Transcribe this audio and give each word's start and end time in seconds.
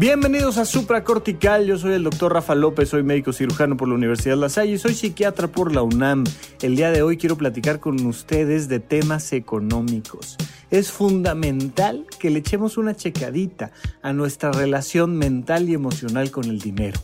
Bienvenidos 0.00 0.56
a 0.56 0.64
Supracortical, 0.64 1.66
yo 1.66 1.76
soy 1.76 1.92
el 1.92 2.04
doctor 2.04 2.32
Rafa 2.32 2.54
López, 2.54 2.88
soy 2.88 3.02
médico 3.02 3.34
cirujano 3.34 3.76
por 3.76 3.86
la 3.86 3.96
Universidad 3.96 4.38
La 4.38 4.48
Salle 4.48 4.72
y 4.72 4.78
soy 4.78 4.94
psiquiatra 4.94 5.48
por 5.48 5.74
la 5.74 5.82
UNAM. 5.82 6.24
El 6.62 6.74
día 6.74 6.90
de 6.90 7.02
hoy 7.02 7.18
quiero 7.18 7.36
platicar 7.36 7.80
con 7.80 8.06
ustedes 8.06 8.66
de 8.68 8.80
temas 8.80 9.30
económicos. 9.34 10.38
Es 10.70 10.90
fundamental 10.90 12.06
que 12.18 12.30
le 12.30 12.38
echemos 12.38 12.78
una 12.78 12.96
checadita 12.96 13.72
a 14.00 14.14
nuestra 14.14 14.52
relación 14.52 15.18
mental 15.18 15.68
y 15.68 15.74
emocional 15.74 16.30
con 16.30 16.46
el 16.46 16.60
dinero. 16.60 16.98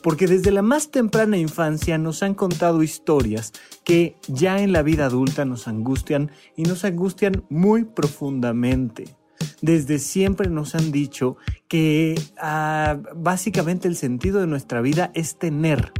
Porque 0.00 0.28
desde 0.28 0.52
la 0.52 0.62
más 0.62 0.92
temprana 0.92 1.36
infancia 1.36 1.98
nos 1.98 2.22
han 2.22 2.34
contado 2.34 2.84
historias 2.84 3.54
que 3.82 4.18
ya 4.28 4.60
en 4.60 4.72
la 4.72 4.82
vida 4.82 5.06
adulta 5.06 5.44
nos 5.44 5.66
angustian 5.66 6.30
y 6.54 6.62
nos 6.62 6.84
angustian 6.84 7.42
muy 7.48 7.82
profundamente 7.82 9.16
desde 9.60 9.98
siempre 9.98 10.48
nos 10.48 10.74
han 10.74 10.92
dicho 10.92 11.36
que 11.68 12.14
ah, 12.38 12.98
básicamente 13.14 13.88
el 13.88 13.96
sentido 13.96 14.40
de 14.40 14.46
nuestra 14.46 14.80
vida 14.80 15.10
es 15.14 15.36
tener, 15.36 15.92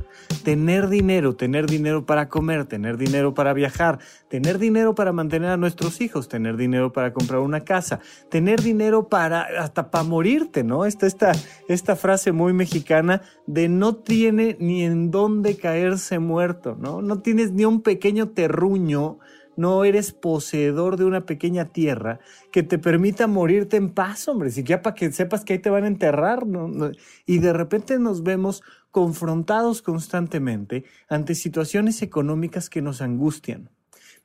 tener 0.45 0.89
dinero, 0.89 1.35
tener 1.35 1.67
dinero 1.67 2.07
para 2.07 2.29
comer, 2.29 2.67
tener 2.67 2.97
dinero 2.97 3.35
para 3.35 3.53
viajar, 3.53 3.99
tener 4.29 4.59
dinero 4.59 4.95
para 4.95 5.13
mantener 5.13 5.51
a 5.51 5.57
nuestros 5.57 6.01
hijos, 6.01 6.29
tener 6.29 6.57
dinero 6.57 6.93
para 6.93 7.13
comprar 7.13 7.41
una 7.41 7.60
casa, 7.60 8.01
tener 8.29 8.63
dinero 8.63 9.09
para 9.09 9.47
hasta 9.59 9.91
para 9.91 10.05
morirte, 10.05 10.63
¿no? 10.63 10.85
Esta, 10.85 11.07
esta, 11.07 11.32
esta 11.69 11.97
frase 11.97 12.30
muy 12.32 12.53
mexicana 12.53 13.23
de 13.47 13.69
no 13.69 13.97
tiene 13.97 14.57
ni 14.60 14.85
en 14.85 15.10
dónde 15.10 15.57
caerse 15.57 16.19
muerto, 16.21 16.77
¿no? 16.79 17.03
No 17.03 17.21
tienes 17.21 17.53
ni 17.53 17.65
un 17.65 17.82
pequeño 17.82 18.29
terruño 18.29 19.19
no 19.57 19.85
eres 19.85 20.12
poseedor 20.12 20.96
de 20.96 21.04
una 21.04 21.26
pequeña 21.26 21.66
tierra 21.66 22.21
que 22.52 22.62
te 22.62 22.79
permita 22.79 23.26
morirte 23.26 23.76
en 23.76 23.90
paz, 23.90 24.29
hombre, 24.29 24.51
siquiera 24.51 24.82
para 24.82 24.95
que 24.95 25.13
sepas 25.13 25.45
que 25.45 25.54
ahí 25.54 25.59
te 25.59 25.71
van 25.71 25.85
a 25.85 25.88
enterrar, 25.88 26.46
¿no? 26.46 26.90
Y 27.26 27.38
de 27.38 27.52
repente 27.52 27.98
nos 27.98 28.23
vemos 28.23 28.63
confrontados 28.90 29.82
constantemente 29.82 30.85
ante 31.09 31.35
situaciones 31.35 32.02
económicas 32.02 32.71
que 32.71 32.82
nos 32.82 33.02
angustian. 33.02 33.71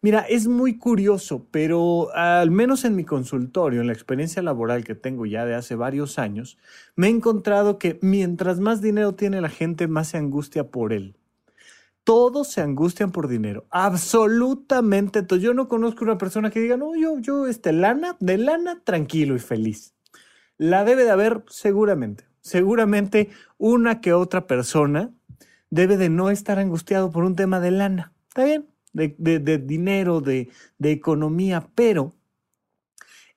Mira, 0.04 0.22
es 0.22 0.48
muy 0.48 0.80
curioso, 0.80 1.46
pero 1.52 2.10
al 2.16 2.50
menos 2.50 2.86
en 2.86 2.96
mi 2.96 3.06
consultorio, 3.06 3.82
en 3.82 3.88
la 3.88 3.94
experiencia 3.94 4.42
laboral 4.42 4.84
que 4.84 4.96
tengo 4.96 5.28
ya 5.28 5.46
de 5.46 5.54
hace 5.54 5.76
varios 5.76 6.18
años, 6.18 6.58
me 6.96 7.08
he 7.08 7.10
encontrado 7.12 7.78
que 7.78 8.00
mientras 8.02 8.60
más 8.60 8.82
dinero 8.82 9.14
tiene 9.14 9.42
la 9.42 9.50
gente, 9.50 9.88
más 9.88 10.08
se 10.08 10.18
angustia 10.18 10.72
por 10.72 10.92
él. 10.92 11.21
Todos 12.04 12.48
se 12.48 12.62
angustian 12.62 13.12
por 13.12 13.28
dinero. 13.28 13.66
Absolutamente. 13.70 15.20
Entonces, 15.20 15.44
yo 15.44 15.54
no 15.54 15.68
conozco 15.68 16.04
una 16.04 16.18
persona 16.18 16.50
que 16.50 16.60
diga, 16.60 16.78
no, 16.78 16.96
yo, 16.96 17.20
yo, 17.20 17.48
este, 17.48 17.72
lana, 17.74 18.18
de 18.20 18.38
lana, 18.38 18.82
tranquilo 18.84 19.36
y 19.36 19.40
feliz. 19.40 19.94
La 20.58 20.84
debe 20.84 21.04
de 21.04 21.12
haber 21.12 21.44
seguramente. 21.48 22.26
Seguramente 22.42 23.30
una 23.58 24.02
que 24.02 24.14
otra 24.14 24.48
persona 24.48 25.12
debe 25.70 25.98
de 25.98 26.10
no 26.10 26.32
estar 26.32 26.60
angustiado 26.60 27.12
por 27.12 27.24
un 27.24 27.36
tema 27.36 27.60
de 27.60 27.72
lana. 27.72 28.14
¿Está 28.30 28.44
bien? 28.46 28.68
De, 28.94 29.16
de 29.18 29.58
dinero, 29.58 30.22
de, 30.22 30.50
de 30.78 30.92
economía, 30.92 31.70
pero 31.76 32.14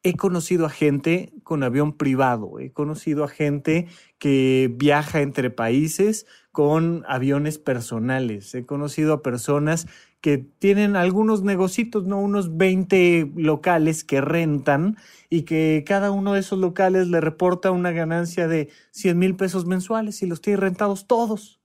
he 0.05 0.17
conocido 0.17 0.67
a 0.67 0.71
gente 0.71 1.33
con 1.43 1.63
avión 1.63 1.95
privado, 1.95 2.61
he 2.61 2.71
conocido 2.71 3.25
a 3.25 3.29
gente 3.29 3.89
que 4.19 4.71
viaja 4.77 5.23
entre 5.23 5.49
países 5.51 6.27
con 6.53 7.05
aviones 7.09 7.59
personales, 7.59 8.55
he 8.55 8.67
conocido 8.67 9.15
a 9.15 9.23
personas 9.23 9.89
que 10.21 10.39
tienen 10.39 10.97
algunos 10.97 11.43
negocios, 11.43 12.05
no 12.05 12.21
unos 12.21 12.57
20 12.57 13.33
locales 13.35 14.05
que 14.05 14.21
rentan 14.21 14.99
y 15.31 15.43
que 15.43 15.85
cada 15.87 16.11
uno 16.11 16.35
de 16.35 16.41
esos 16.41 16.59
locales 16.59 17.09
le 17.09 17.23
reporta 17.23 17.71
una 17.71 17.91
ganancia 17.91 18.47
de 18.47 18.69
100 18.91 19.19
mil 19.19 19.37
pesos 19.37 19.65
mensuales 19.67 20.23
y 20.23 20.27
los 20.27 20.43
tiene 20.43 20.61
rentados 20.61 21.07
todos. 21.07 21.61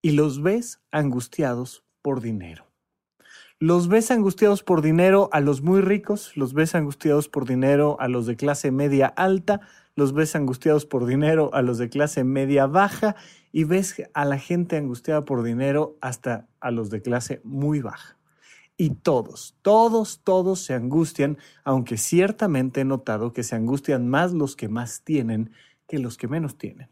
Y 0.00 0.12
los 0.12 0.42
ves 0.42 0.80
angustiados 0.90 1.84
por 2.02 2.20
dinero. 2.20 2.67
Los 3.60 3.88
ves 3.88 4.12
angustiados 4.12 4.62
por 4.62 4.82
dinero 4.82 5.28
a 5.32 5.40
los 5.40 5.62
muy 5.62 5.80
ricos, 5.80 6.36
los 6.36 6.54
ves 6.54 6.76
angustiados 6.76 7.28
por 7.28 7.44
dinero 7.44 7.96
a 7.98 8.06
los 8.06 8.24
de 8.26 8.36
clase 8.36 8.70
media 8.70 9.08
alta, 9.08 9.62
los 9.96 10.12
ves 10.12 10.36
angustiados 10.36 10.86
por 10.86 11.06
dinero 11.06 11.50
a 11.52 11.60
los 11.60 11.76
de 11.78 11.88
clase 11.88 12.22
media 12.22 12.68
baja 12.68 13.16
y 13.50 13.64
ves 13.64 14.00
a 14.14 14.24
la 14.24 14.38
gente 14.38 14.76
angustiada 14.76 15.24
por 15.24 15.42
dinero 15.42 15.96
hasta 16.00 16.46
a 16.60 16.70
los 16.70 16.88
de 16.90 17.02
clase 17.02 17.40
muy 17.42 17.80
baja. 17.80 18.16
Y 18.76 18.90
todos, 18.90 19.56
todos, 19.62 20.20
todos 20.22 20.60
se 20.60 20.74
angustian, 20.74 21.36
aunque 21.64 21.96
ciertamente 21.96 22.82
he 22.82 22.84
notado 22.84 23.32
que 23.32 23.42
se 23.42 23.56
angustian 23.56 24.08
más 24.08 24.32
los 24.32 24.54
que 24.54 24.68
más 24.68 25.02
tienen 25.02 25.50
que 25.88 25.98
los 25.98 26.16
que 26.16 26.28
menos 26.28 26.58
tienen. 26.58 26.90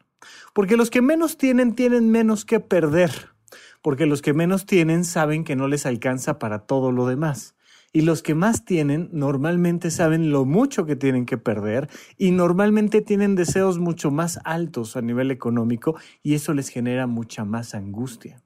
Porque 0.53 0.77
los 0.77 0.91
que 0.91 1.00
menos 1.00 1.38
tienen 1.38 1.77
tienen 1.77 2.10
menos 2.10 2.44
que 2.44 2.59
perder 2.59 3.35
porque 3.82 4.06
los 4.06 4.22
que 4.22 4.34
menos 4.34 4.66
tienen 4.66 5.04
saben 5.04 5.44
que 5.44 5.56
no 5.56 5.69
les 5.69 5.87
alcanza 5.87 6.38
para 6.38 6.60
todo 6.60 6.92
lo 6.92 7.06
demás. 7.06 7.54
Y 7.92 8.03
los 8.03 8.22
que 8.22 8.34
más 8.34 8.64
tienen 8.64 9.09
normalmente 9.12 9.91
saben 9.91 10.31
lo 10.31 10.44
mucho 10.44 10.84
que 10.84 10.97
tienen 10.97 11.25
que 11.25 11.38
perder 11.38 11.88
y 12.19 12.31
normalmente 12.31 13.00
tienen 13.00 13.36
deseos 13.36 13.78
mucho 13.78 14.10
más 14.10 14.38
altos 14.44 14.97
a 14.97 15.03
nivel 15.03 15.31
económico 15.31 15.97
y 16.22 16.34
eso 16.34 16.53
les 16.53 16.69
genera 16.69 17.06
mucha 17.06 17.44
más 17.44 17.75
angustia 17.75 18.42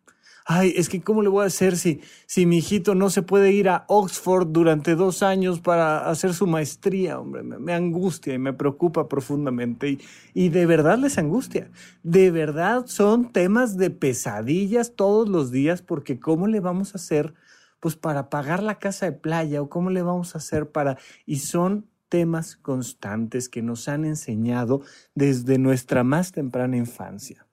ay, 0.53 0.75
es 0.77 0.89
que 0.89 1.01
¿cómo 1.01 1.23
le 1.23 1.29
voy 1.29 1.45
a 1.45 1.47
hacer 1.47 1.77
si, 1.77 2.01
si 2.27 2.45
mi 2.45 2.59
hijito 2.59 2.97
no 2.97 3.09
se 3.09 3.23
puede 3.23 3.53
ir 3.53 3.69
a 3.69 3.85
Oxford 3.87 4.49
durante 4.49 4.97
dos 4.97 5.23
años 5.23 5.61
para 5.61 6.11
hacer 6.11 6.35
su 6.35 6.49
maestría? 6.49 7.21
Hombre, 7.21 7.45
me, 7.45 7.73
angustia 7.73 8.35
y 8.35 8.39
me 8.39 8.53
preocupa 8.53 9.09
profundamente. 9.09 9.91
Y, 9.91 10.01
y 10.35 10.49
de 10.49 10.67
verdad 10.67 10.99
les 10.99 11.19
angustia. 11.19 11.71
De 12.03 12.33
verdad 12.33 12.87
son 12.87 13.31
temas 13.31 13.77
de 13.77 13.91
pesadillas 13.91 14.97
todos 14.97 15.29
los 15.29 15.53
días 15.53 15.83
porque 15.83 16.19
¿cómo 16.19 16.49
le 16.49 16.59
vamos 16.59 16.97
a 16.97 16.99
hacer? 16.99 17.33
Pues 17.79 17.95
para 17.95 18.29
pagar 18.29 18.61
la 18.61 18.81
casa 18.81 19.07
de 19.07 19.13
playa 19.13 19.63
o 19.63 19.69
cómo 19.69 19.91
le 19.91 20.03
vamos 20.03 20.35
a 20.35 20.39
hacer 20.39 20.69
para... 20.69 20.99
Y 21.27 21.37
son 21.37 21.87
temas 22.09 22.57
constantes 22.57 23.49
que 23.49 23.63
nos 23.63 23.87
han 23.87 24.05
enseñado 24.05 24.83
desde 25.15 25.59
nuestra 25.59 26.03
más 26.03 26.33
temprana 26.33 26.77
infancia. 26.77 27.47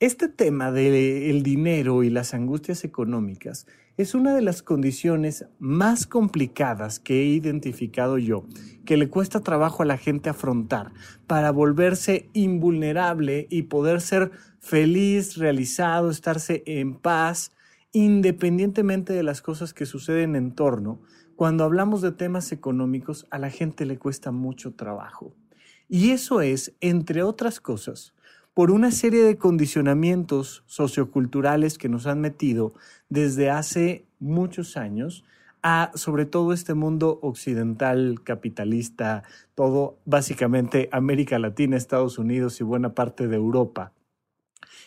Este 0.00 0.28
tema 0.28 0.72
del 0.72 1.42
dinero 1.42 2.02
y 2.02 2.08
las 2.08 2.32
angustias 2.32 2.84
económicas 2.84 3.66
es 3.98 4.14
una 4.14 4.34
de 4.34 4.40
las 4.40 4.62
condiciones 4.62 5.44
más 5.58 6.06
complicadas 6.06 6.98
que 6.98 7.20
he 7.20 7.26
identificado 7.26 8.16
yo, 8.16 8.46
que 8.86 8.96
le 8.96 9.10
cuesta 9.10 9.40
trabajo 9.40 9.82
a 9.82 9.86
la 9.86 9.98
gente 9.98 10.30
afrontar 10.30 10.94
para 11.26 11.50
volverse 11.50 12.30
invulnerable 12.32 13.46
y 13.50 13.64
poder 13.64 14.00
ser 14.00 14.30
feliz, 14.58 15.36
realizado, 15.36 16.08
estarse 16.08 16.62
en 16.64 16.94
paz, 16.94 17.52
independientemente 17.92 19.12
de 19.12 19.22
las 19.22 19.42
cosas 19.42 19.74
que 19.74 19.84
suceden 19.84 20.34
en 20.34 20.54
torno. 20.54 21.02
Cuando 21.36 21.62
hablamos 21.62 22.00
de 22.00 22.12
temas 22.12 22.52
económicos, 22.52 23.26
a 23.30 23.38
la 23.38 23.50
gente 23.50 23.84
le 23.84 23.98
cuesta 23.98 24.32
mucho 24.32 24.72
trabajo. 24.72 25.34
Y 25.90 26.12
eso 26.12 26.40
es, 26.40 26.72
entre 26.80 27.22
otras 27.22 27.60
cosas, 27.60 28.14
por 28.54 28.70
una 28.70 28.90
serie 28.90 29.22
de 29.22 29.38
condicionamientos 29.38 30.64
socioculturales 30.66 31.78
que 31.78 31.88
nos 31.88 32.06
han 32.06 32.20
metido 32.20 32.74
desde 33.08 33.50
hace 33.50 34.04
muchos 34.18 34.76
años 34.76 35.24
a 35.62 35.90
sobre 35.94 36.24
todo 36.24 36.52
este 36.52 36.74
mundo 36.74 37.18
occidental 37.22 38.20
capitalista, 38.24 39.22
todo 39.54 39.98
básicamente 40.04 40.88
América 40.90 41.38
Latina, 41.38 41.76
Estados 41.76 42.18
Unidos 42.18 42.60
y 42.60 42.64
buena 42.64 42.94
parte 42.94 43.28
de 43.28 43.36
Europa. 43.36 43.92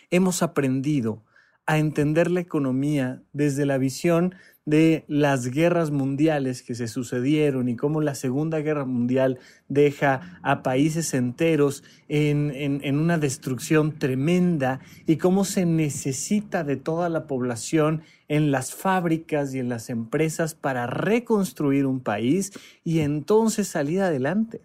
Hemos 0.10 0.42
aprendido 0.42 1.22
a 1.66 1.78
entender 1.78 2.30
la 2.30 2.42
economía 2.42 3.22
desde 3.32 3.66
la 3.66 3.78
visión 3.78 4.36
de 4.66 5.04
las 5.08 5.48
guerras 5.48 5.92
mundiales 5.92 6.64
que 6.64 6.74
se 6.74 6.88
sucedieron 6.88 7.68
y 7.68 7.76
cómo 7.76 8.00
la 8.00 8.16
Segunda 8.16 8.60
Guerra 8.60 8.86
Mundial 8.86 9.40
deja 9.68 10.40
a 10.42 10.64
países 10.64 11.14
enteros 11.14 11.84
en, 12.08 12.52
en, 12.56 12.98
una 12.98 13.18
destrucción 13.18 14.00
tremenda 14.00 14.80
y 15.06 15.18
cómo 15.18 15.44
se 15.44 15.66
necesita 15.66 16.64
de 16.64 16.78
toda 16.78 17.10
la 17.10 17.28
población 17.28 18.04
en 18.30 18.52
las 18.52 18.74
fábricas 18.74 19.54
y 19.54 19.60
en 19.60 19.68
las 19.68 19.90
empresas 19.90 20.56
para 20.56 20.88
reconstruir 20.88 21.86
un 21.86 22.00
país 22.00 22.52
y 22.86 23.00
entonces 23.00 23.68
salir 23.68 24.02
adelante 24.02 24.62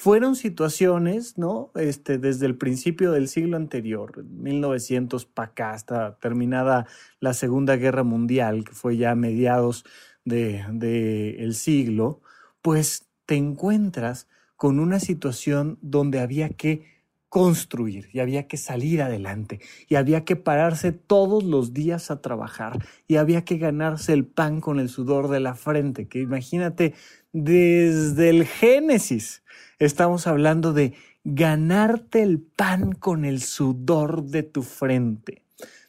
fueron 0.00 0.34
situaciones, 0.34 1.36
¿no? 1.36 1.72
Este, 1.74 2.16
desde 2.16 2.46
el 2.46 2.56
principio 2.56 3.12
del 3.12 3.28
siglo 3.28 3.58
anterior, 3.58 4.24
1900 4.24 5.26
para 5.26 5.50
acá, 5.50 5.72
hasta 5.72 6.16
terminada 6.20 6.86
la 7.20 7.34
Segunda 7.34 7.76
Guerra 7.76 8.02
Mundial, 8.02 8.64
que 8.64 8.72
fue 8.72 8.96
ya 8.96 9.10
a 9.10 9.14
mediados 9.14 9.84
del 10.24 10.78
de, 10.78 11.44
el 11.44 11.54
siglo, 11.54 12.22
pues 12.62 13.10
te 13.26 13.34
encuentras 13.34 14.26
con 14.56 14.80
una 14.80 15.00
situación 15.00 15.78
donde 15.82 16.20
había 16.20 16.48
que 16.48 16.99
construir 17.30 18.10
y 18.12 18.18
había 18.18 18.48
que 18.48 18.56
salir 18.56 19.00
adelante 19.00 19.60
y 19.88 19.94
había 19.94 20.24
que 20.24 20.34
pararse 20.34 20.90
todos 20.90 21.44
los 21.44 21.72
días 21.72 22.10
a 22.10 22.20
trabajar 22.20 22.84
y 23.06 23.16
había 23.16 23.44
que 23.44 23.56
ganarse 23.56 24.12
el 24.12 24.26
pan 24.26 24.60
con 24.60 24.80
el 24.80 24.88
sudor 24.88 25.28
de 25.28 25.38
la 25.38 25.54
frente, 25.54 26.08
que 26.08 26.20
imagínate, 26.20 26.92
desde 27.32 28.30
el 28.30 28.44
Génesis 28.44 29.44
estamos 29.78 30.26
hablando 30.26 30.72
de 30.72 30.94
ganarte 31.22 32.20
el 32.22 32.40
pan 32.40 32.92
con 32.92 33.24
el 33.24 33.40
sudor 33.40 34.24
de 34.24 34.42
tu 34.42 34.62
frente. 34.62 35.44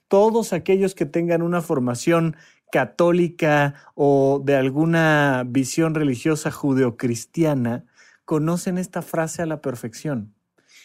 Todos 0.07 0.53
aquellos 0.53 0.93
que 0.93 1.07
tengan 1.07 1.41
una 1.41 1.61
formación 1.61 2.35
católica 2.71 3.73
o 3.95 4.43
de 4.45 4.55
alguna 4.55 5.43
visión 5.47 5.95
religiosa 5.95 6.51
judeocristiana 6.51 7.85
conocen 8.25 8.77
esta 8.77 9.01
frase 9.01 9.41
a 9.41 9.47
la 9.47 9.59
perfección. 9.61 10.35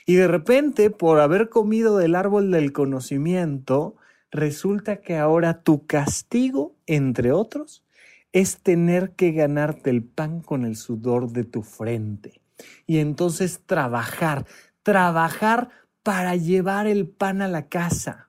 Y 0.07 0.15
de 0.15 0.29
repente, 0.29 0.91
por 0.91 1.21
haber 1.21 1.49
comido 1.49 1.99
del 1.99 2.15
árbol 2.15 2.53
del 2.53 2.73
conocimiento, 2.73 3.97
resulta 4.31 5.01
que 5.03 5.17
ahora 5.17 5.63
tu 5.63 5.87
castigo, 5.87 6.77
entre 6.87 7.33
otros, 7.33 7.85
es 8.33 8.59
tener 8.59 9.13
que 9.13 9.33
ganarte 9.33 9.91
el 9.91 10.05
pan 10.05 10.41
con 10.41 10.65
el 10.65 10.77
sudor 10.77 11.33
de 11.33 11.45
tu 11.45 11.63
frente. 11.63 12.41
Y 12.87 12.99
entonces 12.99 13.61
trabajar, 13.67 14.47
trabajar 14.83 15.71
para 16.03 16.37
llevar 16.37 16.87
el 16.87 17.09
pan 17.09 17.43
a 17.43 17.49
la 17.49 17.69
casa 17.69 18.26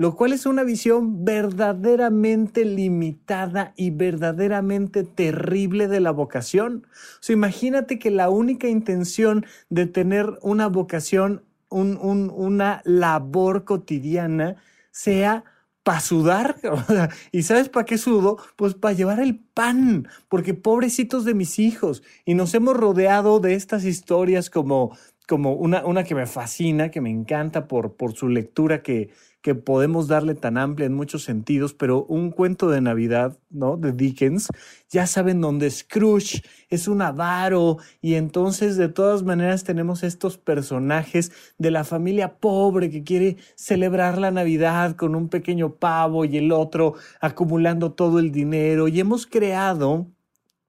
lo 0.00 0.16
cual 0.16 0.32
es 0.32 0.46
una 0.46 0.64
visión 0.64 1.26
verdaderamente 1.26 2.64
limitada 2.64 3.74
y 3.76 3.90
verdaderamente 3.90 5.04
terrible 5.04 5.88
de 5.88 6.00
la 6.00 6.10
vocación. 6.10 6.86
O 6.86 7.18
sea, 7.20 7.34
imagínate 7.34 7.98
que 7.98 8.10
la 8.10 8.30
única 8.30 8.66
intención 8.66 9.44
de 9.68 9.84
tener 9.84 10.38
una 10.40 10.68
vocación, 10.68 11.44
una 11.68 12.80
labor 12.86 13.64
cotidiana, 13.64 14.56
sea 14.90 15.44
para 15.82 16.00
sudar. 16.00 16.56
¿Y 17.30 17.42
sabes 17.42 17.68
para 17.68 17.84
qué 17.84 17.98
sudo? 17.98 18.38
Pues 18.56 18.72
para 18.72 18.94
llevar 18.94 19.20
el 19.20 19.38
pan, 19.38 20.08
porque 20.30 20.54
pobrecitos 20.54 21.26
de 21.26 21.34
mis 21.34 21.58
hijos. 21.58 22.02
Y 22.24 22.32
nos 22.32 22.54
hemos 22.54 22.74
rodeado 22.74 23.38
de 23.38 23.52
estas 23.52 23.84
historias 23.84 24.48
como, 24.48 24.96
como 25.28 25.52
una, 25.52 25.84
una 25.84 26.04
que 26.04 26.14
me 26.14 26.24
fascina, 26.24 26.90
que 26.90 27.02
me 27.02 27.10
encanta 27.10 27.68
por, 27.68 27.96
por 27.96 28.14
su 28.14 28.30
lectura 28.30 28.82
que, 28.82 29.10
que 29.42 29.54
podemos 29.54 30.06
darle 30.06 30.34
tan 30.34 30.58
amplia 30.58 30.86
en 30.86 30.94
muchos 30.94 31.22
sentidos, 31.24 31.72
pero 31.72 32.04
un 32.04 32.30
cuento 32.30 32.68
de 32.68 32.80
Navidad, 32.80 33.38
¿no? 33.48 33.76
De 33.76 33.92
Dickens, 33.92 34.48
ya 34.90 35.06
saben 35.06 35.40
dónde 35.40 35.70
Scrooge 35.70 36.42
es 36.68 36.88
un 36.88 37.00
avaro 37.00 37.78
y 38.02 38.14
entonces 38.14 38.76
de 38.76 38.88
todas 38.88 39.22
maneras 39.22 39.64
tenemos 39.64 40.02
estos 40.02 40.36
personajes 40.36 41.32
de 41.58 41.70
la 41.70 41.84
familia 41.84 42.36
pobre 42.36 42.90
que 42.90 43.02
quiere 43.02 43.36
celebrar 43.54 44.18
la 44.18 44.30
Navidad 44.30 44.94
con 44.96 45.14
un 45.14 45.28
pequeño 45.28 45.74
pavo 45.74 46.24
y 46.26 46.36
el 46.36 46.52
otro 46.52 46.94
acumulando 47.20 47.92
todo 47.92 48.18
el 48.18 48.32
dinero 48.32 48.88
y 48.88 49.00
hemos 49.00 49.26
creado 49.26 50.06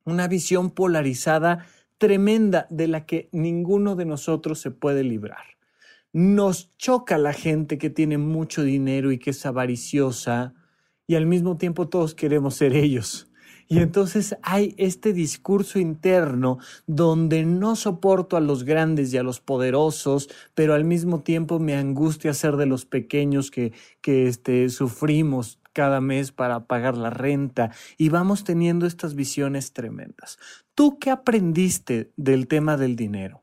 una 0.05 0.27
visión 0.27 0.71
polarizada 0.71 1.67
tremenda 1.97 2.67
de 2.69 2.87
la 2.87 3.05
que 3.05 3.29
ninguno 3.31 3.95
de 3.95 4.05
nosotros 4.05 4.59
se 4.59 4.71
puede 4.71 5.03
librar. 5.03 5.51
Nos 6.13 6.75
choca 6.77 7.17
la 7.17 7.33
gente 7.33 7.77
que 7.77 7.89
tiene 7.89 8.17
mucho 8.17 8.63
dinero 8.63 9.11
y 9.11 9.17
que 9.17 9.29
es 9.29 9.45
avariciosa 9.45 10.53
y 11.07 11.15
al 11.15 11.25
mismo 11.25 11.57
tiempo 11.57 11.89
todos 11.89 12.15
queremos 12.15 12.55
ser 12.55 12.73
ellos. 12.75 13.31
Y 13.71 13.79
entonces 13.79 14.35
hay 14.43 14.75
este 14.77 15.13
discurso 15.13 15.79
interno 15.79 16.57
donde 16.87 17.45
no 17.45 17.77
soporto 17.77 18.35
a 18.35 18.41
los 18.41 18.65
grandes 18.65 19.13
y 19.13 19.17
a 19.17 19.23
los 19.23 19.39
poderosos, 19.39 20.29
pero 20.55 20.73
al 20.73 20.83
mismo 20.83 21.21
tiempo 21.21 21.57
me 21.57 21.77
angustia 21.77 22.33
ser 22.33 22.57
de 22.57 22.65
los 22.65 22.85
pequeños 22.85 23.49
que, 23.49 23.71
que 24.01 24.27
este, 24.27 24.67
sufrimos 24.67 25.61
cada 25.71 26.01
mes 26.01 26.33
para 26.33 26.65
pagar 26.65 26.97
la 26.97 27.11
renta 27.11 27.71
y 27.97 28.09
vamos 28.09 28.43
teniendo 28.43 28.85
estas 28.85 29.15
visiones 29.15 29.71
tremendas. 29.71 30.37
¿Tú 30.75 30.99
qué 30.99 31.09
aprendiste 31.09 32.11
del 32.17 32.49
tema 32.49 32.75
del 32.75 32.97
dinero? 32.97 33.40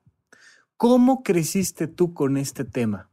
¿Cómo 0.79 1.25
creciste 1.25 1.89
tú 1.89 2.15
con 2.15 2.37
este 2.37 2.65
tema? 2.65 3.11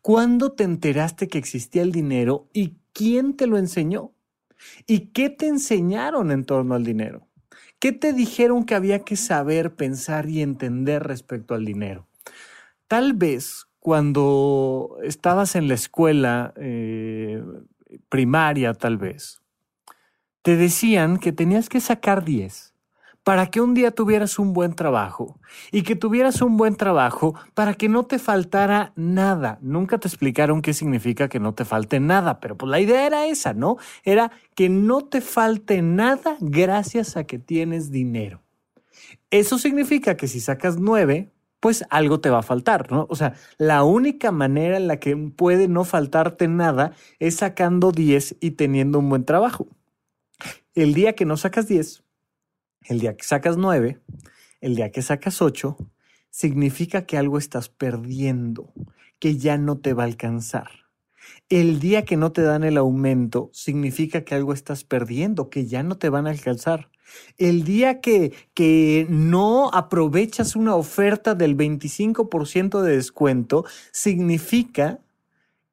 ¿Cuándo 0.00 0.52
te 0.52 0.62
enteraste 0.62 1.26
que 1.26 1.38
existía 1.38 1.82
el 1.82 1.90
dinero 1.90 2.48
y 2.52 2.76
quién 2.92 3.34
te 3.34 3.48
lo 3.48 3.58
enseñó? 3.58 4.12
¿Y 4.86 5.08
qué 5.08 5.28
te 5.28 5.48
enseñaron 5.48 6.30
en 6.30 6.44
torno 6.44 6.76
al 6.76 6.84
dinero? 6.84 7.26
¿Qué 7.80 7.90
te 7.90 8.12
dijeron 8.12 8.62
que 8.62 8.76
había 8.76 9.00
que 9.00 9.16
saber, 9.16 9.74
pensar 9.74 10.28
y 10.30 10.40
entender 10.40 11.02
respecto 11.02 11.54
al 11.54 11.64
dinero? 11.64 12.06
Tal 12.86 13.14
vez 13.14 13.66
cuando 13.80 14.98
estabas 15.02 15.56
en 15.56 15.66
la 15.66 15.74
escuela 15.74 16.54
eh, 16.58 17.42
primaria, 18.08 18.72
tal 18.72 18.98
vez, 18.98 19.40
te 20.42 20.54
decían 20.54 21.18
que 21.18 21.32
tenías 21.32 21.68
que 21.68 21.80
sacar 21.80 22.24
10 22.24 22.69
para 23.30 23.46
que 23.46 23.60
un 23.60 23.74
día 23.74 23.92
tuvieras 23.92 24.40
un 24.40 24.52
buen 24.52 24.74
trabajo 24.74 25.38
y 25.70 25.82
que 25.82 25.94
tuvieras 25.94 26.42
un 26.42 26.56
buen 26.56 26.74
trabajo 26.74 27.36
para 27.54 27.74
que 27.74 27.88
no 27.88 28.02
te 28.02 28.18
faltara 28.18 28.92
nada. 28.96 29.60
Nunca 29.62 29.98
te 29.98 30.08
explicaron 30.08 30.62
qué 30.62 30.74
significa 30.74 31.28
que 31.28 31.38
no 31.38 31.54
te 31.54 31.64
falte 31.64 32.00
nada, 32.00 32.40
pero 32.40 32.56
pues 32.56 32.68
la 32.68 32.80
idea 32.80 33.06
era 33.06 33.26
esa, 33.26 33.54
¿no? 33.54 33.76
Era 34.02 34.32
que 34.56 34.68
no 34.68 35.02
te 35.02 35.20
falte 35.20 35.80
nada 35.80 36.38
gracias 36.40 37.16
a 37.16 37.22
que 37.22 37.38
tienes 37.38 37.92
dinero. 37.92 38.42
Eso 39.30 39.58
significa 39.58 40.16
que 40.16 40.26
si 40.26 40.40
sacas 40.40 40.80
nueve, 40.80 41.30
pues 41.60 41.84
algo 41.88 42.18
te 42.18 42.30
va 42.30 42.40
a 42.40 42.42
faltar, 42.42 42.90
¿no? 42.90 43.06
O 43.10 43.14
sea, 43.14 43.34
la 43.58 43.84
única 43.84 44.32
manera 44.32 44.76
en 44.76 44.88
la 44.88 44.98
que 44.98 45.16
puede 45.16 45.68
no 45.68 45.84
faltarte 45.84 46.48
nada 46.48 46.94
es 47.20 47.36
sacando 47.36 47.92
10 47.92 48.38
y 48.40 48.50
teniendo 48.50 48.98
un 48.98 49.08
buen 49.08 49.24
trabajo. 49.24 49.68
El 50.74 50.94
día 50.94 51.12
que 51.12 51.26
no 51.26 51.36
sacas 51.36 51.68
10, 51.68 52.02
el 52.84 53.00
día 53.00 53.16
que 53.16 53.24
sacas 53.24 53.56
nueve, 53.56 54.00
el 54.60 54.76
día 54.76 54.90
que 54.90 55.02
sacas 55.02 55.42
ocho, 55.42 55.76
significa 56.30 57.06
que 57.06 57.18
algo 57.18 57.38
estás 57.38 57.68
perdiendo, 57.68 58.72
que 59.18 59.36
ya 59.36 59.58
no 59.58 59.78
te 59.78 59.92
va 59.92 60.04
a 60.04 60.06
alcanzar. 60.06 60.70
El 61.48 61.80
día 61.80 62.04
que 62.04 62.16
no 62.16 62.32
te 62.32 62.42
dan 62.42 62.64
el 62.64 62.76
aumento 62.76 63.50
significa 63.52 64.24
que 64.24 64.34
algo 64.34 64.52
estás 64.52 64.84
perdiendo, 64.84 65.50
que 65.50 65.66
ya 65.66 65.82
no 65.82 65.98
te 65.98 66.08
van 66.08 66.26
a 66.26 66.30
alcanzar. 66.30 66.90
El 67.38 67.64
día 67.64 68.00
que, 68.00 68.32
que 68.54 69.06
no 69.10 69.70
aprovechas 69.72 70.54
una 70.54 70.76
oferta 70.76 71.34
del 71.34 71.56
25% 71.56 72.82
de 72.82 72.96
descuento 72.96 73.64
significa 73.90 75.00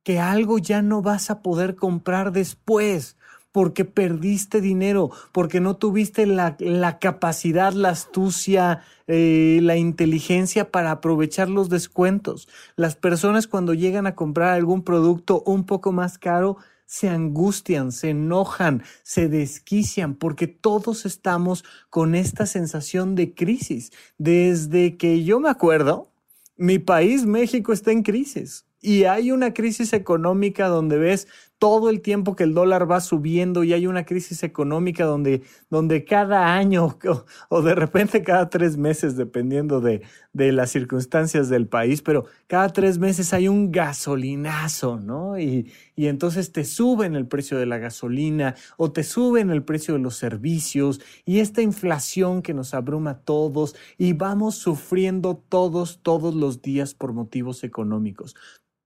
que 0.04 0.20
algo 0.20 0.58
ya 0.58 0.82
no 0.82 1.02
vas 1.02 1.30
a 1.30 1.42
poder 1.42 1.76
comprar 1.76 2.32
después 2.32 3.17
porque 3.52 3.86
perdiste 3.86 4.62
dinero, 4.62 5.10
porque 5.32 5.60
no 5.60 5.78
tuviste 5.78 6.26
la, 6.26 6.56
capacidad, 7.00 7.74
la 7.74 7.90
astucia, 7.90 8.82
eh, 9.08 9.60
la 9.64 9.78
inteligencia 9.78 10.72
para 10.72 10.92
aprovechar 10.92 11.50
los 11.50 11.70
descuentos. 11.70 12.48
Las 12.76 12.96
personas 12.96 13.48
cuando 13.48 13.74
llegan 13.74 14.08
a 14.08 14.16
comprar 14.16 14.54
algún 14.54 14.84
producto 14.84 15.44
un 15.46 15.66
poco 15.66 15.92
más 15.92 16.18
caro, 16.18 16.58
se 16.88 17.10
angustian, 17.10 17.92
se 17.92 18.12
enojan, 18.12 18.82
se 19.04 19.28
desquician, 19.28 20.16
porque 20.16 20.48
todos 20.48 21.06
estamos 21.06 21.64
con 21.90 22.16
esta 22.16 22.46
sensación 22.46 23.14
de 23.16 23.34
crisis. 23.36 23.92
Desde 24.18 24.98
que 24.98 25.24
yo 25.24 25.40
me 25.40 25.50
acuerdo, 25.50 26.10
mi 26.56 26.80
país, 26.80 27.26
México, 27.26 27.74
está 27.74 27.92
en 27.92 28.04
crisis. 28.04 28.66
Y 28.80 29.04
hay 29.04 29.32
una 29.32 29.54
crisis 29.54 29.92
económica 29.94 30.68
donde 30.68 30.98
ves 30.98 31.28
todo 31.60 31.90
el 31.90 32.02
tiempo 32.02 32.36
que 32.36 32.44
el 32.44 32.54
dólar 32.54 32.90
va 32.90 33.02
subiendo 33.02 33.64
y 33.64 33.74
hay 33.74 33.88
una 33.88 34.06
crisis 34.06 34.44
económica 34.44 35.06
donde, 35.06 35.42
donde 35.70 36.06
cada 36.06 36.54
año 36.54 36.98
o, 37.50 37.62
de 37.62 37.76
repente 37.76 38.22
cada 38.24 38.50
tres 38.50 38.78
meses, 38.78 39.16
dependiendo 39.16 39.82
de, 39.82 40.04
de, 40.34 40.52
las 40.52 40.70
circunstancias 40.70 41.50
del 41.50 41.68
país, 41.68 42.02
pero 42.02 42.26
cada 42.46 42.70
tres 42.70 43.00
meses 43.00 43.34
hay 43.34 43.48
un 43.48 43.72
gasolinazo, 43.72 45.00
¿no? 45.00 45.40
Y, 45.40 45.72
y 45.96 46.08
entonces 46.08 46.52
te 46.52 46.64
suben 46.64 47.16
el 47.16 47.28
precio 47.28 47.58
de 47.58 47.66
la 47.66 47.80
gasolina 47.80 48.56
o 48.78 48.92
te 48.92 49.04
suben 49.04 49.50
el 49.50 49.64
precio 49.64 49.96
de 49.96 50.00
los 50.00 50.16
servicios 50.16 51.02
y 51.26 51.40
esta 51.40 51.64
inflación 51.64 52.44
que 52.44 52.54
nos 52.54 52.76
abruma 52.76 53.12
a 53.12 53.20
todos 53.20 53.76
y 53.98 54.14
vamos 54.14 54.56
sufriendo 54.56 55.44
todos, 55.50 56.00
todos 56.04 56.36
los 56.36 56.62
días 56.62 56.94
por 56.94 57.14
motivos 57.14 57.64
económicos. 57.64 58.36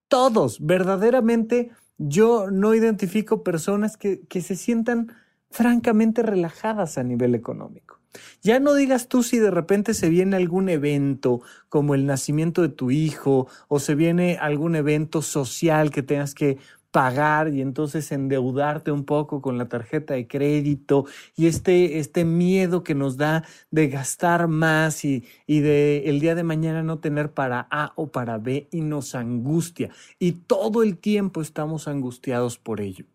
Todos, 0.08 0.60
verdaderamente 0.60 1.72
yo 2.08 2.50
no 2.51 2.74
identifico 2.74 3.43
personas 3.43 3.98
que, 3.98 4.22
que 4.27 4.41
se 4.41 4.55
sientan 4.55 5.13
francamente 5.50 6.24
relajadas 6.24 6.98
a 6.98 7.03
nivel 7.03 7.36
económico. 7.36 8.00
Ya 8.41 8.60
no 8.60 8.74
digas 8.74 9.08
tú 9.08 9.24
si 9.24 9.38
de 9.39 9.51
repente 9.51 9.93
se 9.93 10.10
viene 10.10 10.36
algún 10.36 10.67
evento 10.67 11.41
como 11.70 11.96
el 11.96 12.05
nacimiento 12.05 12.62
de 12.62 12.70
tu 12.70 12.91
hijo 12.91 13.48
o 13.67 13.79
se 13.79 13.96
viene 13.96 14.38
algún 14.41 14.75
evento 14.75 15.22
social 15.22 15.91
que 15.91 16.03
tengas 16.03 16.34
que 16.34 16.58
pagar 16.91 17.53
y 17.53 17.62
entonces 17.62 18.12
endeudarte 18.12 18.91
un 18.91 19.05
poco 19.05 19.41
con 19.41 19.57
la 19.57 19.67
tarjeta 19.69 20.13
de 20.13 20.27
crédito 20.27 21.05
y 21.36 21.48
este, 21.48 22.00
este 22.00 22.25
miedo 22.25 22.83
que 22.83 22.93
nos 22.93 23.17
da 23.17 23.45
de 23.71 23.88
gastar 23.88 24.48
más 24.48 25.05
y, 25.05 25.24
y 25.48 25.62
de 25.62 26.10
el 26.10 26.19
día 26.19 26.36
de 26.36 26.43
mañana 26.43 26.83
no 26.83 27.00
tener 27.00 27.33
para 27.33 27.67
A 27.71 27.93
o 27.95 28.12
para 28.12 28.38
B 28.38 28.67
y 28.71 28.81
nos 28.81 29.15
angustia 29.15 29.89
y 30.19 30.33
todo 30.33 30.83
el 30.83 30.98
tiempo 30.98 31.41
estamos 31.41 31.88
angustiados 31.88 32.57
por 32.57 32.81
ello. 32.81 33.05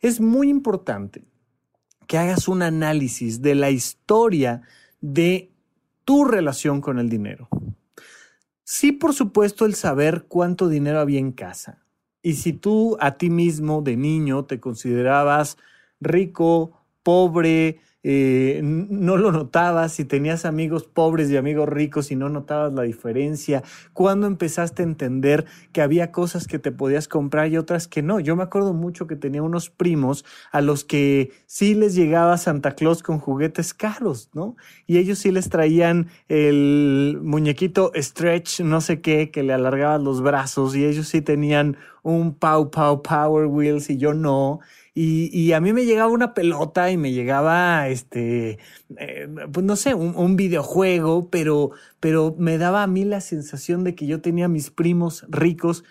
Es 0.00 0.20
muy 0.20 0.48
importante 0.48 1.24
que 2.06 2.18
hagas 2.18 2.46
un 2.46 2.62
análisis 2.62 3.42
de 3.42 3.54
la 3.54 3.70
historia 3.70 4.62
de 5.00 5.50
tu 6.04 6.24
relación 6.24 6.80
con 6.80 6.98
el 6.98 7.08
dinero. 7.08 7.48
Sí, 8.64 8.92
por 8.92 9.14
supuesto, 9.14 9.64
el 9.64 9.74
saber 9.74 10.26
cuánto 10.28 10.68
dinero 10.68 11.00
había 11.00 11.18
en 11.18 11.32
casa. 11.32 11.84
Y 12.28 12.34
si 12.34 12.52
tú 12.52 12.98
a 13.00 13.16
ti 13.16 13.30
mismo 13.30 13.80
de 13.80 13.96
niño 13.96 14.44
te 14.44 14.60
considerabas 14.60 15.56
rico, 15.98 16.72
pobre, 17.02 17.80
eh, 18.04 18.60
no 18.62 19.16
lo 19.16 19.32
notabas, 19.32 19.92
si 19.92 20.04
tenías 20.04 20.44
amigos 20.44 20.84
pobres 20.84 21.30
y 21.30 21.36
amigos 21.36 21.68
ricos 21.68 22.10
y 22.10 22.16
no 22.16 22.28
notabas 22.28 22.72
la 22.72 22.82
diferencia, 22.82 23.62
cuando 23.92 24.26
empezaste 24.26 24.82
a 24.82 24.86
entender 24.86 25.46
que 25.72 25.82
había 25.82 26.12
cosas 26.12 26.46
que 26.46 26.58
te 26.58 26.70
podías 26.70 27.08
comprar 27.08 27.48
y 27.48 27.56
otras 27.56 27.88
que 27.88 28.02
no. 28.02 28.20
Yo 28.20 28.36
me 28.36 28.44
acuerdo 28.44 28.72
mucho 28.72 29.06
que 29.06 29.16
tenía 29.16 29.42
unos 29.42 29.68
primos 29.70 30.24
a 30.52 30.60
los 30.60 30.84
que 30.84 31.32
sí 31.46 31.74
les 31.74 31.94
llegaba 31.94 32.38
Santa 32.38 32.72
Claus 32.76 33.02
con 33.02 33.18
juguetes 33.18 33.74
caros, 33.74 34.30
¿no? 34.32 34.56
Y 34.86 34.98
ellos 34.98 35.18
sí 35.18 35.32
les 35.32 35.48
traían 35.48 36.08
el 36.28 37.18
muñequito 37.22 37.92
stretch, 37.96 38.60
no 38.60 38.80
sé 38.80 39.00
qué, 39.00 39.30
que 39.30 39.42
le 39.42 39.52
alargaban 39.52 40.04
los 40.04 40.22
brazos 40.22 40.76
y 40.76 40.84
ellos 40.84 41.08
sí 41.08 41.20
tenían 41.20 41.76
un 42.02 42.34
Pow 42.34 42.70
Pow 42.70 43.02
Power 43.02 43.46
Wheels 43.46 43.90
y 43.90 43.98
yo 43.98 44.14
no. 44.14 44.60
Y, 45.00 45.52
a 45.52 45.60
mí 45.60 45.72
me 45.72 45.84
llegaba 45.84 46.10
una 46.10 46.34
pelota 46.34 46.90
y 46.90 46.96
me 46.96 47.12
llegaba, 47.12 47.86
este, 47.86 48.58
eh, 48.96 49.28
pues 49.52 49.64
no 49.64 49.76
sé, 49.76 49.94
un, 49.94 50.34
videojuego, 50.34 51.30
pero, 51.30 51.70
me 52.36 52.58
daba 52.58 52.82
a 52.82 52.88
mí 52.88 53.04
la 53.04 53.20
sensación 53.20 53.84
de 53.84 53.94
que 53.94 54.08
yo 54.08 54.20
tenía 54.20 54.48
mis 54.48 54.70
primos 54.72 55.24
ricos 55.28 55.84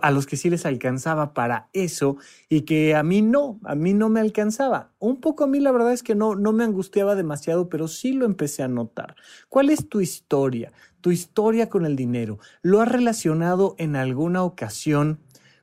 a 0.00 0.12
los 0.12 0.26
que 0.26 0.36
sí 0.36 0.48
les 0.48 0.64
alcanzaba 0.64 1.34
para 1.34 1.70
eso 1.72 2.18
y 2.48 2.60
que 2.60 2.94
a 2.94 3.02
mí 3.02 3.20
no, 3.20 3.58
a 3.64 3.74
mí 3.74 3.94
no 3.94 4.08
me 4.08 4.20
alcanzaba. 4.20 4.92
Un 5.00 5.20
poco 5.20 5.42
a 5.42 5.48
mí 5.48 5.58
la 5.58 5.72
verdad 5.72 5.92
es 5.92 6.04
que 6.04 6.14
no 6.14 6.36
me 6.36 6.62
angustiaba 6.62 7.16
demasiado, 7.16 7.68
pero 7.68 7.88
sí 7.88 8.12
lo 8.12 8.26
empecé 8.26 8.62
a 8.62 8.68
notar. 8.68 9.16
¿Cuál 9.48 9.70
es 9.70 9.88
tu 9.88 10.00
historia? 10.00 10.70
Tu 11.00 11.10
historia 11.10 11.68
con 11.68 11.84
el 11.84 11.96
dinero. 11.96 12.38
¿Lo 12.62 12.80
has 12.80 12.86
relacionado 12.92 13.74
en 13.78 13.96
alguna 13.96 14.44
ocasión? 14.44 15.18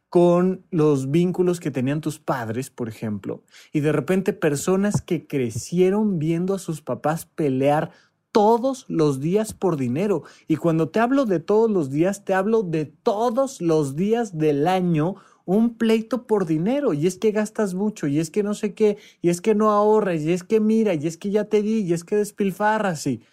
Con 0.10 0.66
los 0.72 1.12
vínculos 1.12 1.60
que 1.60 1.72
tenían 1.72 2.02
tus 2.02 2.20
padres, 2.20 2.70
por 2.72 2.90
ejemplo, 2.90 3.44
y 3.72 3.82
de 3.82 3.92
repente 3.92 4.34
personas 4.34 5.02
que 5.02 5.28
crecieron 5.28 6.18
viendo 6.18 6.56
a 6.56 6.60
sus 6.60 6.82
papás 6.82 7.26
pelear 7.26 7.92
todos 8.32 8.86
los 8.88 9.20
días 9.20 9.54
por 9.54 9.78
dinero. 9.78 10.24
Y 10.48 10.56
cuando 10.56 10.90
te 10.90 11.00
hablo 11.00 11.26
de 11.26 11.40
todos 11.40 11.70
los 11.70 11.90
días, 11.90 12.26
te 12.26 12.34
hablo 12.34 12.64
de 12.64 12.86
todos 12.86 13.62
los 13.62 13.96
días 13.96 14.38
del 14.38 14.68
año 14.68 15.16
un 15.46 15.78
pleito 15.78 16.28
por 16.28 16.46
dinero 16.46 16.94
y 16.94 17.08
es 17.08 17.18
que 17.18 17.32
gastas 17.32 17.74
mucho 17.74 18.06
y 18.06 18.20
es 18.20 18.30
que 18.30 18.44
no 18.44 18.54
sé 18.54 18.76
qué 18.76 19.00
y 19.20 19.30
es 19.30 19.42
que 19.42 19.56
no 19.56 19.72
ahorras 19.72 20.22
y 20.22 20.32
es 20.32 20.44
que 20.44 20.60
mira 20.60 20.94
y 20.94 21.08
es 21.08 21.18
que 21.18 21.32
ya 21.32 21.46
te 21.46 21.64
di 21.64 21.82
y 21.82 21.94
es 21.94 22.04
que 22.04 22.18
despilfarras 22.18 23.08
y 23.08 23.24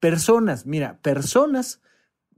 personas, 0.00 0.64
mira, 0.64 0.98
personas 1.02 1.82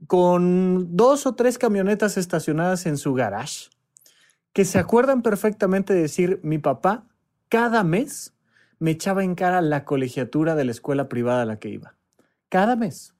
con 0.07 0.97
dos 0.97 1.25
o 1.25 1.35
tres 1.35 1.57
camionetas 1.57 2.17
estacionadas 2.17 2.85
en 2.85 2.97
su 2.97 3.13
garage 3.13 3.69
que 4.53 4.65
se 4.65 4.79
acuerdan 4.79 5.21
perfectamente 5.21 5.93
de 5.93 6.01
decir, 6.01 6.39
mi 6.43 6.57
papá 6.57 7.05
cada 7.49 7.83
mes 7.83 8.35
me 8.77 8.91
echaba 8.91 9.23
en 9.23 9.35
cara 9.35 9.61
la 9.61 9.83
colegiatura 9.83 10.55
de 10.55 10.65
la 10.65 10.71
escuela 10.71 11.09
privada 11.09 11.41
a 11.41 11.45
la 11.45 11.59
que 11.59 11.69
iba. 11.69 11.95
Cada 12.47 12.75
mes. 12.75 13.15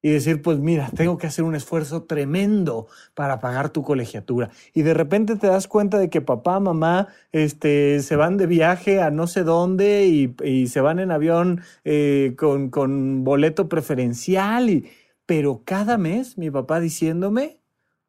Y 0.00 0.10
decir, 0.10 0.42
pues 0.42 0.58
mira, 0.58 0.90
tengo 0.96 1.18
que 1.18 1.26
hacer 1.26 1.44
un 1.44 1.54
esfuerzo 1.54 2.04
tremendo 2.04 2.86
para 3.14 3.40
pagar 3.40 3.70
tu 3.70 3.82
colegiatura. 3.82 4.50
Y 4.74 4.82
de 4.82 4.94
repente 4.94 5.36
te 5.36 5.46
das 5.46 5.66
cuenta 5.66 5.98
de 5.98 6.10
que 6.10 6.20
papá, 6.20 6.60
mamá, 6.60 7.08
este, 7.32 8.00
se 8.00 8.14
van 8.16 8.36
de 8.36 8.46
viaje 8.46 9.00
a 9.00 9.10
no 9.10 9.26
sé 9.26 9.44
dónde 9.44 10.06
y, 10.06 10.66
se 10.68 10.80
van 10.80 10.98
en 10.98 11.10
avión 11.10 11.62
eh, 11.84 12.34
con, 12.38 12.68
con 12.70 13.24
boleto 13.24 13.68
preferencial. 13.68 14.70
Y, 14.70 14.90
pero 15.26 15.62
cada 15.64 15.96
mes 15.96 16.36
mi 16.36 16.50
papá 16.50 16.80
diciéndome, 16.80 17.60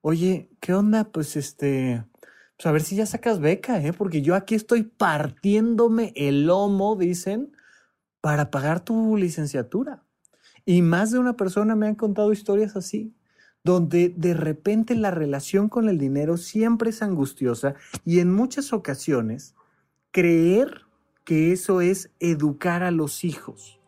oye, 0.01 0.49
¿qué 0.59 0.73
onda? 0.73 1.05
Pues 1.05 1.37
este, 1.37 2.03
pues 2.57 2.65
a 2.67 2.71
ver 2.71 2.81
si 2.81 2.95
ya 2.95 3.05
sacas 3.05 3.39
beca, 3.39 3.81
¿eh? 3.81 3.93
porque 3.93 4.21
yo 4.21 4.35
aquí 4.35 4.55
estoy 4.55 4.83
partiéndome 4.83 6.13
el 6.15 6.45
lomo, 6.45 6.95
dicen, 6.95 7.55
para 8.21 8.49
pagar 8.49 8.79
tu 8.79 9.17
licenciatura. 9.17 10.03
Y 10.65 10.81
más 10.81 11.11
de 11.11 11.19
una 11.19 11.33
persona 11.33 11.75
me 11.75 11.87
han 11.87 11.95
contado 11.95 12.31
historias 12.31 12.75
así, 12.75 13.13
donde 13.63 14.09
de 14.09 14.33
repente 14.33 14.95
la 14.95 15.11
relación 15.11 15.69
con 15.69 15.89
el 15.89 15.97
dinero 15.97 16.37
siempre 16.37 16.91
es 16.91 17.01
angustiosa 17.01 17.75
y 18.05 18.19
en 18.19 18.31
muchas 18.33 18.73
ocasiones 18.73 19.55
creer 20.11 20.81
que 21.23 21.51
eso 21.51 21.81
es 21.81 22.11
educar 22.19 22.83
a 22.83 22.91
los 22.91 23.23
hijos 23.23 23.79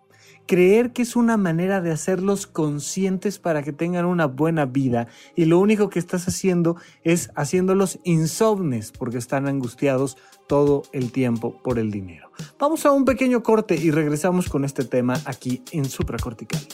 creer 0.48 0.94
que 0.94 1.04
es 1.04 1.16
una 1.16 1.38
manera 1.38 1.82
de 1.82 1.92
hacerlos 1.92 2.48
conscientes 2.48 3.38
para 3.38 3.62
que 3.62 3.74
tengan 3.74 4.06
una 4.06 4.26
buena 4.26 4.66
vida 4.66 5.08
y 5.36 5.46
lo 5.46 5.60
único 5.60 5.90
que 5.90 6.00
estás 6.00 6.28
haciendo 6.28 6.78
es 7.04 7.30
haciéndolos 7.36 8.00
insomnes 8.04 8.92
porque 8.92 9.18
están 9.18 9.48
angustiados 9.48 10.18
todo 10.48 10.84
el 10.94 11.12
tiempo 11.12 11.62
por 11.62 11.78
el 11.78 11.92
dinero. 11.92 12.32
Vamos 12.58 12.86
a 12.86 12.92
un 12.92 13.04
pequeño 13.04 13.44
corte 13.44 13.76
y 13.76 13.92
regresamos 13.92 14.48
con 14.50 14.64
este 14.64 14.86
tema 14.86 15.22
aquí 15.26 15.62
en 15.72 15.86
Supracortical. 15.86 16.66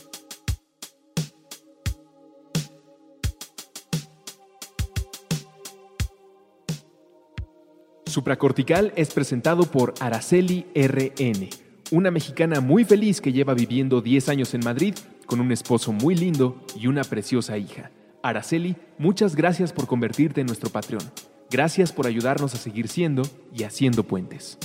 Supracortical 8.05 8.93
es 8.95 9.11
presentado 9.11 9.63
por 9.63 9.95
Araceli 9.99 10.67
RN 10.75 11.62
una 11.93 12.09
mexicana 12.09 12.59
muy 12.59 12.85
feliz 12.85 13.21
que 13.21 13.31
lleva 13.31 13.53
viviendo 13.53 14.01
10 14.01 14.29
años 14.29 14.55
en 14.55 14.61
Madrid 14.65 14.95
con 15.27 15.39
un 15.39 15.51
esposo 15.51 15.91
muy 15.93 16.15
lindo 16.15 16.59
y 16.75 16.87
una 16.87 17.03
preciosa 17.03 17.55
hija. 17.59 17.91
Araceli, 18.23 18.75
muchas 18.97 19.35
gracias 19.35 19.71
por 19.71 19.85
convertirte 19.85 20.41
en 20.41 20.47
nuestro 20.47 20.71
patrón. 20.71 21.03
Gracias 21.51 21.91
por 21.91 22.07
ayudarnos 22.07 22.55
a 22.55 22.57
seguir 22.57 22.87
siendo 22.87 23.21
y 23.55 23.61
haciendo 23.61 24.01
puentes. 24.01 24.57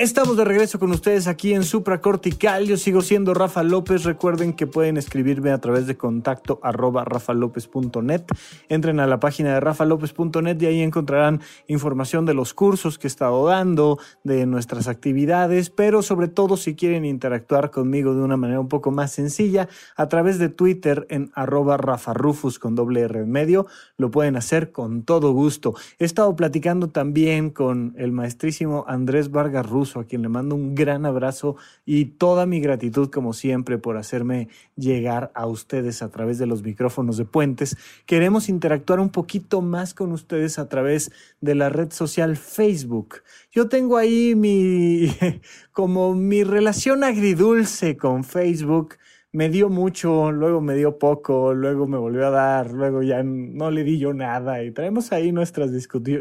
Estamos 0.00 0.38
de 0.38 0.46
regreso 0.46 0.78
con 0.78 0.92
ustedes 0.92 1.26
aquí 1.26 1.52
en 1.52 1.62
Supracortical. 1.62 2.64
Yo 2.64 2.78
sigo 2.78 3.02
siendo 3.02 3.34
Rafa 3.34 3.62
López. 3.62 4.04
Recuerden 4.04 4.54
que 4.54 4.66
pueden 4.66 4.96
escribirme 4.96 5.50
a 5.50 5.58
través 5.58 5.86
de 5.86 5.98
contacto 5.98 6.58
arroba 6.62 7.04
rafalopez.net. 7.04 8.22
Entren 8.70 8.98
a 8.98 9.06
la 9.06 9.20
página 9.20 9.52
de 9.52 9.60
rafalopez.net 9.60 10.56
y 10.58 10.64
ahí 10.64 10.80
encontrarán 10.80 11.42
información 11.66 12.24
de 12.24 12.32
los 12.32 12.54
cursos 12.54 12.96
que 12.96 13.08
he 13.08 13.10
estado 13.10 13.44
dando, 13.44 13.98
de 14.24 14.46
nuestras 14.46 14.88
actividades, 14.88 15.68
pero 15.68 16.00
sobre 16.00 16.28
todo 16.28 16.56
si 16.56 16.74
quieren 16.74 17.04
interactuar 17.04 17.70
conmigo 17.70 18.14
de 18.14 18.22
una 18.22 18.38
manera 18.38 18.58
un 18.58 18.68
poco 18.68 18.90
más 18.90 19.12
sencilla, 19.12 19.68
a 19.96 20.08
través 20.08 20.38
de 20.38 20.48
Twitter 20.48 21.06
en 21.10 21.30
arroba 21.34 21.76
rafarufus 21.76 22.58
con 22.58 22.74
doble 22.74 23.02
R 23.02 23.20
en 23.20 23.30
medio, 23.30 23.66
lo 23.98 24.10
pueden 24.10 24.36
hacer 24.36 24.72
con 24.72 25.02
todo 25.02 25.32
gusto. 25.32 25.74
He 25.98 26.06
estado 26.06 26.34
platicando 26.36 26.88
también 26.88 27.50
con 27.50 27.92
el 27.98 28.12
maestrísimo 28.12 28.86
Andrés 28.88 29.30
Vargas 29.30 29.66
A 29.98 30.04
quien 30.04 30.22
le 30.22 30.28
mando 30.28 30.54
un 30.54 30.74
gran 30.74 31.06
abrazo 31.06 31.56
y 31.84 32.04
toda 32.04 32.46
mi 32.46 32.60
gratitud 32.60 33.10
como 33.10 33.32
siempre 33.32 33.78
por 33.78 33.96
hacerme 33.96 34.48
llegar 34.76 35.32
a 35.34 35.46
ustedes 35.46 36.02
a 36.02 36.10
través 36.10 36.38
de 36.38 36.46
los 36.46 36.62
micrófonos 36.62 37.16
de 37.16 37.24
Puentes. 37.24 37.76
Queremos 38.06 38.48
interactuar 38.48 39.00
un 39.00 39.10
poquito 39.10 39.62
más 39.62 39.94
con 39.94 40.12
ustedes 40.12 40.58
a 40.58 40.68
través 40.68 41.10
de 41.40 41.54
la 41.54 41.70
red 41.70 41.90
social 41.90 42.36
Facebook. 42.36 43.22
Yo 43.50 43.68
tengo 43.68 43.96
ahí 43.96 44.34
mi 44.36 45.12
como 45.72 46.14
mi 46.14 46.44
relación 46.44 47.02
agridulce 47.02 47.96
con 47.96 48.22
Facebook 48.22 48.96
me 49.32 49.48
dio 49.48 49.68
mucho, 49.68 50.32
luego 50.32 50.60
me 50.60 50.74
dio 50.74 50.98
poco, 50.98 51.54
luego 51.54 51.86
me 51.86 51.98
volvió 51.98 52.26
a 52.26 52.30
dar, 52.30 52.72
luego 52.72 53.02
ya 53.02 53.22
no 53.22 53.70
le 53.70 53.84
di 53.84 53.98
yo 53.98 54.12
nada 54.12 54.62
y 54.64 54.72
traemos 54.72 55.12
ahí 55.12 55.30
nuestras, 55.30 55.70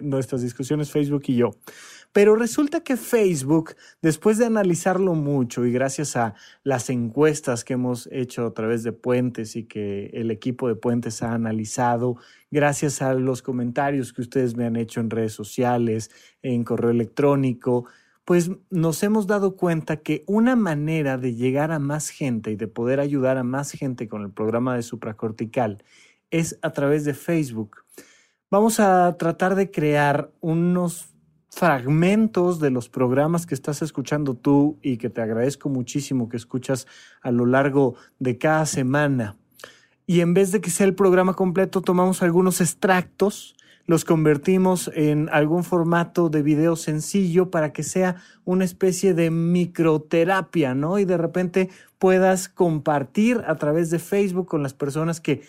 nuestras 0.04 0.42
discusiones 0.42 0.92
Facebook 0.92 1.24
y 1.28 1.38
yo. 1.38 1.52
Pero 2.12 2.36
resulta 2.36 2.82
que 2.82 2.98
Facebook, 2.98 3.76
después 4.02 4.40
de 4.40 4.46
analizarlo 4.46 5.14
mucho 5.14 5.66
y 5.66 5.72
gracias 5.72 6.16
a 6.16 6.34
las 6.64 6.90
encuestas 6.90 7.64
que 7.64 7.74
hemos 7.74 8.10
hecho 8.12 8.48
a 8.48 8.54
través 8.54 8.84
de 8.84 8.92
Puentes 8.92 9.56
y 9.56 9.66
que 9.66 10.08
el 10.14 10.32
equipo 10.32 10.68
de 10.68 10.76
Puentes 10.76 11.22
ha 11.22 11.34
analizado, 11.34 12.18
gracias 12.50 13.04
a 13.04 13.14
los 13.14 13.44
comentarios 13.44 14.12
que 14.12 14.22
ustedes 14.22 14.56
me 14.56 14.66
han 14.66 14.76
hecho 14.76 15.00
en 15.02 15.12
redes 15.12 15.34
sociales, 15.34 16.10
en 16.42 16.64
correo 16.64 16.90
electrónico, 16.90 17.86
pues 18.26 18.52
nos 18.70 19.02
hemos 19.04 19.28
dado 19.28 19.56
cuenta 19.56 19.98
que 19.98 20.24
una 20.28 20.56
manera 20.56 21.18
de 21.18 21.36
llegar 21.36 21.72
a 21.72 21.80
más 21.80 22.10
gente 22.10 22.52
y 22.52 22.56
de 22.56 22.68
poder 22.68 23.00
ayudar 23.00 23.38
a 23.38 23.44
más 23.44 23.72
gente 23.72 24.08
con 24.08 24.24
el 24.24 24.32
programa 24.32 24.76
de 24.76 24.84
supracortical 24.84 25.84
es 26.32 26.58
a 26.62 26.72
través 26.72 27.06
de 27.06 27.14
Facebook. 27.14 27.78
Vamos 28.52 28.80
a 28.80 29.16
tratar 29.18 29.56
de 29.56 29.72
crear 29.72 30.32
unos 30.42 31.10
fragmentos 31.60 32.62
de 32.62 32.70
los 32.70 32.88
programas 32.88 33.46
que 33.46 33.54
estás 33.54 33.82
escuchando 33.82 34.34
tú 34.34 34.80
y 34.82 34.96
que 34.96 35.10
te 35.10 35.22
agradezco 35.22 35.68
muchísimo 35.68 36.30
que 36.30 36.38
escuchas 36.38 36.88
a 37.22 37.32
lo 37.32 37.46
largo 37.46 37.96
de 38.18 38.38
cada 38.38 38.66
semana. 38.66 39.36
Y 40.08 40.22
en 40.22 40.34
vez 40.34 40.54
de 40.54 40.62
que 40.62 40.70
sea 40.70 40.88
el 40.88 40.96
programa 40.96 41.34
completo, 41.34 41.82
tomamos 41.82 42.24
algunos 42.24 42.62
extractos, 42.62 43.58
los 43.88 44.06
convertimos 44.06 44.90
en 44.96 45.28
algún 45.34 45.66
formato 45.66 46.30
de 46.30 46.44
video 46.44 46.78
sencillo 46.78 47.52
para 47.52 47.74
que 47.74 47.84
sea 47.84 48.16
una 48.46 48.64
especie 48.64 49.14
de 49.14 49.30
microterapia, 49.30 50.76
¿no? 50.76 50.98
Y 50.98 51.04
de 51.04 51.18
repente 51.18 51.70
puedas 51.98 52.48
compartir 52.48 53.44
a 53.46 53.58
través 53.58 53.90
de 53.90 54.00
Facebook 54.00 54.48
con 54.48 54.64
las 54.64 54.74
personas 54.74 55.20
que 55.20 55.42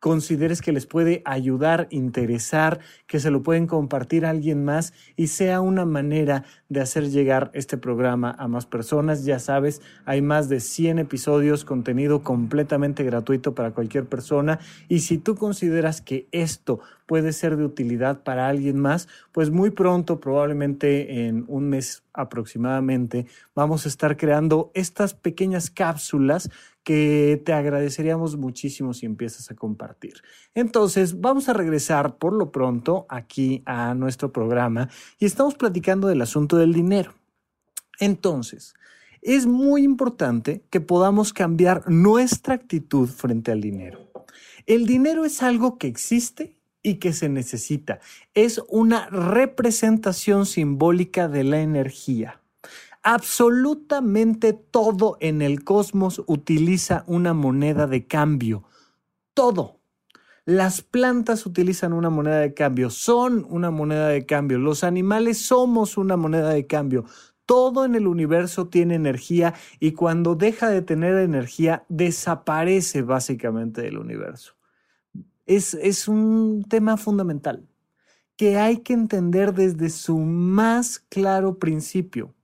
consideres 0.00 0.62
que 0.62 0.72
les 0.72 0.86
puede 0.86 1.22
ayudar, 1.24 1.88
interesar, 1.90 2.80
que 3.06 3.20
se 3.20 3.30
lo 3.30 3.42
pueden 3.42 3.66
compartir 3.66 4.24
a 4.24 4.30
alguien 4.30 4.64
más 4.64 4.92
y 5.16 5.28
sea 5.28 5.60
una 5.60 5.84
manera 5.84 6.44
de 6.68 6.80
hacer 6.80 7.10
llegar 7.10 7.50
este 7.54 7.78
programa 7.78 8.34
a 8.38 8.48
más 8.48 8.66
personas. 8.66 9.24
Ya 9.24 9.38
sabes, 9.38 9.82
hay 10.04 10.22
más 10.22 10.48
de 10.48 10.60
100 10.60 11.00
episodios, 11.00 11.64
contenido 11.64 12.22
completamente 12.22 13.04
gratuito 13.04 13.54
para 13.54 13.72
cualquier 13.72 14.06
persona 14.06 14.58
y 14.88 15.00
si 15.00 15.18
tú 15.18 15.34
consideras 15.34 16.00
que 16.00 16.28
esto 16.32 16.80
puede 17.06 17.32
ser 17.32 17.56
de 17.56 17.64
utilidad 17.64 18.22
para 18.22 18.48
alguien 18.48 18.78
más, 18.78 19.08
pues 19.32 19.50
muy 19.50 19.70
pronto, 19.70 20.20
probablemente 20.20 21.26
en 21.26 21.44
un 21.48 21.68
mes 21.70 22.02
aproximadamente, 22.12 23.26
vamos 23.54 23.86
a 23.86 23.88
estar 23.88 24.16
creando 24.16 24.70
estas 24.74 25.14
pequeñas 25.14 25.70
cápsulas 25.70 26.50
que 26.88 27.42
te 27.44 27.52
agradeceríamos 27.52 28.38
muchísimo 28.38 28.94
si 28.94 29.04
empiezas 29.04 29.50
a 29.50 29.54
compartir. 29.54 30.22
Entonces, 30.54 31.20
vamos 31.20 31.50
a 31.50 31.52
regresar 31.52 32.16
por 32.16 32.32
lo 32.32 32.50
pronto 32.50 33.04
aquí 33.10 33.62
a 33.66 33.92
nuestro 33.92 34.32
programa 34.32 34.88
y 35.18 35.26
estamos 35.26 35.54
platicando 35.54 36.08
del 36.08 36.22
asunto 36.22 36.56
del 36.56 36.72
dinero. 36.72 37.12
Entonces, 38.00 38.72
es 39.20 39.44
muy 39.44 39.82
importante 39.82 40.64
que 40.70 40.80
podamos 40.80 41.34
cambiar 41.34 41.82
nuestra 41.90 42.54
actitud 42.54 43.06
frente 43.06 43.52
al 43.52 43.60
dinero. 43.60 44.10
El 44.64 44.86
dinero 44.86 45.26
es 45.26 45.42
algo 45.42 45.76
que 45.76 45.88
existe 45.88 46.56
y 46.82 46.94
que 46.94 47.12
se 47.12 47.28
necesita. 47.28 48.00
Es 48.32 48.62
una 48.66 49.10
representación 49.10 50.46
simbólica 50.46 51.28
de 51.28 51.44
la 51.44 51.60
energía. 51.60 52.37
Absolutamente 53.10 54.52
todo 54.52 55.16
en 55.20 55.40
el 55.40 55.64
cosmos 55.64 56.22
utiliza 56.26 57.04
una 57.06 57.32
moneda 57.32 57.86
de 57.86 58.06
cambio. 58.06 58.64
Todo. 59.32 59.80
Las 60.44 60.82
plantas 60.82 61.46
utilizan 61.46 61.94
una 61.94 62.10
moneda 62.10 62.40
de 62.40 62.52
cambio, 62.52 62.90
son 62.90 63.46
una 63.48 63.70
moneda 63.70 64.08
de 64.08 64.26
cambio, 64.26 64.58
los 64.58 64.84
animales 64.84 65.38
somos 65.38 65.96
una 65.96 66.18
moneda 66.18 66.50
de 66.50 66.66
cambio. 66.66 67.06
Todo 67.46 67.86
en 67.86 67.94
el 67.94 68.06
universo 68.06 68.68
tiene 68.68 68.96
energía 68.96 69.54
y 69.80 69.92
cuando 69.92 70.34
deja 70.34 70.68
de 70.68 70.82
tener 70.82 71.16
energía 71.16 71.86
desaparece 71.88 73.00
básicamente 73.00 73.80
del 73.80 73.96
universo. 73.96 74.52
Es, 75.46 75.72
es 75.72 76.08
un 76.08 76.62
tema 76.68 76.98
fundamental 76.98 77.66
que 78.36 78.58
hay 78.58 78.80
que 78.80 78.92
entender 78.92 79.54
desde 79.54 79.88
su 79.88 80.18
más 80.18 80.98
claro 81.08 81.58
principio 81.58 82.34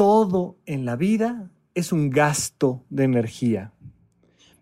todo 0.00 0.56
en 0.64 0.86
la 0.86 0.96
vida 0.96 1.50
es 1.74 1.92
un 1.92 2.08
gasto 2.08 2.86
de 2.88 3.04
energía, 3.04 3.74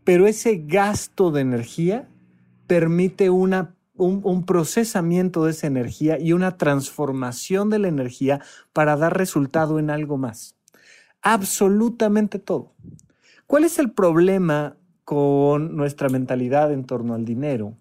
pero 0.03 0.27
ese 0.27 0.65
gasto 0.67 1.31
de 1.31 1.43
energía 1.43 2.09
permite 2.67 3.31
un, 3.31 3.55
un, 3.95 4.45
procesamiento 4.45 5.45
de 5.45 5.53
esa 5.53 5.69
energía 5.69 6.19
y 6.19 6.33
una 6.33 6.57
transformación 6.57 7.71
de 7.71 7.79
la 7.79 7.87
energía 7.87 8.41
para 8.73 8.97
dar 8.97 9.17
resultado 9.17 9.79
en 9.79 9.91
algo 9.91 10.17
más. 10.19 10.57
Absolutamente 11.23 12.41
todo. 12.41 12.75
¿Cuál 13.47 13.63
es 13.63 13.79
el 13.79 13.93
problema 13.93 14.77
con 15.05 15.77
nuestra 15.77 16.09
mentalidad 16.09 16.73
en 16.73 16.83
torno 16.83 17.15
al 17.15 17.25
dinero? 17.25 17.77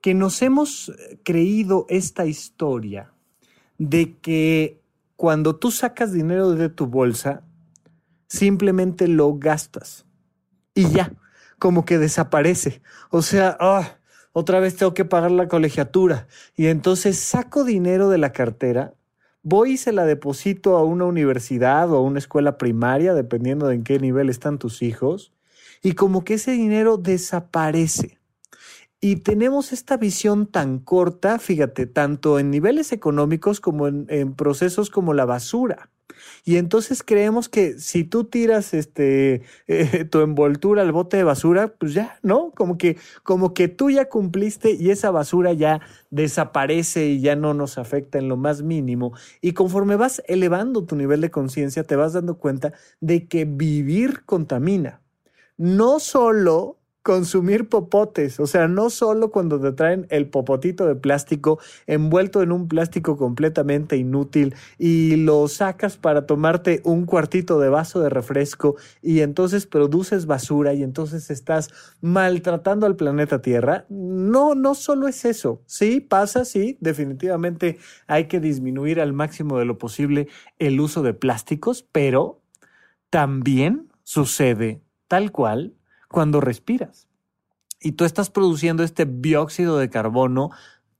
Que 0.00 0.14
nos 0.14 0.40
hemos 0.40 0.90
creído 1.24 1.84
esta 1.90 2.24
historia 2.24 3.12
de 3.76 4.16
que 4.16 4.80
cuando 5.16 5.56
tú 5.56 5.70
sacas 5.70 6.12
dinero 6.12 6.52
de 6.52 6.68
tu 6.68 6.86
bolsa, 6.86 7.42
simplemente 8.28 9.08
lo 9.08 9.34
gastas 9.36 10.06
y 10.74 10.88
ya, 10.90 11.12
como 11.58 11.84
que 11.84 11.98
desaparece. 11.98 12.82
O 13.10 13.22
sea, 13.22 13.56
ah, 13.60 13.98
otra 14.32 14.60
vez 14.60 14.76
tengo 14.76 14.92
que 14.92 15.06
pagar 15.06 15.30
la 15.30 15.48
colegiatura 15.48 16.28
y 16.54 16.66
entonces 16.66 17.18
saco 17.18 17.64
dinero 17.64 18.10
de 18.10 18.18
la 18.18 18.32
cartera, 18.32 18.94
voy 19.42 19.72
y 19.72 19.76
se 19.78 19.92
la 19.92 20.04
deposito 20.04 20.76
a 20.76 20.84
una 20.84 21.06
universidad 21.06 21.90
o 21.90 21.96
a 21.96 22.02
una 22.02 22.18
escuela 22.18 22.58
primaria, 22.58 23.14
dependiendo 23.14 23.68
de 23.68 23.76
en 23.76 23.84
qué 23.84 23.98
nivel 23.98 24.28
están 24.28 24.58
tus 24.58 24.82
hijos, 24.82 25.32
y 25.82 25.92
como 25.92 26.24
que 26.24 26.34
ese 26.34 26.52
dinero 26.52 26.98
desaparece. 26.98 28.18
Y 29.06 29.14
tenemos 29.14 29.72
esta 29.72 29.96
visión 29.96 30.48
tan 30.48 30.80
corta, 30.80 31.38
fíjate, 31.38 31.86
tanto 31.86 32.40
en 32.40 32.50
niveles 32.50 32.90
económicos 32.90 33.60
como 33.60 33.86
en, 33.86 34.34
procesos 34.34 34.90
como 34.90 35.14
la 35.14 35.24
basura. 35.24 35.90
Y 36.44 36.56
entonces 36.56 37.04
creemos 37.04 37.48
que 37.48 37.78
si 37.78 38.02
tú 38.02 38.24
tiras 38.24 38.74
este 38.74 39.42
eh, 39.68 40.04
tu 40.10 40.22
envoltura 40.22 40.82
al 40.82 40.90
bote 40.90 41.18
de 41.18 41.22
basura, 41.22 41.68
pues 41.68 41.94
ya, 41.94 42.18
¿no? 42.24 42.50
Como 42.50 42.78
que, 42.78 42.98
como 43.22 43.54
que 43.54 43.68
tú 43.68 43.90
ya 43.90 44.08
cumpliste 44.08 44.72
y 44.72 44.90
esa 44.90 45.12
basura 45.12 45.52
ya 45.52 45.80
desaparece 46.10 47.06
y 47.06 47.20
ya 47.20 47.36
no 47.36 47.54
nos 47.54 47.78
afecta 47.78 48.18
en 48.18 48.28
lo 48.28 48.36
más 48.36 48.62
mínimo. 48.62 49.12
Y 49.40 49.52
conforme 49.52 49.94
vas 49.94 50.20
elevando 50.26 50.84
tu 50.84 50.96
nivel 50.96 51.20
de 51.20 51.30
conciencia, 51.30 51.84
te 51.84 51.94
vas 51.94 52.12
dando 52.12 52.38
cuenta 52.38 52.72
de 52.98 53.28
que 53.28 53.44
vivir 53.44 54.24
contamina. 54.24 55.00
No 55.56 56.00
solo 56.00 56.80
consumir 57.06 57.68
popotes, 57.68 58.40
o 58.40 58.48
sea, 58.48 58.66
no 58.66 58.90
solo 58.90 59.30
cuando 59.30 59.60
te 59.60 59.70
traen 59.70 60.08
el 60.10 60.28
popotito 60.28 60.88
de 60.88 60.96
plástico 60.96 61.60
envuelto 61.86 62.42
en 62.42 62.50
un 62.50 62.66
plástico 62.66 63.16
completamente 63.16 63.96
inútil 63.96 64.56
y 64.76 65.14
lo 65.14 65.46
sacas 65.46 65.96
para 65.98 66.26
tomarte 66.26 66.80
un 66.82 67.06
cuartito 67.06 67.60
de 67.60 67.68
vaso 67.68 68.00
de 68.00 68.08
refresco 68.08 68.74
y 69.02 69.20
entonces 69.20 69.68
produces 69.68 70.26
basura 70.26 70.74
y 70.74 70.82
entonces 70.82 71.30
estás 71.30 71.70
maltratando 72.00 72.86
al 72.86 72.96
planeta 72.96 73.40
Tierra. 73.40 73.86
No, 73.88 74.56
no 74.56 74.74
solo 74.74 75.06
es 75.06 75.24
eso. 75.24 75.62
Sí, 75.64 76.00
pasa, 76.00 76.44
sí, 76.44 76.76
definitivamente 76.80 77.78
hay 78.08 78.24
que 78.24 78.40
disminuir 78.40 79.00
al 79.00 79.12
máximo 79.12 79.60
de 79.60 79.64
lo 79.64 79.78
posible 79.78 80.26
el 80.58 80.80
uso 80.80 81.04
de 81.04 81.14
plásticos, 81.14 81.86
pero 81.92 82.42
también 83.10 83.92
sucede 84.02 84.82
tal 85.06 85.30
cual 85.30 85.76
cuando 86.08 86.40
respiras. 86.40 87.08
Y 87.80 87.92
tú 87.92 88.04
estás 88.04 88.30
produciendo 88.30 88.82
este 88.82 89.06
dióxido 89.06 89.78
de 89.78 89.90
carbono 89.90 90.50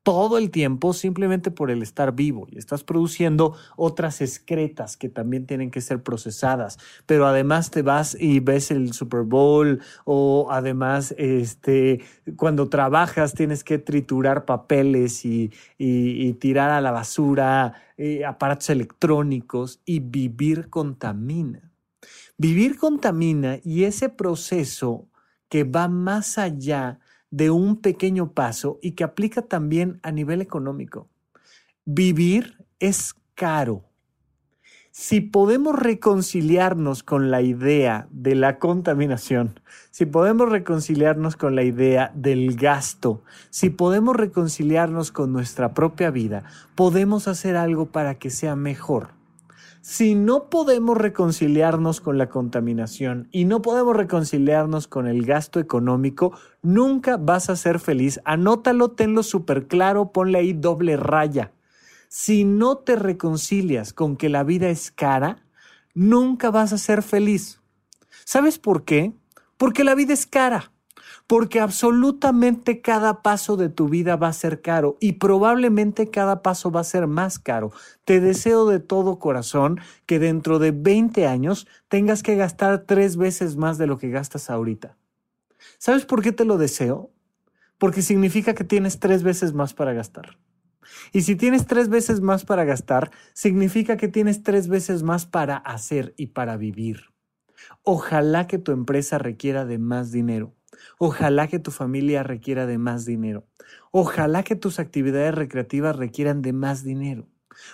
todo 0.07 0.39
el 0.39 0.53
tiempo 0.53 0.93
simplemente 0.93 1.51
por 1.51 1.69
el 1.69 1.83
estar 1.83 2.15
vivo 2.15 2.47
y 2.49 2.59
estás 2.59 2.85
produciendo 2.85 3.57
otras 3.75 4.21
excretas 4.21 4.97
que 4.97 5.09
también 5.09 5.47
tienen 5.47 5.73
que 5.73 5.81
ser 5.81 6.01
procesadas, 6.01 6.79
pero 7.07 7.27
además 7.27 7.73
te 7.73 7.83
vas 7.83 8.17
y 8.17 8.39
ves 8.39 8.71
el 8.71 8.93
Super 8.93 9.23
Bowl 9.23 9.81
o 10.05 10.47
además 10.53 11.13
este 11.19 12.03
cuando 12.37 12.69
trabajas 12.69 13.35
tienes 13.35 13.65
que 13.65 13.79
triturar 13.79 14.45
papeles 14.45 15.25
y, 15.25 15.51
y, 15.77 16.35
tirar 16.35 16.71
a 16.71 16.81
la 16.81 16.93
basura 16.93 17.75
eh, 17.97 18.25
aparatos 18.25 18.71
electrónicos 18.71 19.81
y 19.85 19.99
vivir 19.99 20.71
contamina. 20.71 21.66
Vivir 22.39 22.77
contamina 22.77 23.61
y 23.65 23.85
ese 23.85 24.11
proceso 24.11 25.09
que 25.49 25.65
va 25.65 25.89
más 25.89 26.37
allá 26.37 26.99
de 27.31 27.51
un 27.51 27.81
pequeño 27.81 28.33
paso 28.33 28.79
y 28.83 28.93
que 28.93 29.05
aplica 29.05 29.41
también 29.41 30.01
a 30.03 30.13
nivel 30.13 30.43
económico. 30.43 31.09
Vivir 31.87 32.63
es 32.79 33.15
caro. 33.35 33.85
Si 34.91 35.23
podemos 35.23 35.79
reconciliarnos 35.79 37.03
con 37.03 37.31
la 37.31 37.41
idea 37.41 38.07
de 38.11 38.35
la 38.35 38.59
contaminación, 38.59 39.61
si 39.91 40.05
podemos 40.05 40.51
reconciliarnos 40.51 41.37
con 41.37 41.55
la 41.55 41.63
idea 41.63 42.13
del 42.15 42.55
gasto, 42.57 43.23
si 43.49 43.71
podemos 43.71 44.15
reconciliarnos 44.15 45.11
con 45.11 45.33
nuestra 45.33 45.73
propia 45.73 46.11
vida, 46.11 46.45
podemos 46.75 47.29
hacer 47.29 47.57
algo 47.57 47.87
para 47.87 48.19
que 48.19 48.29
sea 48.29 48.57
mejor 48.57 49.16
si 49.89 50.17
no 50.17 50.51
podemos 50.51 50.99
reconciliarnos 50.99 52.01
con 52.01 52.19
la 52.19 52.29
contaminación 52.29 53.29
y 53.31 53.45
no 53.45 53.63
podemos 53.63 53.95
reconciliarnos 53.95 54.89
con 54.89 55.07
el 55.07 55.25
gasto 55.25 55.61
económico, 55.61 56.37
nunca 56.61 57.17
vas 57.19 57.51
a 57.51 57.55
ser 57.55 57.79
feliz. 57.79 58.21
Anótalo, 58.25 58.91
tenlo 58.91 59.23
súper 59.23 59.69
claro, 59.69 60.11
ponle 60.11 60.39
ahí 60.39 60.53
doble 60.55 60.97
raya. 60.97 61.53
si 62.09 62.43
no 62.43 62.79
te 62.79 62.97
reconcilias 62.97 63.93
con 63.93 64.17
que 64.17 64.29
la 64.29 64.43
vida 64.43 64.71
es 64.71 64.91
cara, 64.91 65.45
nunca 65.95 66.51
vas 66.51 66.73
a 66.73 66.79
ser 66.79 67.05
feliz. 67.05 67.61
¿Sabes 68.25 68.59
por 68.59 68.85
qué? 68.85 69.13
Porque 69.57 69.85
la 69.85 69.95
vida 69.95 70.15
es 70.15 70.27
cara 70.27 70.73
porque 71.27 71.59
absolutamente 71.61 72.81
cada 72.81 73.23
paso 73.23 73.57
de 73.57 73.69
tu 73.69 73.89
vida 73.89 74.17
va 74.17 74.29
a 74.29 74.33
ser 74.33 74.63
caro 74.63 74.97
y 75.01 75.15
probablemente 75.15 76.11
cada 76.11 76.43
paso 76.43 76.71
va 76.71 76.81
a 76.81 76.85
ser 76.85 77.07
más 77.07 77.39
caro. 77.39 77.73
Te 78.05 78.21
deseo 78.21 78.67
de 78.67 78.79
todo 78.79 79.19
corazón 79.19 79.81
que 80.07 80.19
dentro 80.19 80.59
de 80.59 80.71
20 80.71 81.27
años 81.27 81.67
tengas 81.89 82.23
que 82.23 82.37
gastar 82.37 82.85
tres 82.87 83.17
veces 83.17 83.57
más 83.57 83.77
de 83.79 83.89
lo 83.89 83.99
que 83.99 84.11
gastas 84.11 84.51
ahorita. 84.51 84.97
¿Sabes 85.79 86.05
por 86.05 86.23
qué 86.23 86.33
te 86.33 86.45
lo 86.45 86.59
deseo? 86.59 87.11
Porque 87.79 88.03
significa 88.03 88.55
que 88.55 88.65
tienes 88.65 89.01
tres 89.01 89.23
veces 89.23 89.53
más 89.53 89.75
para 89.75 89.93
gastar. 89.93 90.39
Y 91.13 91.23
si 91.23 91.35
tienes 91.35 91.67
tres 91.67 91.89
veces 91.89 92.21
más 92.21 92.45
para 92.45 92.65
gastar, 92.65 93.11
significa 93.35 93.97
que 93.97 94.09
tienes 94.09 94.45
tres 94.45 94.69
veces 94.69 95.03
más 95.03 95.27
para 95.27 95.57
hacer 95.57 96.15
y 96.17 96.29
para 96.29 96.57
vivir. 96.57 97.13
Ojalá 97.83 98.47
que 98.47 98.59
tu 98.59 98.73
empresa 98.73 99.19
requiera 99.19 99.65
de 99.65 99.79
más 99.79 100.13
dinero. 100.13 100.55
Ojalá 100.99 101.49
que 101.49 101.59
tu 101.59 101.71
familia 101.71 102.23
requiera 102.23 102.67
de 102.67 102.79
más 102.79 103.05
dinero. 103.05 103.45
Ojalá 103.91 104.43
que 104.43 104.57
tus 104.57 104.79
actividades 104.79 105.35
recreativas 105.35 105.97
requieran 105.97 106.43
de 106.43 106.53
más 106.53 106.85
dinero. 106.85 107.27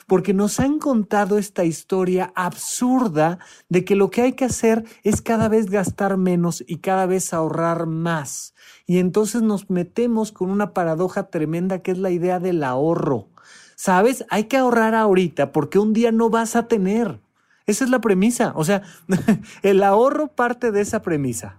Porque 0.07 0.35
nos 0.35 0.61
han 0.61 0.79
contado 0.79 1.39
esta 1.39 1.65
historia 1.65 2.33
absurda 2.35 3.39
de 3.69 3.85
que 3.85 3.97
lo 3.97 4.11
que 4.11 4.23
hay 4.23 4.33
que 4.33 4.45
hacer 4.45 4.85
es 5.03 5.23
cada 5.23 5.49
vez 5.49 5.71
gastar 5.71 6.17
menos 6.17 6.63
y 6.67 6.79
cada 6.79 7.07
vez 7.07 7.33
ahorrar 7.33 7.87
más. 7.87 8.55
Y 8.87 8.99
entonces 8.99 9.43
nos 9.43 9.71
metemos 9.71 10.33
con 10.33 10.51
una 10.51 10.73
paradoja 10.73 11.25
tremenda 11.31 11.81
que 11.81 11.91
es 11.91 11.99
la 11.99 12.11
idea 12.11 12.39
del 12.39 12.63
ahorro. 12.63 13.29
¿Sabes? 13.75 14.25
Hay 14.31 14.45
que 14.45 14.57
ahorrar 14.57 14.95
ahorita 14.95 15.51
porque 15.51 15.79
un 15.79 15.93
día 15.93 16.13
no 16.13 16.31
vas 16.31 16.55
a 16.55 16.69
tener. 16.69 17.21
Esa 17.67 17.85
es 17.85 17.91
la 17.91 18.01
premisa. 18.01 18.53
O 18.55 18.65
sea, 18.65 18.83
el 19.63 19.83
ahorro 19.83 20.29
parte 20.29 20.71
de 20.71 20.81
esa 20.81 21.03
premisa 21.03 21.59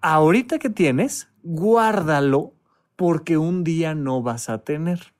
ahorita 0.00 0.58
que 0.58 0.70
tienes, 0.70 1.28
guárdalo 1.42 2.54
porque 2.96 3.38
un 3.38 3.64
día 3.64 3.94
no 3.94 4.22
vas 4.22 4.48
a 4.48 4.58
tener. 4.58 5.14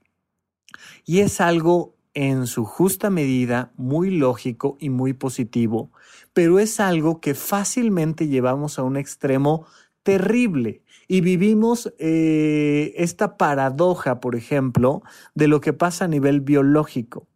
Y 1.05 1.21
es 1.21 1.41
algo 1.41 1.95
en 2.15 2.47
su 2.47 2.65
justa 2.65 3.11
medida 3.11 3.73
muy 3.77 4.11
lógico 4.11 4.77
y 4.81 4.91
muy 4.91 5.13
positivo, 5.13 5.93
pero 6.33 6.59
es 6.59 6.81
algo 6.81 7.21
que 7.21 7.35
fácilmente 7.35 8.27
llevamos 8.27 8.79
a 8.79 8.83
un 8.83 8.97
extremo 8.97 9.67
terrible 10.03 10.83
y 11.07 11.21
vivimos 11.21 11.93
eh, 11.99 12.93
esta 12.97 13.37
paradoja, 13.37 14.21
por 14.21 14.35
ejemplo, 14.35 15.03
de 15.35 15.49
lo 15.49 15.61
que 15.61 15.73
pasa 15.73 16.07
a 16.07 16.09
nivel 16.09 16.41
biológico. 16.41 17.29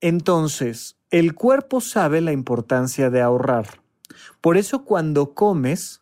Entonces, 0.00 0.96
el 1.10 1.34
cuerpo 1.34 1.80
sabe 1.80 2.20
la 2.20 2.32
importancia 2.32 3.08
de 3.08 3.22
ahorrar. 3.22 3.80
Por 4.40 4.56
eso 4.56 4.84
cuando 4.84 5.34
comes, 5.34 6.01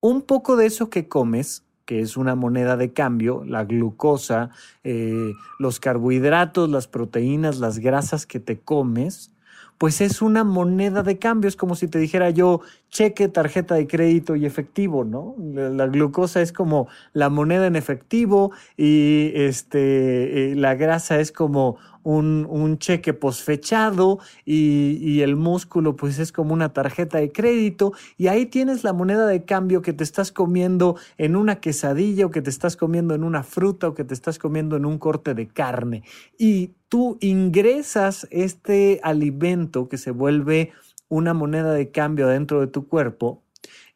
un 0.00 0.22
poco 0.22 0.56
de 0.56 0.66
eso 0.66 0.90
que 0.90 1.08
comes, 1.08 1.64
que 1.84 2.00
es 2.00 2.16
una 2.16 2.34
moneda 2.34 2.76
de 2.76 2.92
cambio, 2.92 3.44
la 3.44 3.64
glucosa, 3.64 4.50
eh, 4.84 5.32
los 5.58 5.80
carbohidratos, 5.80 6.70
las 6.70 6.86
proteínas, 6.86 7.58
las 7.58 7.78
grasas 7.78 8.26
que 8.26 8.40
te 8.40 8.60
comes, 8.60 9.32
pues 9.76 10.00
es 10.00 10.22
una 10.22 10.44
moneda 10.44 11.02
de 11.02 11.18
cambio. 11.18 11.48
Es 11.48 11.56
como 11.56 11.74
si 11.74 11.88
te 11.88 11.98
dijera 11.98 12.30
yo 12.30 12.60
cheque, 12.90 13.28
tarjeta 13.28 13.76
de 13.76 13.86
crédito 13.86 14.36
y 14.36 14.46
efectivo, 14.46 15.04
¿no? 15.04 15.36
La, 15.38 15.86
glucosa 15.86 16.42
es 16.42 16.52
como 16.52 16.88
la 17.12 17.28
moneda 17.28 17.66
en 17.66 17.76
efectivo 17.76 18.52
y 18.76 19.32
este, 19.34 20.52
eh, 20.52 20.54
la 20.56 20.74
grasa 20.74 21.20
es 21.20 21.32
como 21.32 21.78
un, 22.02 22.46
un 22.48 22.78
cheque 22.78 23.12
posfechado 23.12 24.18
y, 24.44 24.98
y, 25.00 25.22
el 25.22 25.36
músculo 25.36 25.96
pues 25.96 26.18
es 26.18 26.32
como 26.32 26.54
una 26.54 26.72
tarjeta 26.72 27.18
de 27.18 27.30
crédito 27.30 27.92
y 28.16 28.28
ahí 28.28 28.46
tienes 28.46 28.84
la 28.84 28.92
moneda 28.92 29.26
de 29.26 29.44
cambio 29.44 29.82
que 29.82 29.92
te 29.92 30.02
estás 30.02 30.32
comiendo 30.32 30.96
en 31.18 31.36
una 31.36 31.60
quesadilla 31.60 32.26
o 32.26 32.30
que 32.30 32.42
te 32.42 32.50
estás 32.50 32.76
comiendo 32.76 33.14
en 33.14 33.22
una 33.22 33.42
fruta 33.42 33.88
o 33.88 33.94
que 33.94 34.04
te 34.04 34.14
estás 34.14 34.38
comiendo 34.38 34.76
en 34.76 34.86
un 34.86 34.98
corte 34.98 35.34
de 35.34 35.48
carne 35.48 36.02
y 36.38 36.72
tú 36.88 37.18
ingresas 37.20 38.26
este 38.30 39.00
alimento 39.02 39.88
que 39.88 39.98
se 39.98 40.10
vuelve 40.10 40.72
una 41.10 41.34
moneda 41.34 41.74
de 41.74 41.90
cambio 41.90 42.28
dentro 42.28 42.60
de 42.60 42.68
tu 42.68 42.88
cuerpo 42.88 43.42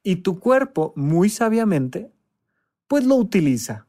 y 0.03 0.16
tu 0.16 0.38
cuerpo 0.38 0.92
muy 0.96 1.31
sabiamente 1.31 2.12
pues 2.87 3.07
lo 3.07 3.14
utiliza. 3.14 3.87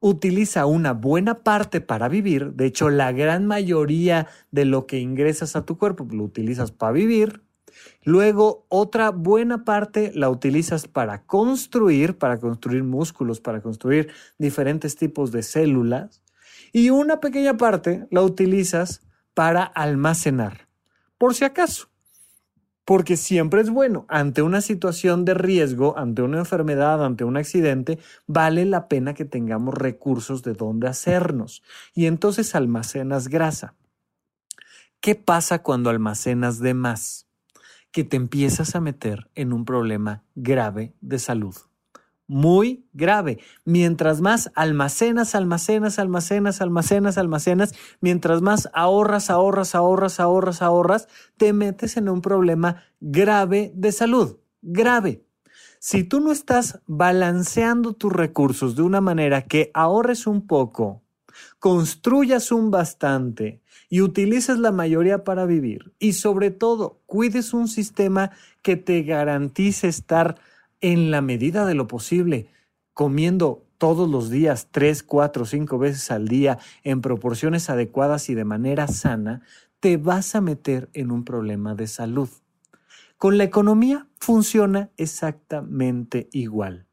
Utiliza 0.00 0.66
una 0.66 0.94
buena 0.94 1.42
parte 1.42 1.80
para 1.80 2.08
vivir, 2.08 2.54
de 2.54 2.66
hecho 2.66 2.88
la 2.88 3.12
gran 3.12 3.46
mayoría 3.46 4.26
de 4.50 4.64
lo 4.64 4.86
que 4.86 4.98
ingresas 4.98 5.54
a 5.54 5.64
tu 5.64 5.76
cuerpo 5.76 6.06
lo 6.10 6.24
utilizas 6.24 6.72
para 6.72 6.92
vivir, 6.92 7.44
luego 8.02 8.66
otra 8.68 9.10
buena 9.10 9.64
parte 9.64 10.10
la 10.14 10.28
utilizas 10.28 10.88
para 10.88 11.24
construir, 11.24 12.18
para 12.18 12.40
construir 12.40 12.82
músculos, 12.82 13.40
para 13.40 13.60
construir 13.60 14.08
diferentes 14.38 14.96
tipos 14.96 15.30
de 15.30 15.44
células, 15.44 16.22
y 16.72 16.90
una 16.90 17.20
pequeña 17.20 17.56
parte 17.56 18.06
la 18.10 18.22
utilizas 18.22 19.02
para 19.34 19.62
almacenar, 19.62 20.68
por 21.16 21.34
si 21.34 21.44
acaso 21.44 21.91
porque 22.84 23.16
siempre 23.16 23.60
es 23.60 23.70
bueno, 23.70 24.06
ante 24.08 24.42
una 24.42 24.60
situación 24.60 25.24
de 25.24 25.34
riesgo, 25.34 25.96
ante 25.96 26.22
una 26.22 26.38
enfermedad, 26.38 27.04
ante 27.04 27.24
un 27.24 27.36
accidente, 27.36 27.98
vale 28.26 28.64
la 28.64 28.88
pena 28.88 29.14
que 29.14 29.24
tengamos 29.24 29.74
recursos 29.74 30.42
de 30.42 30.54
dónde 30.54 30.88
hacernos. 30.88 31.62
Y 31.94 32.06
entonces 32.06 32.54
almacenas 32.54 33.28
grasa. 33.28 33.74
¿Qué 35.00 35.14
pasa 35.14 35.62
cuando 35.62 35.90
almacenas 35.90 36.58
de 36.58 36.74
más? 36.74 37.28
Que 37.90 38.04
te 38.04 38.16
empiezas 38.16 38.74
a 38.74 38.80
meter 38.80 39.30
en 39.34 39.52
un 39.52 39.64
problema 39.64 40.24
grave 40.34 40.94
de 41.00 41.18
salud 41.18 41.54
muy 42.32 42.86
grave. 42.94 43.38
Mientras 43.64 44.20
más 44.20 44.50
almacenas, 44.54 45.34
almacenas, 45.34 45.98
almacenas, 45.98 46.62
almacenas, 46.62 47.18
almacenas, 47.18 47.74
mientras 48.00 48.40
más 48.40 48.70
ahorras, 48.72 49.28
ahorras, 49.28 49.74
ahorras, 49.74 50.18
ahorras, 50.18 50.62
ahorras, 50.62 51.08
te 51.36 51.52
metes 51.52 51.96
en 51.96 52.08
un 52.08 52.22
problema 52.22 52.82
grave 53.00 53.70
de 53.74 53.92
salud. 53.92 54.38
Grave. 54.62 55.24
Si 55.78 56.04
tú 56.04 56.20
no 56.20 56.32
estás 56.32 56.80
balanceando 56.86 57.92
tus 57.92 58.12
recursos 58.12 58.76
de 58.76 58.82
una 58.82 59.00
manera 59.00 59.42
que 59.42 59.70
ahorres 59.74 60.26
un 60.26 60.46
poco, 60.46 61.02
construyas 61.58 62.50
un 62.50 62.70
bastante 62.70 63.60
y 63.90 64.00
utilices 64.00 64.58
la 64.58 64.72
mayoría 64.72 65.22
para 65.24 65.44
vivir 65.44 65.92
y 65.98 66.14
sobre 66.14 66.50
todo 66.50 67.00
cuides 67.04 67.52
un 67.52 67.68
sistema 67.68 68.30
que 68.62 68.76
te 68.76 69.02
garantice 69.02 69.88
estar 69.88 70.36
en 70.82 71.10
la 71.10 71.22
medida 71.22 71.64
de 71.64 71.74
lo 71.74 71.86
posible, 71.88 72.48
comiendo 72.92 73.64
todos 73.78 74.08
los 74.08 74.28
días, 74.30 74.68
tres, 74.70 75.02
cuatro, 75.02 75.46
cinco 75.46 75.78
veces 75.78 76.10
al 76.10 76.28
día, 76.28 76.58
en 76.84 77.00
proporciones 77.00 77.70
adecuadas 77.70 78.28
y 78.28 78.34
de 78.34 78.44
manera 78.44 78.86
sana, 78.86 79.42
te 79.80 79.96
vas 79.96 80.34
a 80.34 80.40
meter 80.40 80.90
en 80.92 81.10
un 81.10 81.24
problema 81.24 81.74
de 81.74 81.86
salud. 81.86 82.28
Con 83.16 83.38
la 83.38 83.44
economía 83.44 84.06
funciona 84.20 84.90
exactamente 84.96 86.28
igual. 86.32 86.86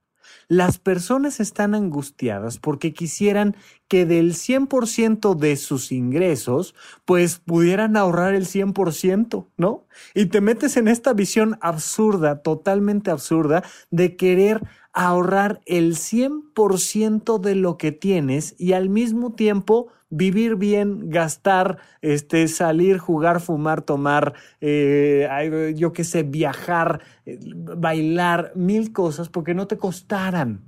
Las 0.47 0.77
personas 0.77 1.39
están 1.39 1.75
angustiadas 1.75 2.57
porque 2.57 2.93
quisieran 2.93 3.55
que 3.87 4.05
del 4.05 4.33
100% 4.33 5.35
de 5.35 5.55
sus 5.57 5.91
ingresos, 5.91 6.75
pues 7.05 7.39
pudieran 7.39 7.97
ahorrar 7.97 8.35
el 8.35 8.45
100%, 8.45 9.47
¿no? 9.57 9.85
Y 10.13 10.27
te 10.27 10.41
metes 10.41 10.77
en 10.77 10.87
esta 10.87 11.13
visión 11.13 11.57
absurda, 11.61 12.41
totalmente 12.41 13.11
absurda, 13.11 13.63
de 13.89 14.15
querer 14.15 14.61
ahorrar 14.93 15.61
el 15.65 15.95
100% 15.95 17.39
de 17.39 17.55
lo 17.55 17.77
que 17.77 17.91
tienes 17.91 18.55
y 18.57 18.73
al 18.73 18.89
mismo 18.89 19.33
tiempo 19.33 19.87
vivir 20.09 20.55
bien, 20.55 21.09
gastar, 21.09 21.77
este, 22.01 22.47
salir, 22.47 22.97
jugar, 22.97 23.39
fumar, 23.39 23.81
tomar, 23.81 24.33
eh, 24.61 25.73
yo 25.75 25.93
qué 25.93 26.03
sé, 26.03 26.23
viajar, 26.23 27.01
eh, 27.25 27.39
bailar, 27.43 28.51
mil 28.55 28.91
cosas 28.91 29.29
porque 29.29 29.53
no 29.53 29.67
te 29.67 29.77
costaran. 29.77 30.61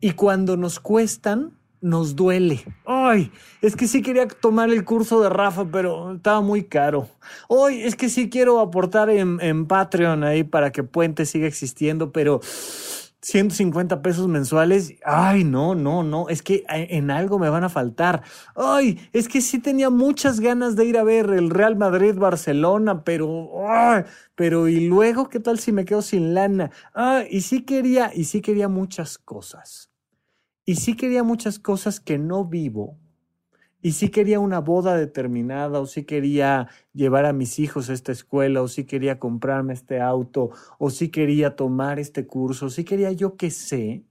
Y 0.00 0.12
cuando 0.12 0.56
nos 0.56 0.80
cuestan, 0.80 1.52
nos 1.80 2.14
duele. 2.14 2.64
Ay, 2.86 3.32
es 3.60 3.74
que 3.74 3.88
sí 3.88 4.02
quería 4.02 4.28
tomar 4.28 4.70
el 4.70 4.84
curso 4.84 5.20
de 5.20 5.28
Rafa, 5.28 5.66
pero 5.70 6.14
estaba 6.14 6.40
muy 6.40 6.62
caro. 6.64 7.08
Ay, 7.50 7.82
es 7.82 7.96
que 7.96 8.08
sí 8.08 8.30
quiero 8.30 8.60
aportar 8.60 9.10
en, 9.10 9.38
en 9.40 9.66
Patreon 9.66 10.22
ahí 10.22 10.44
para 10.44 10.70
que 10.70 10.84
Puente 10.84 11.26
siga 11.26 11.48
existiendo, 11.48 12.12
pero 12.12 12.40
150 13.22 14.02
pesos 14.02 14.26
mensuales, 14.26 14.94
ay, 15.04 15.44
no, 15.44 15.76
no, 15.76 16.02
no, 16.02 16.28
es 16.28 16.42
que 16.42 16.64
eh, 16.68 16.88
en 16.90 17.10
algo 17.10 17.38
me 17.38 17.48
van 17.48 17.62
a 17.62 17.68
faltar. 17.68 18.22
Ay, 18.56 18.98
es 19.12 19.28
que 19.28 19.40
sí 19.40 19.60
tenía 19.60 19.90
muchas 19.90 20.40
ganas 20.40 20.74
de 20.74 20.86
ir 20.86 20.98
a 20.98 21.04
ver 21.04 21.30
el 21.30 21.50
Real 21.50 21.76
Madrid-Barcelona, 21.76 23.04
pero, 23.04 23.68
ay, 23.68 24.04
pero 24.34 24.68
y 24.68 24.88
luego, 24.88 25.28
¿qué 25.28 25.38
tal 25.38 25.60
si 25.60 25.70
me 25.70 25.84
quedo 25.84 26.02
sin 26.02 26.34
lana? 26.34 26.72
Ah, 26.94 27.22
y 27.30 27.42
sí 27.42 27.62
quería, 27.62 28.10
y 28.12 28.24
sí 28.24 28.40
quería 28.40 28.68
muchas 28.68 29.18
cosas. 29.18 29.90
Y 30.64 30.76
sí 30.76 30.96
quería 30.96 31.22
muchas 31.22 31.58
cosas 31.58 32.00
que 32.00 32.18
no 32.18 32.44
vivo 32.44 32.98
y 33.82 33.92
sí 33.92 34.08
quería 34.10 34.40
una 34.40 34.60
boda 34.60 34.96
determinada, 34.96 35.80
o 35.80 35.86
sí 35.86 36.04
quería 36.04 36.68
llevar 36.94 37.26
a 37.26 37.32
mis 37.32 37.58
hijos 37.58 37.90
a 37.90 37.92
esta 37.92 38.12
escuela, 38.12 38.62
o 38.62 38.68
sí 38.68 38.84
quería 38.84 39.18
comprarme 39.18 39.74
este 39.74 40.00
auto, 40.00 40.50
o 40.78 40.90
sí 40.90 41.10
quería 41.10 41.56
tomar 41.56 41.98
este 41.98 42.26
curso, 42.26 42.66
o 42.66 42.70
sí 42.70 42.84
quería 42.84 43.10
yo 43.12 43.36
que 43.36 43.50
sé, 43.50 44.04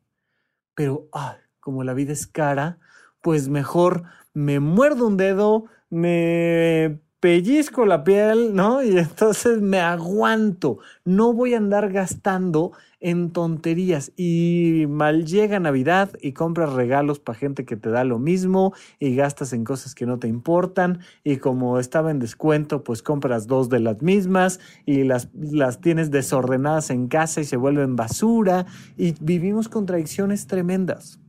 pero 0.76 1.08
ah, 1.14 1.38
como 1.60 1.84
la 1.84 1.94
vida 1.94 2.14
es 2.14 2.28
cara, 2.28 2.80
pues 3.22 3.50
mejor 3.50 4.04
me 4.34 4.60
muerdo 4.60 5.08
un 5.08 5.18
dedo, 5.18 5.66
me 5.90 7.00
pellizco 7.22 7.86
la 7.86 8.04
piel, 8.04 8.54
¿no? 8.54 8.84
Y 8.92 8.98
entonces 8.98 9.62
me 9.62 9.80
aguanto. 9.80 10.80
No 11.06 11.32
voy 11.32 11.54
a 11.54 11.58
andar 11.58 11.92
gastando 11.92 12.74
en 13.00 13.32
tonterías. 13.32 14.12
Y 14.18 14.86
mal 14.90 15.26
llega 15.26 15.60
Navidad 15.60 16.12
y 16.22 16.34
compras 16.34 16.74
regalos 16.74 17.20
para 17.20 17.38
gente 17.38 17.64
que 17.64 17.78
te 17.78 17.90
da 17.90 18.04
lo 18.04 18.20
mismo 18.20 18.74
y 19.00 19.16
gastas 19.16 19.54
en 19.54 19.64
cosas 19.64 19.96
que 19.96 20.06
no 20.06 20.20
te 20.20 20.28
importan. 20.28 21.00
Y 21.24 21.38
como 21.38 21.80
estaba 21.80 22.12
en 22.12 22.20
descuento, 22.20 22.84
pues 22.84 23.02
compras 23.02 23.48
dos 23.48 23.70
de 23.70 23.80
las 23.80 24.02
mismas 24.02 24.60
y 24.86 25.04
las, 25.04 25.30
las 25.34 25.80
tienes 25.80 26.12
desordenadas 26.12 26.90
en 26.90 27.08
casa 27.08 27.40
y 27.40 27.46
se 27.46 27.56
vuelven 27.56 27.96
basura. 27.96 28.66
Y 28.98 29.14
vivimos 29.22 29.70
contradicciones 29.70 30.48
tremendas. 30.48 31.20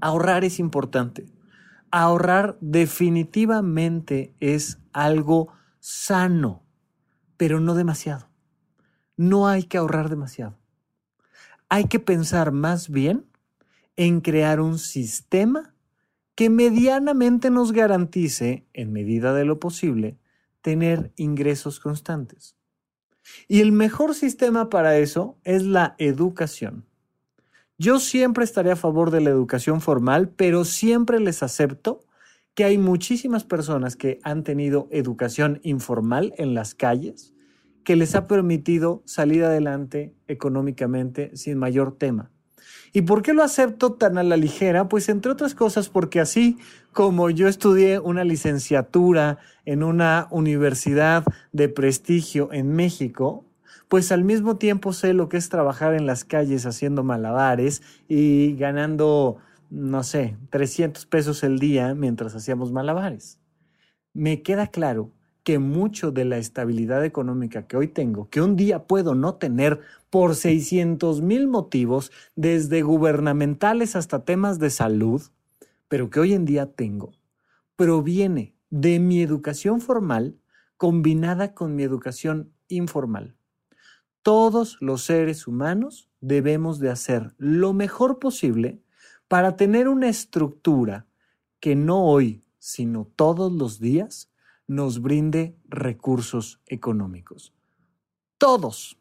Ahorrar 0.00 0.44
es 0.44 0.58
importante 0.58 1.26
ahorrar 1.94 2.56
definitivamente 2.62 4.32
es 4.40 4.78
algo 4.92 5.48
sano, 5.80 6.62
pero 7.36 7.60
no 7.60 7.74
demasiado. 7.74 8.28
No 9.16 9.48
hay 9.48 9.64
que 9.64 9.78
ahorrar 9.78 10.08
demasiado. 10.08 10.58
Hay 11.68 11.84
que 11.84 12.00
pensar 12.00 12.52
más 12.52 12.88
bien 12.88 13.26
en 13.96 14.20
crear 14.20 14.60
un 14.60 14.78
sistema 14.78 15.74
que 16.34 16.50
medianamente 16.50 17.50
nos 17.50 17.72
garantice, 17.72 18.66
en 18.72 18.92
medida 18.92 19.34
de 19.34 19.44
lo 19.44 19.58
posible, 19.58 20.18
tener 20.62 21.12
ingresos 21.16 21.80
constantes. 21.80 22.56
Y 23.48 23.60
el 23.60 23.72
mejor 23.72 24.14
sistema 24.14 24.70
para 24.70 24.96
eso 24.96 25.38
es 25.44 25.62
la 25.62 25.94
educación. 25.98 26.86
Yo 27.78 27.98
siempre 27.98 28.44
estaré 28.44 28.70
a 28.70 28.76
favor 28.76 29.10
de 29.10 29.20
la 29.20 29.30
educación 29.30 29.80
formal, 29.80 30.28
pero 30.28 30.64
siempre 30.64 31.20
les 31.20 31.42
acepto 31.42 32.04
que 32.54 32.64
hay 32.64 32.78
muchísimas 32.78 33.44
personas 33.44 33.96
que 33.96 34.18
han 34.22 34.44
tenido 34.44 34.88
educación 34.90 35.60
informal 35.62 36.34
en 36.36 36.54
las 36.54 36.74
calles 36.74 37.32
que 37.84 37.96
les 37.96 38.14
ha 38.14 38.26
permitido 38.26 39.02
salir 39.06 39.44
adelante 39.44 40.14
económicamente 40.28 41.36
sin 41.36 41.58
mayor 41.58 41.96
tema. 41.96 42.30
¿Y 42.92 43.02
por 43.02 43.22
qué 43.22 43.32
lo 43.32 43.42
acepto 43.42 43.94
tan 43.94 44.18
a 44.18 44.22
la 44.22 44.36
ligera? 44.36 44.88
Pues 44.88 45.08
entre 45.08 45.32
otras 45.32 45.54
cosas 45.54 45.88
porque 45.88 46.20
así 46.20 46.58
como 46.92 47.30
yo 47.30 47.48
estudié 47.48 47.98
una 47.98 48.22
licenciatura 48.22 49.38
en 49.64 49.82
una 49.82 50.28
universidad 50.30 51.24
de 51.52 51.68
prestigio 51.68 52.50
en 52.52 52.72
México, 52.74 53.46
pues 53.88 54.12
al 54.12 54.24
mismo 54.24 54.56
tiempo 54.56 54.92
sé 54.92 55.14
lo 55.14 55.28
que 55.28 55.38
es 55.38 55.48
trabajar 55.48 55.94
en 55.94 56.06
las 56.06 56.24
calles 56.24 56.66
haciendo 56.66 57.02
malabares 57.02 57.82
y 58.08 58.56
ganando, 58.56 59.38
no 59.72 60.02
sé, 60.02 60.36
300 60.50 61.06
pesos 61.06 61.42
el 61.42 61.58
día 61.58 61.94
mientras 61.94 62.34
hacíamos 62.34 62.72
malabares. 62.72 63.38
Me 64.12 64.42
queda 64.42 64.66
claro 64.66 65.12
que 65.44 65.58
mucho 65.58 66.12
de 66.12 66.26
la 66.26 66.36
estabilidad 66.36 67.02
económica 67.06 67.66
que 67.66 67.78
hoy 67.78 67.88
tengo, 67.88 68.28
que 68.28 68.42
un 68.42 68.54
día 68.54 68.86
puedo 68.86 69.14
no 69.14 69.36
tener 69.36 69.80
por 70.10 70.36
600 70.36 71.22
mil 71.22 71.48
motivos, 71.48 72.12
desde 72.36 72.82
gubernamentales 72.82 73.96
hasta 73.96 74.26
temas 74.26 74.58
de 74.58 74.68
salud, 74.68 75.22
pero 75.88 76.10
que 76.10 76.20
hoy 76.20 76.34
en 76.34 76.44
día 76.44 76.66
tengo, 76.66 77.12
proviene 77.74 78.54
de 78.68 79.00
mi 79.00 79.22
educación 79.22 79.80
formal 79.80 80.36
combinada 80.76 81.54
con 81.54 81.74
mi 81.74 81.82
educación 81.82 82.52
informal 82.68 83.36
todos 84.22 84.78
los 84.80 85.02
seres 85.02 85.46
humanos 85.46 86.08
debemos 86.20 86.78
de 86.78 86.90
hacer 86.90 87.34
lo 87.38 87.72
mejor 87.72 88.18
posible 88.18 88.80
para 89.32 89.56
tener 89.56 89.88
una 89.88 90.10
estructura 90.10 91.06
que 91.58 91.74
no 91.74 92.04
hoy, 92.04 92.44
sino 92.58 93.10
todos 93.16 93.50
los 93.50 93.80
días, 93.80 94.30
nos 94.66 95.00
brinde 95.00 95.56
recursos 95.70 96.60
económicos. 96.66 97.54
Todos. 98.36 98.98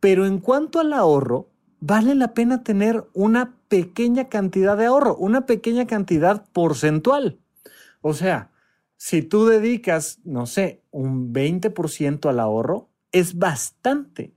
Pero 0.00 0.26
en 0.26 0.40
cuanto 0.40 0.80
al 0.80 0.92
ahorro, 0.92 1.48
vale 1.80 2.14
la 2.14 2.34
pena 2.34 2.62
tener 2.62 3.08
una 3.14 3.56
pequeña 3.68 4.28
cantidad 4.28 4.76
de 4.76 4.84
ahorro, 4.84 5.16
una 5.16 5.46
pequeña 5.46 5.86
cantidad 5.86 6.46
porcentual. 6.52 7.40
O 8.02 8.12
sea, 8.12 8.52
si 8.98 9.22
tú 9.22 9.46
dedicas, 9.46 10.18
no 10.24 10.44
sé, 10.44 10.82
un 10.90 11.32
20% 11.32 12.28
al 12.28 12.38
ahorro, 12.38 12.90
es 13.12 13.38
bastante. 13.38 14.34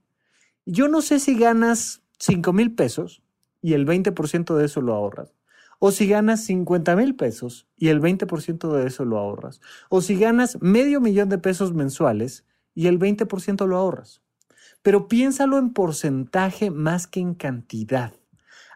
Yo 0.65 0.88
no 0.88 1.02
sé 1.02 1.19
si 1.19 1.38
ganas 1.38 2.02
5 2.17 2.54
mil 2.54 2.74
pesos 2.74 3.21
y 3.62 3.74
el 3.74 3.86
20% 3.86 4.56
de 4.56 4.65
eso 4.65 4.82
lo 4.82 4.93
ahorras. 4.93 5.34
O 5.80 5.91
si 5.91 6.08
ganas 6.08 6.43
50 6.45 6.95
mil 6.95 7.15
pesos 7.15 7.67
y 7.76 7.88
el 7.89 8.02
20% 8.02 8.71
de 8.71 8.88
eso 8.88 9.04
lo 9.04 9.17
ahorras. 9.17 9.62
O 9.89 10.02
si 10.02 10.15
ganas 10.15 10.62
medio 10.62 11.02
millón 11.02 11.30
de 11.30 11.39
pesos 11.39 11.74
mensuales 11.74 12.45
y 12.76 12.88
el 12.88 13.00
20% 13.00 13.65
lo 13.65 13.78
ahorras. 13.78 14.21
Pero 14.84 15.08
piénsalo 15.08 15.58
en 15.58 15.74
porcentaje 15.74 16.69
más 16.69 17.08
que 17.08 17.19
en 17.19 17.34
cantidad. 17.34 18.13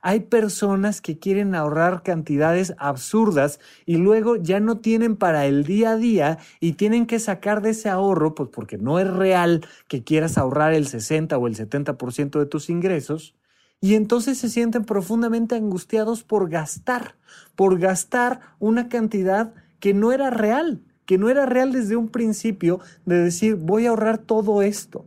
Hay 0.08 0.20
personas 0.20 1.02
que 1.02 1.18
quieren 1.18 1.56
ahorrar 1.56 2.04
cantidades 2.04 2.76
absurdas 2.78 3.60
y 3.88 3.98
luego 3.98 4.36
ya 4.36 4.60
no 4.60 4.78
tienen 4.78 5.16
para 5.16 5.48
el 5.48 5.64
día 5.64 5.92
a 5.92 5.98
día 5.98 6.38
y 6.60 6.74
tienen 6.74 7.08
que 7.08 7.18
sacar 7.18 7.64
de 7.64 7.72
ese 7.72 7.90
ahorro, 7.90 8.36
pues 8.36 8.50
porque 8.50 8.78
no 8.78 9.00
es 9.00 9.12
real 9.12 9.66
que 9.88 10.04
quieras 10.04 10.38
ahorrar 10.38 10.76
el 10.76 10.86
60 10.86 11.36
o 11.38 11.48
el 11.48 11.56
70% 11.56 12.38
de 12.38 12.46
tus 12.46 12.70
ingresos. 12.70 13.34
Y 13.82 13.96
entonces 13.96 14.38
se 14.38 14.50
sienten 14.50 14.86
profundamente 14.86 15.56
angustiados 15.56 16.24
por 16.24 16.50
gastar, 16.50 17.16
por 17.56 17.80
gastar 17.80 18.40
una 18.60 18.90
cantidad 18.90 19.54
que 19.80 19.94
no 19.94 20.12
era 20.12 20.30
real, 20.30 20.82
que 21.06 21.18
no 21.18 21.30
era 21.30 21.46
real 21.46 21.72
desde 21.72 21.96
un 21.96 22.10
principio 22.10 22.80
de 23.06 23.18
decir 23.18 23.56
voy 23.56 23.86
a 23.86 23.90
ahorrar 23.90 24.18
todo 24.18 24.62
esto. 24.62 25.06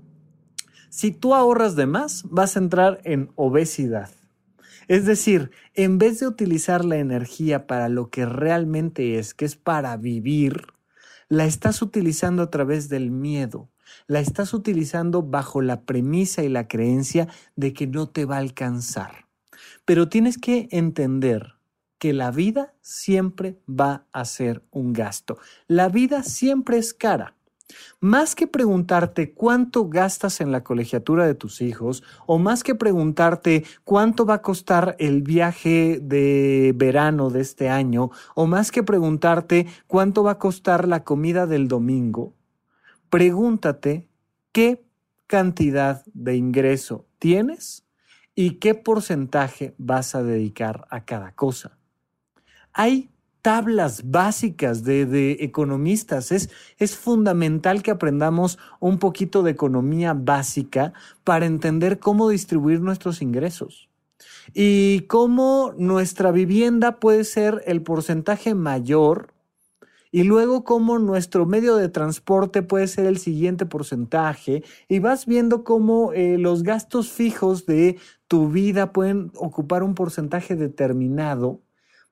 Si 0.91 1.11
tú 1.11 1.35
ahorras 1.35 1.77
de 1.77 1.87
más, 1.87 2.25
vas 2.31 2.57
a 2.57 2.61
entrar 2.61 3.01
en 3.05 3.31
obesidad 3.35 4.11
es 4.89 5.05
decir, 5.05 5.51
en 5.75 5.99
vez 5.99 6.19
de 6.19 6.27
utilizar 6.27 6.85
la 6.85 6.97
energía 6.97 7.67
para 7.67 7.91
lo 7.91 8.09
que 8.09 8.25
realmente 8.25 9.19
es, 9.19 9.35
que 9.35 9.45
es 9.45 9.55
para 9.55 9.97
vivir, 9.99 10.69
la 11.29 11.45
estás 11.45 11.83
utilizando 11.83 12.43
a 12.43 12.51
través 12.51 12.89
del 12.89 13.11
miedo, 13.11 13.69
la 14.09 14.21
estás 14.21 14.55
utilizando 14.55 15.23
bajo 15.23 15.61
la 15.61 15.83
premisa 15.83 16.43
y 16.43 16.49
la 16.49 16.67
creencia 16.67 17.29
de 17.55 17.73
que 17.73 17.87
no 17.87 18.09
te 18.09 18.25
va 18.25 18.37
a 18.37 18.41
alcanzar. 18.41 19.27
Pero 19.85 20.09
tienes 20.09 20.39
que 20.39 20.69
entender 20.73 21.55
que 21.99 22.13
la 22.13 22.31
vida 22.31 22.75
siempre 22.81 23.59
va 23.69 24.07
a 24.13 24.25
ser 24.25 24.63
un 24.71 24.93
gasto. 24.93 25.39
La 25.67 25.89
vida 25.89 26.23
siempre 26.23 26.79
es 26.79 26.95
cara. 26.95 27.35
Más 28.01 28.35
que 28.35 28.47
preguntarte 28.47 29.35
cuánto 29.35 29.91
gastas 29.91 30.41
en 30.41 30.53
la 30.53 30.65
colegiatura 30.65 31.27
de 31.27 31.35
tus 31.35 31.61
hijos, 31.61 32.03
o 32.25 32.39
más 32.39 32.63
que 32.63 32.75
preguntarte 32.75 33.65
cuánto 33.85 34.25
va 34.25 34.35
a 34.35 34.43
costar 34.43 34.97
el 34.99 35.21
viaje 35.21 36.01
de 36.01 36.73
verano 36.75 37.29
de 37.29 37.43
este 37.43 37.69
año, 37.69 38.11
o 38.35 38.47
más 38.47 38.71
que 38.71 38.83
preguntarte 38.83 39.67
cuánto 39.87 40.23
va 40.23 40.33
a 40.33 40.39
costar 40.39 40.89
la 40.89 41.05
comida 41.05 41.47
del 41.47 41.69
domingo, 41.69 42.38
pregúntate 43.11 44.09
qué 44.53 44.85
cantidad 45.27 46.05
de 46.13 46.37
ingreso 46.37 47.07
tienes 47.19 47.85
y 48.35 48.53
qué 48.53 48.75
porcentaje 48.75 49.75
vas 49.79 50.15
a 50.15 50.23
dedicar 50.23 50.87
a 50.91 51.05
cada 51.05 51.33
cosa. 51.33 51.79
Hay 52.73 53.11
tablas 53.43 54.11
básicas 54.11 54.85
de, 54.85 55.39
economistas. 55.41 56.33
Es, 56.33 56.51
es 56.77 56.97
fundamental 56.97 57.83
que 57.83 57.91
aprendamos 57.91 58.59
un 58.81 58.99
poquito 58.99 59.43
de 59.43 59.53
economía 59.53 60.15
básica 60.15 60.93
para 61.25 61.47
entender 61.47 61.99
cómo 61.99 62.29
distribuir 62.29 62.81
nuestros 62.81 63.23
ingresos 63.23 63.89
y 64.55 65.03
cómo 65.09 65.75
nuestra 65.77 66.31
vivienda 66.31 67.01
puede 67.01 67.25
ser 67.25 67.63
el 67.67 67.83
porcentaje 67.83 68.55
mayor 68.55 69.35
y 70.11 70.23
luego 70.23 70.65
cómo 70.65 70.99
nuestro 70.99 71.47
medio 71.47 71.77
de 71.77 71.89
transporte 71.89 72.63
puede 72.63 72.87
ser 72.87 73.07
el 73.07 73.19
siguiente 73.19 73.67
porcentaje 73.67 74.63
y 74.89 74.99
vas 74.99 75.27
viendo 75.27 75.65
cómo 75.65 76.13
eh, 76.13 76.39
los 76.39 76.63
gastos 76.63 77.11
fijos 77.11 77.67
de 77.67 77.99
tu 78.27 78.49
vida 78.49 78.93
pueden 78.93 79.31
ocupar 79.35 79.83
un 79.83 79.95
porcentaje 79.95 80.57
determinado 80.57 81.61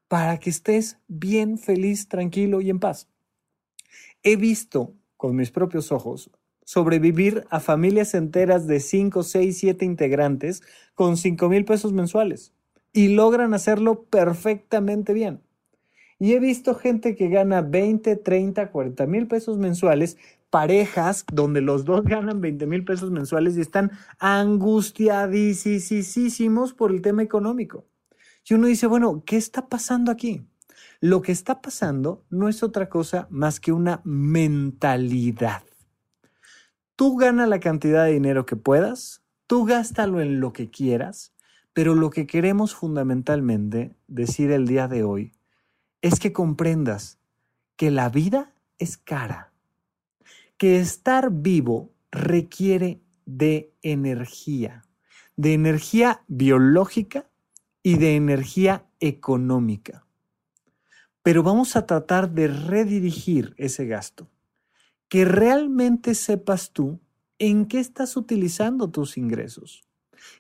para 0.09 0.39
que 0.39 0.51
estés 0.51 0.99
bien, 1.09 1.59
feliz, 1.59 2.09
tranquilo 2.09 2.61
y 2.61 2.71
en 2.71 2.79
paz. 2.79 3.09
He 4.23 4.37
visto 4.37 4.95
con 5.17 5.37
mis 5.37 5.51
propios 5.51 5.93
ojos 5.93 6.31
sobrevivir 6.65 7.47
a 7.49 7.61
familias 7.61 8.15
enteras 8.15 8.67
de 8.67 8.81
5, 8.81 9.23
6, 9.23 9.57
7 9.57 9.85
integrantes 9.85 10.63
con 10.95 11.17
5 11.17 11.49
mil 11.49 11.65
pesos 11.65 11.93
mensuales 11.93 12.53
y 12.93 13.09
logran 13.09 13.55
hacerlo 13.55 14.05
perfectamente 14.05 15.13
bien. 15.13 15.46
Y 16.19 16.33
he 16.33 16.41
visto 16.41 16.75
gente 16.75 17.15
que 17.15 17.29
gana 17.29 17.61
20, 17.61 18.17
30, 18.17 18.71
40 18.71 19.07
mil 19.07 19.29
pesos 19.29 19.59
mensuales, 19.59 20.17
parejas 20.51 21.27
donde 21.31 21.61
los 21.61 21.85
dos 21.85 22.05
ganan 22.05 22.41
20 22.41 22.67
mil 22.67 22.85
pesos 22.85 23.11
mensuales 23.11 23.55
y 23.57 23.61
están 23.61 23.91
angustiadísimos 24.19 26.73
por 26.73 26.91
el 26.91 27.03
tema 27.03 27.23
económico. 27.23 27.85
Y 28.49 28.55
uno 28.55 28.69
dice, 28.69 28.87
bueno, 28.87 29.25
¿qué 29.27 29.37
está 29.37 29.69
pasando 29.69 30.11
aquí? 30.11 30.47
Lo 31.01 31.21
que 31.21 31.33
está 31.33 31.61
pasando 31.61 32.25
no 32.31 32.49
es 32.49 32.63
otra 32.63 32.89
cosa 32.89 33.27
más 33.29 33.61
que 33.61 33.73
una 33.73 34.01
mentalidad. 34.05 35.65
Tú 36.95 37.17
gana 37.17 37.47
la 37.47 37.61
cantidad 37.61 38.07
de 38.07 38.13
dinero 38.13 38.47
que 38.47 38.57
puedas, 38.57 39.23
tú 39.47 39.67
gástalo 39.67 40.23
en 40.23 40.41
lo 40.41 40.55
que 40.55 40.71
quieras, 40.71 41.35
pero 41.75 41.95
lo 41.95 42.09
que 42.09 42.27
queremos 42.27 42.75
fundamentalmente 42.75 43.95
decir 44.07 44.51
el 44.51 44.67
día 44.67 44.89
de 44.89 45.03
hoy 45.03 45.36
es 46.07 46.21
que 46.21 46.33
comprendas 46.33 47.19
que 47.77 47.91
la 47.91 48.09
vida 48.09 48.55
es 48.79 48.97
cara, 48.97 49.53
que 50.57 50.79
estar 50.79 51.31
vivo 51.31 51.91
requiere 52.11 53.01
de 53.25 53.73
energía, 53.83 54.85
de 55.37 55.55
energía 55.55 56.23
biológica 56.29 57.29
y 57.83 57.99
de 57.99 58.17
energía 58.17 58.87
económica. 59.01 60.07
Pero 61.23 61.43
vamos 61.43 61.77
a 61.77 61.87
tratar 61.87 62.31
de 62.31 62.49
redirigir 62.49 63.55
ese 63.59 63.87
gasto 63.87 64.31
que 65.09 65.25
realmente 65.25 66.15
sepas 66.15 66.73
tú 66.73 67.01
en 67.39 67.67
qué 67.67 67.81
estás 67.81 68.17
utilizando 68.17 68.91
tus 68.91 69.17
ingresos. 69.17 69.85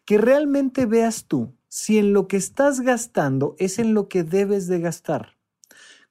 Que 0.04 0.18
realmente 0.18 0.86
veas 0.86 1.26
tú 1.26 1.54
si 1.68 1.98
en 1.98 2.12
lo 2.12 2.26
que 2.26 2.36
estás 2.36 2.80
gastando 2.80 3.54
es 3.58 3.78
en 3.78 3.94
lo 3.94 4.08
que 4.08 4.24
debes 4.24 4.66
de 4.66 4.80
gastar. 4.80 5.35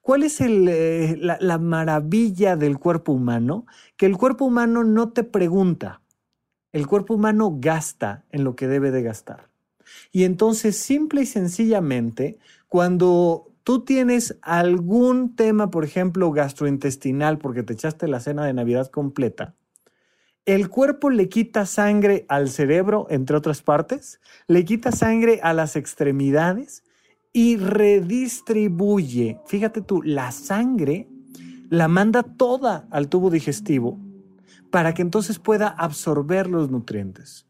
¿Cuál 0.06 0.22
es 0.22 0.40
eh, 0.40 1.18
la, 1.20 1.40
la 1.42 1.58
maravilla 1.58 2.56
del 2.56 2.78
cuerpo 2.78 3.12
humano? 3.12 3.66
Que 3.98 4.06
el 4.06 4.18
cuerpo 4.18 4.46
humano 4.46 4.84
no 4.84 5.10
te 5.14 5.24
pregunta, 5.24 6.04
el 6.74 6.86
cuerpo 6.86 7.16
humano 7.16 7.58
gasta 7.60 8.24
en 8.30 8.44
lo 8.44 8.56
que 8.56 8.68
debe 8.68 8.92
de 8.92 9.02
gastar. 9.02 9.50
Y 10.12 10.26
entonces, 10.26 10.78
simple 10.78 11.24
y 11.24 11.26
sencillamente, 11.26 12.38
cuando 12.68 13.52
tú 13.64 13.84
tienes 13.84 14.38
algún 14.44 15.36
tema, 15.36 15.72
por 15.72 15.84
ejemplo, 15.84 16.32
gastrointestinal, 16.32 17.40
porque 17.40 17.64
te 17.64 17.74
echaste 17.74 18.08
la 18.08 18.20
cena 18.20 18.46
de 18.46 18.54
Navidad 18.54 18.92
completa, 18.92 19.56
el 20.46 20.70
cuerpo 20.70 21.10
le 21.10 21.30
quita 21.30 21.66
sangre 21.66 22.28
al 22.30 22.50
cerebro, 22.50 23.08
entre 23.10 23.38
otras 23.38 23.64
partes, 23.64 24.22
le 24.46 24.66
quita 24.66 24.92
sangre 24.92 25.40
a 25.42 25.54
las 25.54 25.76
extremidades 25.76 26.84
y 27.36 27.58
redistribuye, 27.58 29.42
fíjate 29.46 29.82
tú, 29.82 30.02
la 30.02 30.32
sangre 30.32 31.10
la 31.70 31.90
manda 31.90 32.24
toda 32.24 32.88
al 32.92 33.10
tubo 33.10 33.30
digestivo 33.30 34.00
para 34.72 34.94
que 34.94 35.02
entonces 35.02 35.38
pueda 35.38 35.68
absorber 35.68 36.48
los 36.48 36.72
nutrientes. 36.72 37.46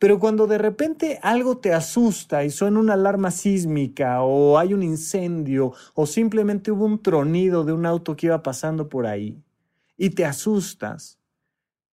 Pero 0.00 0.18
cuando 0.18 0.48
de 0.48 0.58
repente 0.58 1.20
algo 1.22 1.58
te 1.58 1.72
asusta 1.72 2.42
y 2.42 2.50
suena 2.50 2.80
una 2.80 2.94
alarma 2.94 3.30
sísmica 3.30 4.20
o 4.22 4.58
hay 4.58 4.74
un 4.74 4.82
incendio 4.82 5.74
o 5.94 6.06
simplemente 6.06 6.72
hubo 6.72 6.84
un 6.84 7.00
tronido 7.00 7.62
de 7.62 7.72
un 7.72 7.86
auto 7.86 8.16
que 8.16 8.26
iba 8.26 8.42
pasando 8.42 8.88
por 8.88 9.06
ahí 9.06 9.40
y 9.96 10.10
te 10.10 10.24
asustas, 10.24 11.20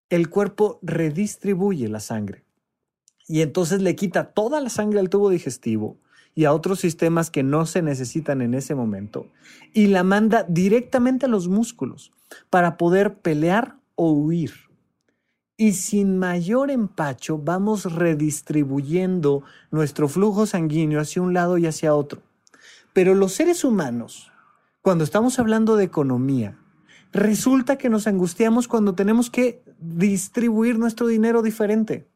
el 0.09 0.31
cuerpo 0.31 0.79
redistribuye 0.81 1.87
la 1.87 1.99
sangre 1.99 2.45
y 3.27 3.41
entonces 3.41 3.83
le 3.83 3.95
quita 3.95 4.31
toda 4.31 4.59
la 4.59 4.69
sangre 4.69 4.99
al 4.99 5.11
tubo 5.11 5.29
digestivo 5.29 5.99
y 6.37 6.45
a 6.45 6.53
otros 6.53 6.79
sistemas 6.79 7.31
que 7.31 7.41
no 7.41 7.65
se 7.65 7.81
necesitan 7.81 8.43
en 8.43 8.53
ese 8.53 8.75
momento 8.75 9.25
y 9.73 9.87
la 9.87 10.03
manda 10.03 10.45
directamente 10.47 11.25
a 11.25 11.29
los 11.29 11.47
músculos 11.47 12.11
para 12.51 12.77
poder 12.77 13.15
pelear 13.15 13.77
o 13.95 14.11
huir 14.11 14.53
y 15.57 15.73
sin 15.73 16.19
mayor 16.19 16.69
empacho 16.69 17.39
vamos 17.39 17.91
redistribuyendo 17.91 19.41
nuestro 19.71 20.07
flujo 20.07 20.45
sanguíneo 20.45 21.01
hacia 21.01 21.23
un 21.23 21.33
lado 21.33 21.57
y 21.57 21.65
hacia 21.65 21.95
otro. 21.95 22.21
Pero 22.93 23.15
los 23.15 23.33
seres 23.33 23.63
humanos, 23.63 24.31
cuando 24.83 25.03
estamos 25.03 25.39
hablando 25.39 25.75
de 25.75 25.85
economía, 25.85 26.59
resulta 27.11 27.79
que 27.79 27.89
nos 27.89 28.05
angustiamos 28.05 28.67
cuando 28.67 28.93
tenemos 28.93 29.31
que 29.31 29.63
distribuir 29.79 30.77
nuestro 30.77 31.07
dinero 31.07 31.41
diferente. 31.41 32.07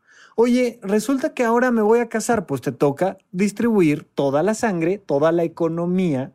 Oye, 0.43 0.79
resulta 0.81 1.35
que 1.35 1.43
ahora 1.43 1.69
me 1.69 1.83
voy 1.83 1.99
a 1.99 2.09
casar, 2.09 2.47
pues 2.47 2.61
te 2.61 2.71
toca 2.71 3.19
distribuir 3.31 4.05
toda 4.15 4.41
la 4.41 4.55
sangre, 4.55 4.97
toda 4.97 5.31
la 5.31 5.43
economía 5.43 6.33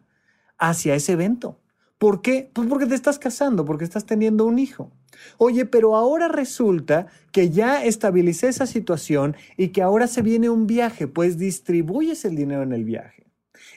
hacia 0.58 0.94
ese 0.94 1.14
evento. 1.14 1.58
¿Por 1.98 2.22
qué? 2.22 2.48
Pues 2.52 2.68
porque 2.68 2.86
te 2.86 2.94
estás 2.94 3.18
casando, 3.18 3.64
porque 3.64 3.82
estás 3.82 4.06
teniendo 4.06 4.44
un 4.44 4.60
hijo. 4.60 4.92
Oye, 5.38 5.66
pero 5.66 5.96
ahora 5.96 6.28
resulta 6.28 7.08
que 7.32 7.50
ya 7.50 7.84
estabilicé 7.84 8.46
esa 8.46 8.66
situación 8.66 9.34
y 9.56 9.70
que 9.70 9.82
ahora 9.82 10.06
se 10.06 10.22
viene 10.22 10.50
un 10.50 10.68
viaje, 10.68 11.08
pues 11.08 11.36
distribuyes 11.36 12.24
el 12.24 12.36
dinero 12.36 12.62
en 12.62 12.74
el 12.74 12.84
viaje. 12.84 13.26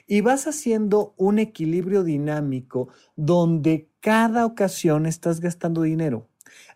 Y 0.06 0.20
vas 0.20 0.46
haciendo 0.46 1.12
un 1.16 1.40
equilibrio 1.40 2.04
dinámico 2.04 2.86
donde 3.16 3.90
cada 3.98 4.46
ocasión 4.46 5.06
estás 5.06 5.40
gastando 5.40 5.82
dinero. 5.82 6.29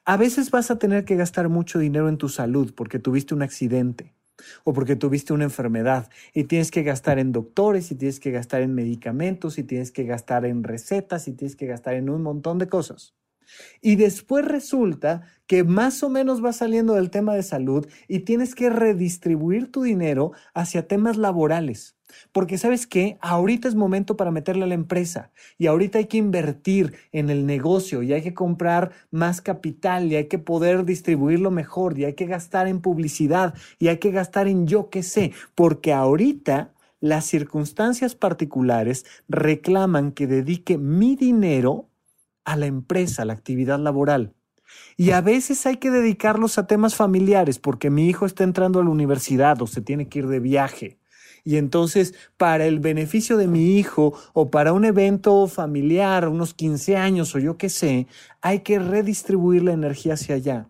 A 0.04 0.16
veces 0.16 0.50
vas 0.50 0.70
a 0.70 0.78
tener 0.78 1.04
que 1.04 1.16
gastar 1.16 1.48
mucho 1.48 1.78
dinero 1.78 2.08
en 2.08 2.18
tu 2.18 2.28
salud 2.28 2.72
porque 2.74 2.98
tuviste 2.98 3.34
un 3.34 3.42
accidente 3.42 4.14
o 4.64 4.72
porque 4.72 4.96
tuviste 4.96 5.32
una 5.32 5.44
enfermedad 5.44 6.10
y 6.32 6.44
tienes 6.44 6.70
que 6.70 6.82
gastar 6.82 7.18
en 7.18 7.32
doctores 7.32 7.90
y 7.90 7.94
tienes 7.94 8.20
que 8.20 8.30
gastar 8.30 8.62
en 8.62 8.74
medicamentos 8.74 9.58
y 9.58 9.62
tienes 9.62 9.90
que 9.90 10.04
gastar 10.04 10.44
en 10.44 10.64
recetas 10.64 11.28
y 11.28 11.32
tienes 11.32 11.56
que 11.56 11.66
gastar 11.66 11.94
en 11.94 12.10
un 12.10 12.22
montón 12.22 12.58
de 12.58 12.68
cosas. 12.68 13.14
Y 13.80 13.96
después 13.96 14.44
resulta 14.44 15.22
que 15.46 15.64
más 15.64 16.02
o 16.02 16.08
menos 16.08 16.44
va 16.44 16.52
saliendo 16.52 16.94
del 16.94 17.10
tema 17.10 17.34
de 17.34 17.42
salud 17.42 17.86
y 18.08 18.20
tienes 18.20 18.54
que 18.54 18.70
redistribuir 18.70 19.70
tu 19.70 19.82
dinero 19.82 20.32
hacia 20.54 20.88
temas 20.88 21.16
laborales. 21.16 21.96
Porque 22.32 22.58
sabes 22.58 22.86
que 22.86 23.18
ahorita 23.20 23.68
es 23.68 23.74
momento 23.74 24.16
para 24.16 24.30
meterle 24.30 24.64
a 24.64 24.68
la 24.68 24.74
empresa. 24.74 25.30
Y 25.58 25.66
ahorita 25.66 25.98
hay 25.98 26.06
que 26.06 26.18
invertir 26.18 26.94
en 27.12 27.30
el 27.30 27.46
negocio 27.46 28.02
y 28.02 28.12
hay 28.12 28.22
que 28.22 28.34
comprar 28.34 28.92
más 29.10 29.40
capital 29.40 30.10
y 30.10 30.16
hay 30.16 30.26
que 30.26 30.38
poder 30.38 30.84
distribuirlo 30.84 31.50
mejor 31.50 31.98
y 31.98 32.04
hay 32.04 32.14
que 32.14 32.26
gastar 32.26 32.68
en 32.68 32.80
publicidad 32.80 33.54
y 33.78 33.88
hay 33.88 33.98
que 33.98 34.10
gastar 34.10 34.48
en 34.48 34.66
yo 34.66 34.90
qué 34.90 35.02
sé, 35.02 35.32
porque 35.54 35.92
ahorita 35.92 36.72
las 37.00 37.26
circunstancias 37.26 38.14
particulares 38.14 39.04
reclaman 39.28 40.12
que 40.12 40.26
dedique 40.26 40.78
mi 40.78 41.16
dinero 41.16 41.90
a 42.44 42.56
la 42.56 42.66
empresa, 42.66 43.22
a 43.22 43.24
la 43.24 43.34
actividad 43.34 43.78
laboral. 43.78 44.32
Y 44.96 45.10
a 45.10 45.20
veces 45.20 45.66
hay 45.66 45.76
que 45.76 45.90
dedicarlos 45.90 46.58
a 46.58 46.66
temas 46.66 46.94
familiares 46.94 47.58
porque 47.58 47.90
mi 47.90 48.08
hijo 48.08 48.26
está 48.26 48.44
entrando 48.44 48.80
a 48.80 48.84
la 48.84 48.90
universidad 48.90 49.60
o 49.60 49.66
se 49.66 49.80
tiene 49.80 50.08
que 50.08 50.20
ir 50.20 50.28
de 50.28 50.40
viaje 50.40 50.98
y 51.44 51.58
entonces, 51.58 52.14
para 52.38 52.64
el 52.64 52.80
beneficio 52.80 53.36
de 53.36 53.48
mi 53.48 53.76
hijo 53.76 54.14
o 54.32 54.50
para 54.50 54.72
un 54.72 54.86
evento 54.86 55.46
familiar, 55.46 56.26
unos 56.28 56.54
15 56.54 56.96
años 56.96 57.34
o 57.34 57.38
yo 57.38 57.58
qué 57.58 57.68
sé, 57.68 58.06
hay 58.40 58.60
que 58.60 58.78
redistribuir 58.78 59.62
la 59.62 59.74
energía 59.74 60.14
hacia 60.14 60.36
allá. 60.36 60.68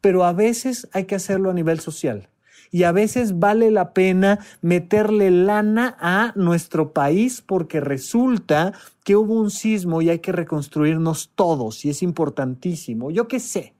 Pero 0.00 0.24
a 0.24 0.32
veces 0.32 0.88
hay 0.92 1.04
que 1.04 1.14
hacerlo 1.14 1.50
a 1.50 1.54
nivel 1.54 1.78
social. 1.78 2.28
Y 2.70 2.82
a 2.82 2.92
veces 2.92 3.38
vale 3.38 3.70
la 3.70 3.94
pena 3.94 4.40
meterle 4.60 5.30
lana 5.30 5.96
a 6.00 6.32
nuestro 6.34 6.92
país 6.92 7.40
porque 7.40 7.80
resulta 7.80 8.74
que 9.04 9.16
hubo 9.16 9.34
un 9.34 9.50
sismo 9.50 10.02
y 10.02 10.10
hay 10.10 10.18
que 10.18 10.32
reconstruirnos 10.32 11.30
todos 11.34 11.84
y 11.84 11.90
es 11.90 12.02
importantísimo. 12.02 13.10
Yo 13.10 13.28
qué 13.28 13.40
sé. 13.40 13.74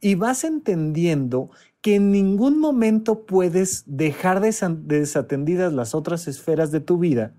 Y 0.00 0.14
vas 0.14 0.44
entendiendo 0.44 1.50
que 1.80 1.96
en 1.96 2.12
ningún 2.12 2.58
momento 2.58 3.24
puedes 3.24 3.84
dejar 3.86 4.40
desatendidas 4.40 5.72
las 5.72 5.94
otras 5.94 6.28
esferas 6.28 6.70
de 6.70 6.80
tu 6.80 6.98
vida, 6.98 7.34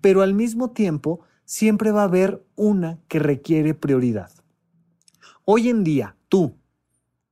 pero 0.00 0.22
al 0.22 0.34
mismo 0.34 0.70
tiempo 0.70 1.20
siempre 1.44 1.90
va 1.90 2.02
a 2.02 2.04
haber 2.04 2.44
una 2.56 2.98
que 3.08 3.18
requiere 3.18 3.74
prioridad. 3.74 4.30
Hoy 5.44 5.70
en 5.70 5.84
día, 5.84 6.16
tú, 6.28 6.54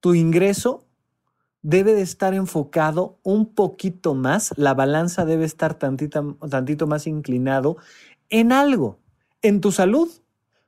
tu 0.00 0.14
ingreso 0.14 0.86
debe 1.60 1.94
de 1.94 2.02
estar 2.02 2.32
enfocado 2.32 3.18
un 3.22 3.52
poquito 3.52 4.14
más, 4.14 4.54
la 4.56 4.72
balanza 4.72 5.24
debe 5.24 5.44
estar 5.44 5.74
tantito, 5.74 6.38
tantito 6.48 6.86
más 6.86 7.06
inclinado 7.06 7.76
en 8.30 8.52
algo, 8.52 9.00
en 9.42 9.60
tu 9.60 9.72
salud, 9.72 10.08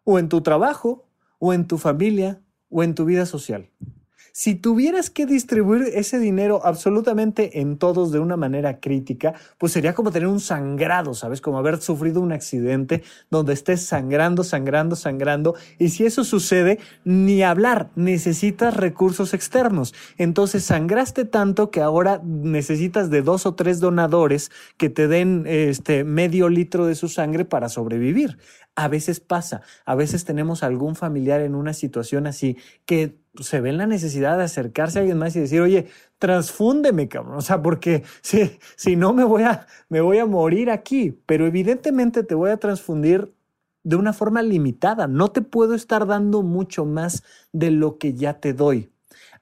o 0.05 0.19
en 0.19 0.29
tu 0.29 0.41
trabajo, 0.43 1.07
o 1.39 1.53
en 1.53 1.67
tu 1.67 1.79
familia, 1.79 2.41
o 2.69 2.83
en 2.83 2.95
tu 2.95 3.05
vida 3.05 3.27
social. 3.27 3.71
Si 4.39 4.55
tuvieras 4.55 5.11
que 5.11 5.26
distribuir 5.26 5.82
ese 5.95 6.20
dinero 6.20 6.61
absolutamente 6.64 7.59
en 7.59 7.76
todos 7.76 8.12
de 8.12 8.20
una 8.20 8.36
manera 8.36 8.78
crítica, 8.78 9.34
pues 9.59 9.72
sería 9.72 9.95
como 9.95 10.12
tener 10.12 10.28
un 10.28 10.39
sangrado, 10.39 11.12
¿sabes? 11.14 11.41
Como 11.41 11.59
haber 11.59 11.80
sufrido 11.80 12.20
un 12.20 12.30
accidente 12.30 13.03
donde 13.30 13.53
estés 13.53 13.84
sangrando, 13.84 14.45
sangrando, 14.45 14.95
sangrando. 14.95 15.57
Y 15.80 15.89
si 15.89 16.07
eso 16.07 16.22
sucede, 16.22 16.78
ni 17.03 17.43
hablar, 17.43 17.91
necesitas 17.97 18.76
recursos 18.76 19.34
externos. 19.34 19.93
Entonces 20.18 20.62
sangraste 20.62 21.24
tanto 21.24 21.72
que 21.72 21.80
ahora 21.80 22.20
necesitas 22.22 23.11
de 23.11 23.22
dos 23.22 23.45
o 23.45 23.57
tres 23.57 23.80
donadores 23.80 24.53
que 24.76 24.89
te 24.89 25.09
den 25.09 25.47
este 25.49 26.05
medio 26.05 26.49
litro 26.49 26.86
de 26.86 26.95
su 26.95 27.09
sangre 27.09 27.45
para 27.45 27.68
sobrevivir. 27.68 28.39
A 28.76 28.86
veces 28.86 29.18
pasa, 29.18 29.62
a 29.84 29.97
veces 29.97 30.24
tenemos 30.24 30.62
algún 30.62 30.95
familiar 30.95 31.41
en 31.41 31.57
una 31.57 31.72
situación 31.72 32.28
así 32.28 32.57
que 32.86 33.18
se 33.41 33.61
ve 33.61 33.72
la 33.72 33.86
necesidad 33.86 34.39
de 34.39 34.45
acercarse 34.45 34.99
a 34.99 35.01
alguien 35.01 35.18
más 35.18 35.34
y 35.36 35.41
decir, 35.41 35.61
oye, 35.61 35.86
transfúndeme, 36.18 37.09
cabrón. 37.09 37.36
O 37.36 37.41
sea, 37.41 37.62
porque 37.62 38.05
si, 38.20 38.59
si 38.76 38.97
no 38.97 39.12
me 39.12 39.24
voy, 39.24 39.43
a, 39.43 39.66
me 39.89 40.01
voy 40.01 40.18
a 40.18 40.26
morir 40.26 40.70
aquí. 40.70 41.18
Pero 41.26 41.47
evidentemente 41.47 42.22
te 42.22 42.34
voy 42.34 42.51
a 42.51 42.57
transfundir 42.57 43.32
de 43.84 43.97
una 43.97 44.12
forma 44.12 44.43
limitada. 44.43 45.07
No 45.07 45.28
te 45.28 45.43
puedo 45.43 45.74
estar 45.74 46.07
dando 46.07 46.43
mucho 46.43 46.84
más 46.84 47.22
de 47.53 47.70
lo 47.70 47.99
que 47.99 48.14
ya 48.14 48.34
te 48.34 48.53
doy. 48.53 48.91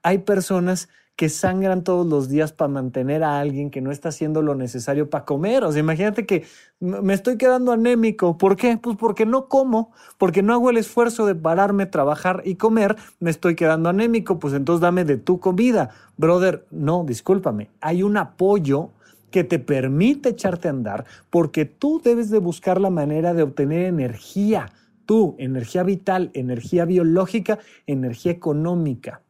Hay 0.02 0.18
personas 0.18 0.88
que 1.16 1.30
sangran 1.30 1.82
todos 1.82 2.06
los 2.06 2.28
días 2.28 2.52
para 2.52 2.68
mantener 2.68 3.24
a 3.24 3.40
alguien 3.40 3.70
que 3.70 3.80
no 3.80 3.90
está 3.90 4.10
haciendo 4.10 4.42
lo 4.42 4.54
necesario 4.54 5.08
para 5.08 5.24
comer. 5.24 5.64
O 5.64 5.72
sea, 5.72 5.80
imagínate 5.80 6.26
que 6.26 6.44
me 6.78 7.14
estoy 7.14 7.38
quedando 7.38 7.72
anémico. 7.72 8.36
¿Por 8.36 8.56
qué? 8.56 8.76
Pues 8.76 8.98
porque 8.98 9.24
no 9.24 9.48
como, 9.48 9.92
porque 10.18 10.42
no 10.42 10.52
hago 10.52 10.68
el 10.68 10.76
esfuerzo 10.76 11.24
de 11.24 11.34
pararme, 11.34 11.86
trabajar 11.86 12.42
y 12.44 12.56
comer, 12.56 12.96
me 13.18 13.30
estoy 13.30 13.56
quedando 13.56 13.88
anémico. 13.88 14.38
Pues 14.38 14.52
entonces 14.52 14.82
dame 14.82 15.06
de 15.06 15.16
tu 15.16 15.40
comida. 15.40 15.88
Brother, 16.18 16.66
no, 16.70 17.02
discúlpame. 17.04 17.70
Hay 17.80 18.02
un 18.02 18.18
apoyo 18.18 18.90
que 19.30 19.42
te 19.42 19.58
permite 19.58 20.30
echarte 20.30 20.68
a 20.68 20.72
andar 20.72 21.06
porque 21.30 21.64
tú 21.64 22.00
debes 22.04 22.28
de 22.28 22.38
buscar 22.38 22.78
la 22.78 22.90
manera 22.90 23.32
de 23.32 23.42
obtener 23.42 23.86
energía. 23.86 24.70
Tú, 25.06 25.34
energía 25.38 25.82
vital, 25.82 26.30
energía 26.34 26.84
biológica, 26.84 27.58
energía 27.86 28.32
económica. 28.32 29.22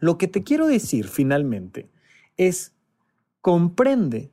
Lo 0.00 0.18
que 0.18 0.28
te 0.28 0.42
quiero 0.42 0.66
decir 0.66 1.08
finalmente 1.08 1.90
es, 2.36 2.74
comprende 3.40 4.32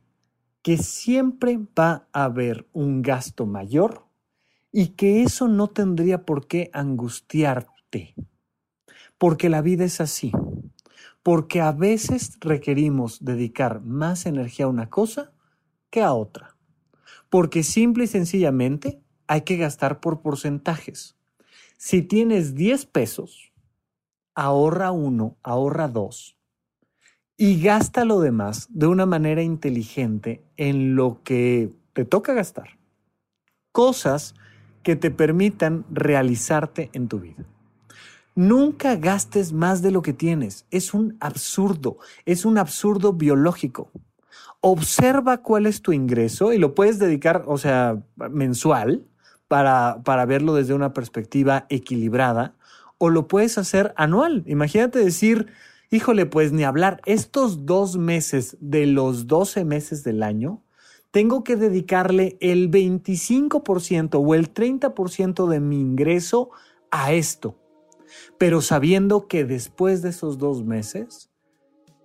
que 0.61 0.77
siempre 0.77 1.59
va 1.77 2.07
a 2.11 2.25
haber 2.25 2.67
un 2.73 3.01
gasto 3.01 3.45
mayor 3.45 4.05
y 4.71 4.89
que 4.89 5.23
eso 5.23 5.47
no 5.47 5.67
tendría 5.67 6.25
por 6.25 6.47
qué 6.47 6.69
angustiarte, 6.73 8.15
porque 9.17 9.49
la 9.49 9.61
vida 9.61 9.85
es 9.85 10.01
así, 10.01 10.31
porque 11.23 11.61
a 11.61 11.71
veces 11.71 12.37
requerimos 12.39 13.23
dedicar 13.23 13.81
más 13.81 14.25
energía 14.25 14.65
a 14.65 14.69
una 14.69 14.89
cosa 14.89 15.33
que 15.89 16.01
a 16.01 16.13
otra, 16.13 16.57
porque 17.29 17.63
simple 17.63 18.05
y 18.05 18.07
sencillamente 18.07 19.01
hay 19.27 19.41
que 19.41 19.57
gastar 19.57 19.99
por 19.99 20.21
porcentajes. 20.21 21.15
Si 21.77 22.01
tienes 22.01 22.55
10 22.55 22.85
pesos, 22.87 23.51
ahorra 24.37 24.91
uno, 24.91 25.35
ahorra 25.41 25.87
dos 25.87 26.37
y 27.37 27.59
gasta 27.59 28.05
lo 28.05 28.19
demás 28.19 28.67
de 28.69 28.85
una 28.85 29.07
manera 29.07 29.41
inteligente 29.41 30.43
en 30.57 30.95
lo 30.95 31.21
que 31.23 31.71
te 31.93 32.05
toca 32.05 32.33
gastar. 32.33 32.77
Cosas 33.71 34.35
que 34.83 34.95
te 34.95 35.09
permitan 35.09 35.85
realizarte 35.89 36.91
en 36.93 37.07
tu 37.07 37.19
vida. 37.19 37.45
Nunca 38.35 38.95
gastes 38.95 39.53
más 39.53 39.81
de 39.81 39.89
lo 39.89 40.03
que 40.03 40.13
tienes. 40.13 40.67
Es 40.69 40.93
un 40.93 41.17
absurdo, 41.19 41.97
es 42.25 42.45
un 42.45 42.59
absurdo 42.59 43.13
biológico. 43.13 43.91
Observa 44.61 45.41
cuál 45.41 45.65
es 45.65 45.81
tu 45.81 45.93
ingreso 45.93 46.53
y 46.53 46.59
lo 46.59 46.75
puedes 46.75 46.99
dedicar, 46.99 47.43
o 47.47 47.57
sea, 47.57 48.03
mensual, 48.29 49.03
para, 49.47 50.01
para 50.03 50.25
verlo 50.25 50.53
desde 50.53 50.75
una 50.75 50.93
perspectiva 50.93 51.65
equilibrada 51.69 52.56
o 52.97 53.09
lo 53.09 53.27
puedes 53.27 53.57
hacer 53.57 53.93
anual. 53.95 54.43
Imagínate 54.47 54.99
decir, 54.99 55.47
híjole, 55.89 56.25
pues 56.25 56.51
ni 56.51 56.63
hablar, 56.63 57.01
estos 57.05 57.65
dos 57.65 57.97
meses 57.97 58.57
de 58.59 58.85
los 58.87 59.27
12 59.27 59.65
meses 59.65 60.03
del 60.03 60.23
año, 60.23 60.63
tengo 61.11 61.43
que 61.43 61.55
dedicarle 61.55 62.37
el 62.41 62.69
25% 62.69 64.21
o 64.23 64.35
el 64.35 64.53
30% 64.53 65.47
de 65.47 65.59
mi 65.59 65.79
ingreso 65.79 66.49
a 66.91 67.13
esto. 67.13 67.55
Pero 68.37 68.61
sabiendo 68.61 69.27
que 69.27 69.45
después 69.45 70.01
de 70.01 70.09
esos 70.09 70.37
dos 70.37 70.63
meses 70.63 71.29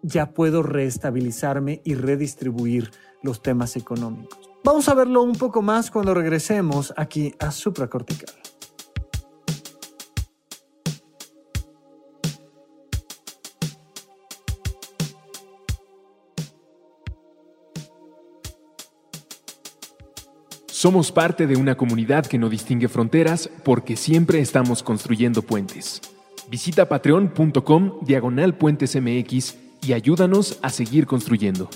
ya 0.03 0.35
puedo 0.35 0.63
reestabilizarme 0.63 1.81
y 1.85 1.95
redistribuir 1.95 2.91
los 3.23 3.41
temas 3.41 3.77
económicos. 3.77 4.51
Vamos 4.65 4.89
a 4.89 4.95
verlo 4.95 5.23
un 5.23 5.35
poco 5.35 5.63
más 5.63 5.91
cuando 5.91 6.15
regresemos 6.15 6.93
aquí 6.97 7.35
a 7.39 7.51
supracortical. 7.51 8.35
Somos 20.83 21.13
parte 21.13 21.47
de 21.47 21.55
una 21.55 21.77
comunidad 21.77 22.27
que 22.27 22.39
no 22.39 22.49
distingue 22.49 22.89
fronteras 22.89 23.49
porque 23.63 23.95
siempre 23.95 24.41
estamos 24.41 24.83
construyendo 24.83 25.41
puentes. 25.41 26.01
Visita 26.51 26.89
patreon.com 26.89 28.01
diagonal 28.01 28.57
puentes 28.57 29.01
MX 29.01 29.59
y 29.87 29.93
ayúdanos 29.93 30.59
a 30.61 30.71
seguir 30.71 31.07
construyendo. 31.07 31.71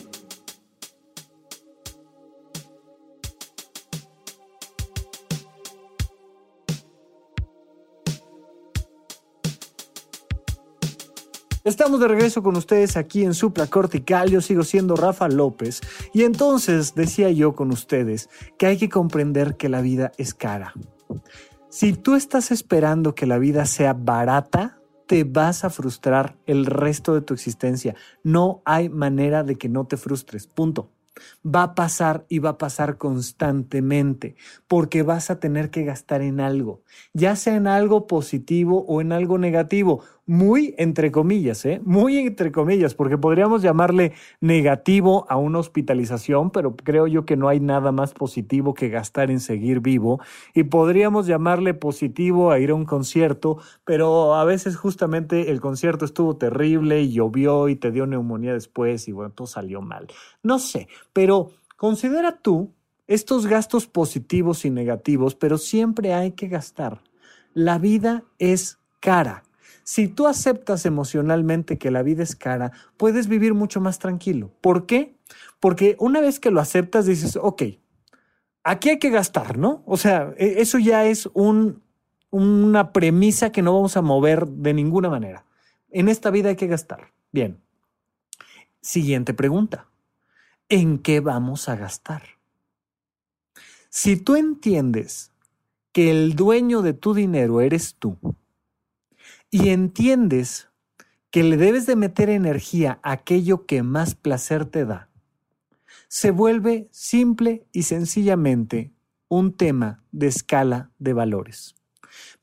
Estamos 11.67 11.99
de 11.99 12.07
regreso 12.07 12.45
con 12.45 12.57
ustedes 12.57 12.97
aquí 12.97 13.25
en 13.25 13.35
Supla 13.35 13.67
Cortical. 13.67 14.31
Yo 14.31 14.41
sigo 14.41 14.63
siendo 14.63 14.95
Rafa 14.95 15.27
López. 15.27 15.81
Y 16.13 16.23
entonces 16.23 16.95
decía 16.95 17.29
yo 17.33 17.57
con 17.57 17.73
ustedes 17.73 18.31
que 18.57 18.67
hay 18.67 18.77
que 18.77 18.89
comprender 18.89 19.57
que 19.57 19.69
la 19.69 19.81
vida 19.81 20.13
es 20.17 20.33
cara. 20.33 20.75
Si 21.69 21.93
tú 21.93 22.15
estás 22.15 22.53
esperando 22.53 23.17
que 23.17 23.27
la 23.27 23.39
vida 23.39 23.67
sea 23.67 23.95
barata, 23.95 24.79
te 25.09 25.25
vas 25.25 25.65
a 25.65 25.71
frustrar 25.71 26.37
el 26.47 26.67
resto 26.67 27.15
de 27.15 27.23
tu 27.23 27.35
existencia. 27.35 27.97
No 28.23 28.63
hay 28.65 28.89
manera 28.89 29.43
de 29.43 29.57
que 29.57 29.69
no 29.69 29.89
te 29.89 29.97
frustres. 29.97 30.47
Punto 30.47 30.93
va 31.45 31.63
a 31.63 31.75
pasar 31.75 32.25
y 32.29 32.39
va 32.39 32.51
a 32.51 32.59
pasar 32.59 32.99
constantemente, 32.99 34.37
porque 34.69 35.03
vas 35.03 35.31
a 35.31 35.41
tener 35.41 35.71
que 35.71 35.85
gastar 35.85 36.23
en 36.23 36.41
algo, 36.41 36.83
ya 37.13 37.37
sea 37.37 37.57
en 37.57 37.67
algo 37.67 38.07
positivo 38.07 38.85
o 38.87 39.01
en 39.01 39.13
algo 39.13 39.39
negativo 39.39 40.03
muy 40.27 40.75
entre 40.77 41.13
comillas, 41.13 41.65
¿eh? 41.65 41.81
muy 41.85 42.19
entre 42.19 42.51
comillas, 42.51 42.95
porque 42.95 43.17
podríamos 43.17 43.63
llamarle 43.63 44.13
negativo 44.41 45.25
a 45.29 45.37
una 45.37 45.61
hospitalización, 45.61 46.51
pero 46.51 46.75
creo 46.75 47.07
yo 47.07 47.25
que 47.25 47.37
no 47.37 47.49
hay 47.49 47.61
nada 47.61 47.93
más 47.93 48.13
positivo 48.13 48.75
que 48.75 48.89
gastar 48.89 49.31
en 49.31 49.39
seguir 49.39 49.81
vivo, 49.81 50.21
y 50.53 50.65
podríamos 50.65 51.27
llamarle 51.29 51.75
positivo 51.75 52.51
a 52.51 52.59
ir 52.59 52.71
a 52.71 52.75
un 52.75 52.85
concierto, 52.85 53.59
pero 53.85 54.35
a 54.35 54.45
veces 54.45 54.77
justamente 54.77 55.51
el 55.53 55.61
concierto 55.61 56.05
estuvo 56.05 56.37
terrible 56.37 57.03
y 57.03 57.13
llovió 57.13 57.69
y 57.69 57.77
te 57.77 57.93
dio 57.93 58.07
neumonía 58.07 58.53
después 58.53 59.07
y 59.07 59.13
bueno, 59.13 59.31
todo 59.31 59.47
salió 59.47 59.81
mal. 59.81 60.09
No 60.43 60.59
sé, 60.59 60.89
pero 61.13 61.53
considera 61.77 62.41
tú 62.43 62.73
estos 63.07 63.47
gastos 63.47 63.87
positivos 63.87 64.65
y 64.65 64.71
negativos, 64.71 65.37
pero 65.37 65.57
siempre 65.59 66.13
hay 66.15 66.33
que 66.33 66.49
gastar. 66.49 67.01
La 67.55 67.79
vida 67.79 68.25
es 68.39 68.79
cara 68.99 69.46
si 69.87 70.09
tú 70.09 70.27
aceptas 70.27 70.85
emocionalmente 70.85 71.79
que 71.79 71.93
la 71.93 72.03
vida 72.03 72.25
es 72.25 72.35
cara, 72.35 72.73
puedes 72.97 73.29
vivir 73.29 73.55
mucho 73.55 73.81
más 73.81 74.01
tranquilo. 74.01 74.51
¿Por 74.61 74.85
qué? 74.85 75.15
Porque 75.61 75.95
una 76.01 76.21
vez 76.21 76.41
que 76.41 76.51
lo 76.51 76.61
aceptas, 76.61 77.07
dices, 77.07 77.39
ok, 77.41 77.63
aquí 78.65 78.89
hay 78.89 78.99
que 78.99 79.11
gastar, 79.11 79.59
¿no? 79.59 79.85
O 79.87 79.97
sea, 79.97 80.35
e, 80.39 80.61
eso 80.61 80.81
ya 80.81 81.05
es 81.05 81.29
un, 81.35 81.85
una 82.31 82.93
premisa 82.93 83.53
que 83.53 83.63
no 83.63 83.75
vamos 83.75 83.97
a 83.97 84.03
mover 84.03 84.49
de 84.49 84.75
ninguna 84.75 85.09
manera. 85.09 85.45
En 85.93 86.09
esta 86.09 86.31
vida 86.31 86.49
hay 86.49 86.57
que 86.57 86.67
gastar. 86.67 87.13
Bien. 87.31 87.61
Siguiente 88.81 89.35
pregunta. 89.35 89.87
¿En 90.69 90.99
qué 90.99 91.21
vamos 91.21 91.69
a 91.69 91.77
gastar? 91.77 92.23
Si 93.89 94.17
tú 94.17 94.35
entiendes 94.35 95.31
que 95.93 96.11
el 96.11 96.35
dueño 96.35 96.83
de 96.83 96.93
tu 96.93 97.15
dinero 97.15 97.61
eres 97.61 97.95
tú, 97.95 98.19
y 99.51 99.69
entiendes 99.71 100.69
que 101.31 101.43
le 101.43 101.57
debes 101.57 101.87
de 101.87 101.97
meter 101.97 102.31
energía 102.31 102.99
a 103.03 103.13
aquello 103.13 103.67
que 103.67 103.83
más 103.83 104.15
placer 104.15 104.65
te 104.65 104.85
da, 104.85 105.11
se 106.09 106.31
vuelve 106.31 106.89
simple 106.91 107.67
y 107.73 107.83
sencillamente 107.83 108.93
un 109.29 109.53
tema 109.53 110.05
de 110.13 110.29
escala 110.29 110.91
de 110.99 111.13
valores. 111.13 111.75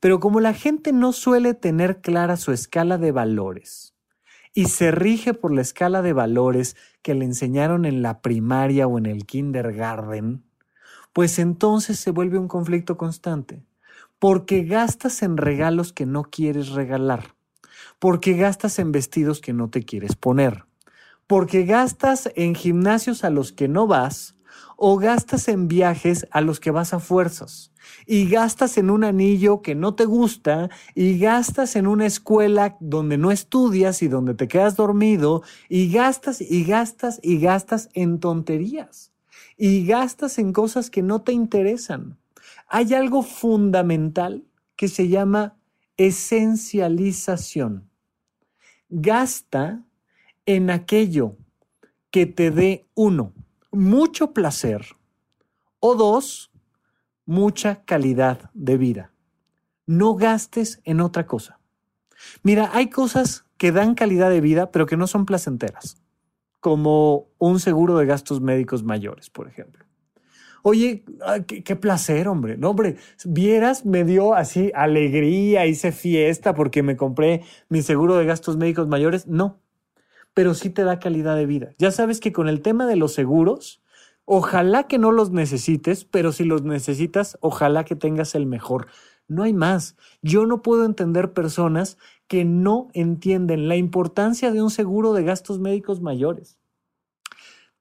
Pero 0.00 0.20
como 0.20 0.40
la 0.40 0.54
gente 0.54 0.92
no 0.92 1.12
suele 1.12 1.54
tener 1.54 2.00
clara 2.00 2.36
su 2.36 2.52
escala 2.52 2.98
de 2.98 3.10
valores, 3.10 3.94
y 4.54 4.66
se 4.66 4.92
rige 4.92 5.34
por 5.34 5.52
la 5.52 5.62
escala 5.62 6.00
de 6.00 6.12
valores 6.12 6.76
que 7.02 7.14
le 7.14 7.24
enseñaron 7.24 7.84
en 7.84 8.02
la 8.02 8.22
primaria 8.22 8.86
o 8.86 8.98
en 8.98 9.06
el 9.06 9.26
kindergarten, 9.26 10.44
pues 11.12 11.38
entonces 11.40 11.98
se 11.98 12.12
vuelve 12.12 12.38
un 12.38 12.48
conflicto 12.48 12.96
constante, 12.96 13.64
porque 14.24 14.64
gastas 14.64 15.22
en 15.22 15.36
regalos 15.36 15.92
que 15.92 16.06
no 16.06 16.22
quieres 16.22 16.70
regalar, 16.70 17.34
porque 17.98 18.32
gastas 18.32 18.78
en 18.78 18.90
vestidos 18.90 19.42
que 19.42 19.52
no 19.52 19.68
te 19.68 19.82
quieres 19.82 20.16
poner, 20.16 20.64
porque 21.26 21.66
gastas 21.66 22.30
en 22.34 22.54
gimnasios 22.54 23.22
a 23.22 23.28
los 23.28 23.52
que 23.52 23.68
no 23.68 23.86
vas 23.86 24.34
o 24.78 24.96
gastas 24.96 25.46
en 25.48 25.68
viajes 25.68 26.26
a 26.30 26.40
los 26.40 26.58
que 26.58 26.70
vas 26.70 26.94
a 26.94 27.00
fuerzas 27.00 27.70
y 28.06 28.26
gastas 28.26 28.78
en 28.78 28.88
un 28.88 29.04
anillo 29.04 29.60
que 29.60 29.74
no 29.74 29.94
te 29.94 30.06
gusta 30.06 30.70
y 30.94 31.18
gastas 31.18 31.76
en 31.76 31.86
una 31.86 32.06
escuela 32.06 32.78
donde 32.80 33.18
no 33.18 33.30
estudias 33.30 34.00
y 34.00 34.08
donde 34.08 34.32
te 34.32 34.48
quedas 34.48 34.74
dormido 34.74 35.42
y 35.68 35.92
gastas 35.92 36.40
y 36.40 36.64
gastas 36.64 37.20
y 37.22 37.40
gastas 37.40 37.90
en 37.92 38.20
tonterías 38.20 39.12
y 39.58 39.84
gastas 39.84 40.38
en 40.38 40.54
cosas 40.54 40.88
que 40.88 41.02
no 41.02 41.20
te 41.20 41.32
interesan. 41.32 42.16
Hay 42.66 42.94
algo 42.94 43.22
fundamental 43.22 44.44
que 44.76 44.88
se 44.88 45.08
llama 45.08 45.56
esencialización. 45.96 47.88
Gasta 48.88 49.82
en 50.46 50.70
aquello 50.70 51.36
que 52.10 52.26
te 52.26 52.50
dé 52.50 52.86
uno, 52.94 53.32
mucho 53.72 54.32
placer 54.32 54.86
o 55.80 55.94
dos, 55.94 56.50
mucha 57.26 57.84
calidad 57.84 58.50
de 58.54 58.76
vida. 58.76 59.12
No 59.86 60.14
gastes 60.14 60.80
en 60.84 61.00
otra 61.00 61.26
cosa. 61.26 61.58
Mira, 62.42 62.70
hay 62.72 62.88
cosas 62.88 63.44
que 63.58 63.72
dan 63.72 63.94
calidad 63.94 64.30
de 64.30 64.40
vida, 64.40 64.70
pero 64.70 64.86
que 64.86 64.96
no 64.96 65.06
son 65.06 65.26
placenteras, 65.26 66.00
como 66.60 67.28
un 67.38 67.60
seguro 67.60 67.98
de 67.98 68.06
gastos 68.06 68.40
médicos 68.40 68.82
mayores, 68.82 69.30
por 69.30 69.48
ejemplo. 69.48 69.83
Oye, 70.66 71.04
qué, 71.46 71.76
placer, 71.76 72.26
hombre. 72.26 72.56
No, 72.56 72.70
hombre, 72.70 72.96
vieras, 73.26 73.84
me 73.84 74.02
dio 74.02 74.34
así 74.34 74.72
alegría, 74.74 75.66
hice 75.66 75.92
fiesta 75.92 76.54
porque 76.54 76.82
me 76.82 76.96
compré 76.96 77.42
mi 77.68 77.82
seguro 77.82 78.16
de 78.16 78.24
gastos 78.24 78.56
médicos 78.56 78.88
mayores. 78.88 79.26
No, 79.26 79.60
pero 80.32 80.54
sí 80.54 80.70
te 80.70 80.84
da 80.84 80.98
calidad 80.98 81.36
de 81.36 81.44
vida. 81.44 81.74
Ya 81.78 81.90
sabes 81.90 82.18
que 82.18 82.32
con 82.32 82.48
el 82.48 82.62
tema 82.62 82.86
de 82.86 82.96
los 82.96 83.12
seguros, 83.12 83.82
Ojalá 84.26 84.84
que 84.84 84.96
no 84.96 85.12
los 85.12 85.32
necesites, 85.32 86.06
pero 86.06 86.32
si 86.32 86.44
los 86.44 86.62
necesitas, 86.62 87.36
ojalá 87.40 87.84
que 87.84 87.94
tengas 87.94 88.34
el 88.34 88.46
mejor. 88.46 88.86
No 89.28 89.42
hay 89.42 89.52
más. 89.52 89.96
Yo 90.22 90.46
no 90.46 90.62
puedo 90.62 90.86
entender 90.86 91.34
personas 91.34 91.98
que 92.26 92.46
no 92.46 92.88
entienden 92.94 93.68
la 93.68 93.76
importancia 93.76 94.50
de 94.50 94.62
un 94.62 94.70
seguro 94.70 95.12
de 95.12 95.24
gastos 95.24 95.60
médicos 95.60 96.00
mayores. 96.00 96.58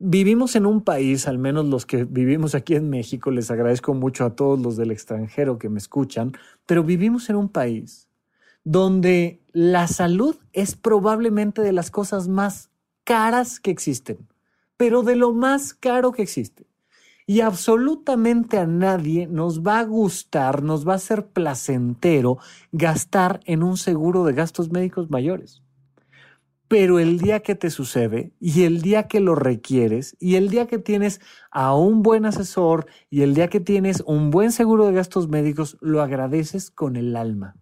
Vivimos 0.06 0.56
en 0.56 0.66
un 0.66 0.82
país, 0.82 1.28
al 1.28 1.38
menos 1.38 1.66
los 1.66 1.86
que 1.86 2.04
vivimos 2.04 2.56
aquí 2.56 2.76
en 2.76 2.90
México, 2.90 3.32
les 3.32 3.50
agradezco 3.50 3.94
mucho 3.94 4.26
a 4.26 4.36
todos 4.36 4.60
los 4.60 4.76
del 4.76 4.92
extranjero 4.92 5.58
que 5.58 5.70
me 5.70 5.80
escuchan, 5.80 6.34
pero 6.66 6.84
vivimos 6.84 7.30
en 7.30 7.38
un 7.38 7.50
país 7.50 8.10
donde 8.66 9.42
la 9.52 9.88
salud 9.88 10.36
es 10.52 10.76
probablemente 10.76 11.62
de 11.62 11.74
las 11.74 11.92
cosas 11.92 12.28
más 12.28 12.70
caras 13.04 13.60
que 13.60 13.72
existen 13.72 14.28
pero 14.84 15.02
de 15.02 15.16
lo 15.16 15.34
más 15.34 15.74
caro 15.74 16.12
que 16.12 16.24
existe. 16.24 16.68
Y 17.26 17.40
absolutamente 17.40 18.58
a 18.58 18.68
nadie 18.68 19.28
nos 19.28 19.62
va 19.62 19.80
a 19.80 19.86
gustar, 19.86 20.62
nos 20.62 20.86
va 20.86 20.96
a 20.96 21.00
ser 21.00 21.28
placentero 21.28 22.38
gastar 22.74 23.40
en 23.46 23.64
un 23.64 23.78
seguro 23.78 24.26
de 24.26 24.34
gastos 24.34 24.72
médicos 24.72 25.10
mayores. 25.10 25.63
Pero 26.74 26.98
el 26.98 27.20
día 27.20 27.42
que 27.42 27.54
te 27.54 27.70
sucede 27.70 28.34
y 28.40 28.64
el 28.64 28.82
día 28.82 29.08
que 29.08 29.20
lo 29.20 29.36
requieres 29.36 30.18
y 30.20 30.38
el 30.38 30.50
día 30.50 30.66
que 30.66 30.80
tienes 30.80 31.22
a 31.52 31.76
un 31.76 32.02
buen 32.02 32.26
asesor 32.26 32.88
y 33.12 33.22
el 33.22 33.36
día 33.36 33.48
que 33.48 33.60
tienes 33.60 34.02
un 34.08 34.32
buen 34.32 34.52
seguro 34.52 34.88
de 34.88 34.94
gastos 34.94 35.28
médicos, 35.28 35.78
lo 35.82 36.02
agradeces 36.02 36.72
con 36.72 36.96
el 36.96 37.16
alma. 37.16 37.56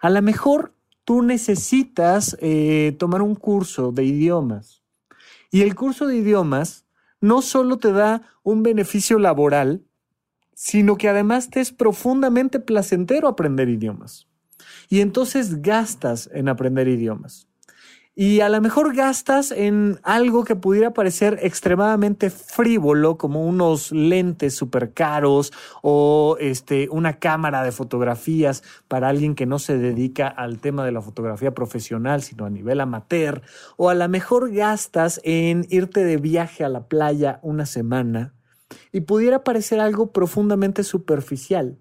A 0.00 0.10
lo 0.10 0.22
mejor 0.22 0.76
tú 1.02 1.22
necesitas 1.22 2.36
eh, 2.40 2.94
tomar 3.00 3.20
un 3.20 3.34
curso 3.34 3.90
de 3.90 4.04
idiomas 4.04 4.84
y 5.50 5.62
el 5.62 5.74
curso 5.74 6.06
de 6.06 6.18
idiomas 6.18 6.86
no 7.20 7.42
solo 7.42 7.78
te 7.78 7.90
da 7.90 8.22
un 8.44 8.62
beneficio 8.62 9.18
laboral, 9.18 9.82
sino 10.54 10.96
que 10.96 11.08
además 11.08 11.50
te 11.50 11.58
es 11.58 11.72
profundamente 11.72 12.60
placentero 12.60 13.26
aprender 13.26 13.68
idiomas. 13.68 14.28
Y 14.88 15.00
entonces 15.00 15.62
gastas 15.62 16.30
en 16.32 16.48
aprender 16.48 16.86
idiomas 16.86 17.49
y 18.20 18.42
a 18.42 18.50
lo 18.50 18.60
mejor 18.60 18.94
gastas 18.94 19.50
en 19.50 19.98
algo 20.02 20.44
que 20.44 20.54
pudiera 20.54 20.92
parecer 20.92 21.38
extremadamente 21.40 22.28
frívolo, 22.28 23.16
como 23.16 23.46
unos 23.46 23.92
lentes 23.92 24.54
súper 24.54 24.92
caros 24.92 25.54
o 25.80 26.36
este, 26.38 26.90
una 26.90 27.18
cámara 27.18 27.64
de 27.64 27.72
fotografías 27.72 28.62
para 28.88 29.08
alguien 29.08 29.34
que 29.34 29.46
no 29.46 29.58
se 29.58 29.78
dedica 29.78 30.28
al 30.28 30.58
tema 30.58 30.84
de 30.84 30.92
la 30.92 31.00
fotografía 31.00 31.54
profesional, 31.54 32.20
sino 32.20 32.44
a 32.44 32.50
nivel 32.50 32.82
amateur, 32.82 33.40
o 33.78 33.88
a 33.88 33.94
lo 33.94 34.06
mejor 34.06 34.52
gastas 34.52 35.18
en 35.24 35.66
irte 35.70 36.04
de 36.04 36.18
viaje 36.18 36.62
a 36.62 36.68
la 36.68 36.88
playa 36.88 37.40
una 37.40 37.64
semana 37.64 38.34
y 38.92 39.00
pudiera 39.00 39.44
parecer 39.44 39.80
algo 39.80 40.12
profundamente 40.12 40.84
superficial. 40.84 41.78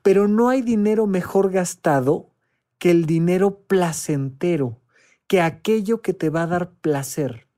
Pero 0.00 0.28
no 0.28 0.48
hay 0.48 0.62
dinero 0.62 1.06
mejor 1.06 1.50
gastado 1.50 2.30
que 2.78 2.90
el 2.90 3.04
dinero 3.04 3.58
placentero 3.66 4.78
que 5.26 5.40
aquello 5.40 6.02
que 6.02 6.12
te 6.12 6.30
va 6.30 6.42
a 6.42 6.46
dar 6.46 6.72
placer. 6.74 7.48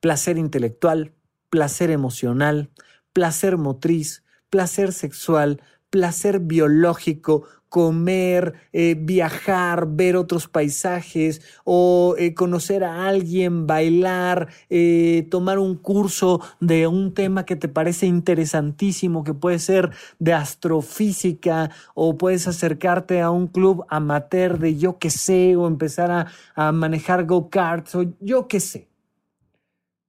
Placer 0.00 0.38
intelectual, 0.38 1.14
placer 1.50 1.90
emocional, 1.90 2.70
placer 3.12 3.56
motriz, 3.56 4.24
placer 4.50 4.92
sexual, 4.92 5.62
placer 5.90 6.40
biológico, 6.40 7.46
comer, 7.70 8.54
eh, 8.72 8.96
viajar, 8.98 9.86
ver 9.88 10.16
otros 10.16 10.48
paisajes 10.48 11.40
o 11.64 12.16
eh, 12.18 12.34
conocer 12.34 12.82
a 12.82 13.06
alguien, 13.08 13.68
bailar, 13.68 14.48
eh, 14.68 15.26
tomar 15.30 15.60
un 15.60 15.76
curso 15.76 16.40
de 16.58 16.88
un 16.88 17.14
tema 17.14 17.46
que 17.46 17.54
te 17.54 17.68
parece 17.68 18.06
interesantísimo, 18.06 19.22
que 19.22 19.34
puede 19.34 19.60
ser 19.60 19.90
de 20.18 20.34
astrofísica 20.34 21.70
o 21.94 22.18
puedes 22.18 22.48
acercarte 22.48 23.20
a 23.20 23.30
un 23.30 23.46
club 23.46 23.86
amateur 23.88 24.58
de 24.58 24.76
yo 24.76 24.98
qué 24.98 25.10
sé 25.10 25.54
o 25.54 25.68
empezar 25.68 26.10
a, 26.10 26.26
a 26.56 26.72
manejar 26.72 27.24
go-karts 27.24 27.94
o 27.94 28.04
yo 28.20 28.48
qué 28.48 28.58
sé. 28.58 28.88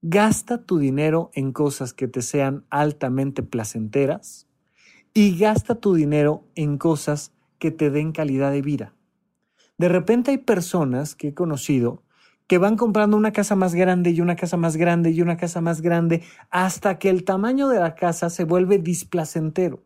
Gasta 0.01 0.63
tu 0.63 0.79
dinero 0.79 1.29
en 1.35 1.51
cosas 1.51 1.93
que 1.93 2.07
te 2.07 2.23
sean 2.23 2.65
altamente 2.71 3.43
placenteras 3.43 4.47
y 5.13 5.37
gasta 5.37 5.75
tu 5.75 5.93
dinero 5.93 6.43
en 6.55 6.79
cosas 6.79 7.33
que 7.61 7.69
te 7.69 7.91
den 7.91 8.11
calidad 8.11 8.51
de 8.51 8.63
vida. 8.63 8.95
De 9.77 9.87
repente 9.87 10.31
hay 10.31 10.39
personas 10.39 11.13
que 11.13 11.27
he 11.27 11.33
conocido 11.35 12.01
que 12.47 12.57
van 12.57 12.75
comprando 12.75 13.15
una 13.15 13.31
casa 13.31 13.55
más 13.55 13.75
grande 13.75 14.09
y 14.09 14.19
una 14.19 14.35
casa 14.35 14.57
más 14.57 14.77
grande 14.77 15.11
y 15.11 15.21
una 15.21 15.37
casa 15.37 15.61
más 15.61 15.81
grande 15.81 16.23
hasta 16.49 16.97
que 16.97 17.11
el 17.11 17.23
tamaño 17.23 17.69
de 17.69 17.79
la 17.79 17.93
casa 17.93 18.31
se 18.31 18.45
vuelve 18.45 18.79
displacentero 18.79 19.83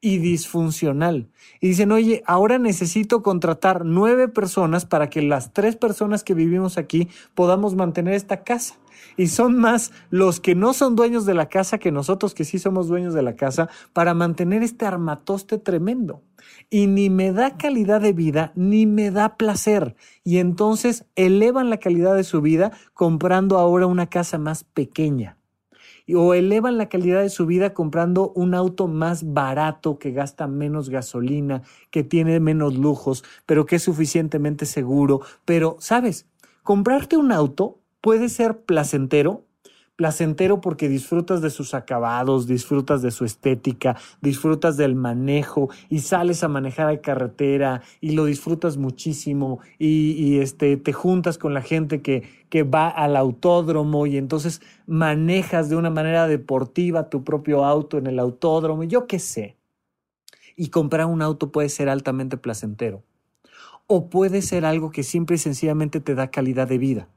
y 0.00 0.18
disfuncional. 0.18 1.28
Y 1.60 1.68
dicen, 1.68 1.92
oye, 1.92 2.22
ahora 2.26 2.58
necesito 2.58 3.22
contratar 3.22 3.84
nueve 3.84 4.28
personas 4.28 4.86
para 4.86 5.10
que 5.10 5.22
las 5.22 5.52
tres 5.52 5.76
personas 5.76 6.22
que 6.22 6.34
vivimos 6.34 6.78
aquí 6.78 7.08
podamos 7.34 7.74
mantener 7.74 8.14
esta 8.14 8.44
casa. 8.44 8.78
Y 9.16 9.28
son 9.28 9.56
más 9.56 9.92
los 10.10 10.40
que 10.40 10.54
no 10.54 10.72
son 10.72 10.94
dueños 10.94 11.26
de 11.26 11.34
la 11.34 11.48
casa 11.48 11.78
que 11.78 11.92
nosotros 11.92 12.34
que 12.34 12.44
sí 12.44 12.58
somos 12.58 12.88
dueños 12.88 13.14
de 13.14 13.22
la 13.22 13.34
casa 13.34 13.68
para 13.92 14.14
mantener 14.14 14.62
este 14.62 14.86
armatoste 14.86 15.58
tremendo. 15.58 16.22
Y 16.70 16.86
ni 16.86 17.10
me 17.10 17.32
da 17.32 17.56
calidad 17.56 18.00
de 18.00 18.12
vida, 18.12 18.52
ni 18.54 18.86
me 18.86 19.10
da 19.10 19.36
placer. 19.36 19.96
Y 20.22 20.38
entonces 20.38 21.04
elevan 21.16 21.70
la 21.70 21.78
calidad 21.78 22.14
de 22.14 22.24
su 22.24 22.40
vida 22.40 22.72
comprando 22.94 23.58
ahora 23.58 23.86
una 23.86 24.08
casa 24.08 24.38
más 24.38 24.64
pequeña 24.64 25.37
o 26.14 26.34
elevan 26.34 26.78
la 26.78 26.88
calidad 26.88 27.22
de 27.22 27.30
su 27.30 27.46
vida 27.46 27.74
comprando 27.74 28.32
un 28.34 28.54
auto 28.54 28.86
más 28.88 29.32
barato 29.32 29.98
que 29.98 30.12
gasta 30.12 30.46
menos 30.46 30.88
gasolina, 30.88 31.62
que 31.90 32.04
tiene 32.04 32.40
menos 32.40 32.76
lujos, 32.76 33.24
pero 33.46 33.66
que 33.66 33.76
es 33.76 33.82
suficientemente 33.82 34.66
seguro. 34.66 35.20
Pero, 35.44 35.76
¿sabes? 35.80 36.26
Comprarte 36.62 37.16
un 37.16 37.32
auto 37.32 37.78
puede 38.00 38.28
ser 38.28 38.60
placentero, 38.62 39.44
placentero 39.98 40.60
porque 40.60 40.88
disfrutas 40.88 41.42
de 41.42 41.50
sus 41.50 41.74
acabados, 41.74 42.46
disfrutas 42.46 43.02
de 43.02 43.10
su 43.10 43.24
estética, 43.24 43.96
disfrutas 44.20 44.76
del 44.76 44.94
manejo 44.94 45.70
y 45.88 45.98
sales 45.98 46.44
a 46.44 46.48
manejar 46.48 46.88
a 46.88 47.00
carretera 47.00 47.82
y 48.00 48.12
lo 48.12 48.24
disfrutas 48.24 48.76
muchísimo 48.76 49.58
y, 49.76 50.38
este, 50.38 50.76
te 50.76 50.92
juntas 50.92 51.36
con 51.36 51.52
la 51.52 51.62
gente 51.62 52.00
que, 52.00 52.22
que 52.48 52.62
va 52.62 52.88
al 52.88 53.16
autódromo 53.16 54.06
y 54.06 54.18
entonces 54.18 54.62
manejas 54.86 55.68
de 55.68 55.74
una 55.74 55.90
manera 55.90 56.28
deportiva 56.28 57.10
tu 57.10 57.24
propio 57.24 57.64
auto 57.64 57.98
en 57.98 58.06
el 58.06 58.20
autódromo, 58.20 58.84
yo 58.84 59.08
qué 59.08 59.18
sé. 59.18 59.56
Y 60.54 60.68
comprar 60.68 61.06
un 61.06 61.22
auto 61.22 61.50
puede 61.50 61.70
ser 61.70 61.88
altamente 61.88 62.36
placentero. 62.36 63.02
O 63.88 64.08
puede 64.08 64.42
ser 64.42 64.64
algo 64.64 64.90
que 64.90 65.02
simple 65.02 65.34
y 65.34 65.40
sencillamente 65.40 65.98
te 65.98 66.14
da 66.14 66.30
calidad 66.30 66.68
de 66.68 66.78
vida 66.78 67.08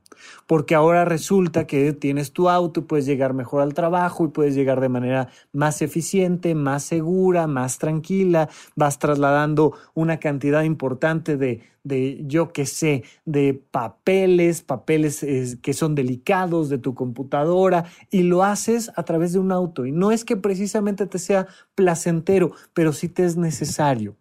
porque 0.47 0.75
ahora 0.75 1.05
resulta 1.05 1.67
que 1.67 1.93
tienes 1.93 2.31
tu 2.31 2.49
auto 2.49 2.81
y 2.81 2.83
puedes 2.83 3.05
llegar 3.05 3.33
mejor 3.33 3.61
al 3.61 3.73
trabajo 3.73 4.25
y 4.25 4.29
puedes 4.29 4.55
llegar 4.55 4.79
de 4.81 4.89
manera 4.89 5.29
más 5.53 5.81
eficiente, 5.81 6.55
más 6.55 6.83
segura, 6.83 7.47
más 7.47 7.77
tranquila, 7.77 8.49
vas 8.75 8.99
trasladando 8.99 9.73
una 9.93 10.17
cantidad 10.17 10.63
importante 10.63 11.37
de, 11.37 11.61
de 11.83 12.21
yo 12.25 12.51
qué 12.53 12.65
sé, 12.65 13.03
de 13.25 13.53
papeles, 13.53 14.61
papeles 14.61 15.25
que 15.61 15.73
son 15.73 15.95
delicados 15.95 16.69
de 16.69 16.77
tu 16.77 16.93
computadora 16.93 17.85
y 18.09 18.23
lo 18.23 18.43
haces 18.43 18.91
a 18.95 19.03
través 19.03 19.33
de 19.33 19.39
un 19.39 19.51
auto. 19.51 19.85
Y 19.85 19.91
no 19.91 20.11
es 20.11 20.25
que 20.25 20.37
precisamente 20.37 21.07
te 21.07 21.19
sea 21.19 21.47
placentero, 21.75 22.51
pero 22.73 22.93
sí 22.93 23.09
te 23.09 23.25
es 23.25 23.37
necesario. 23.37 24.15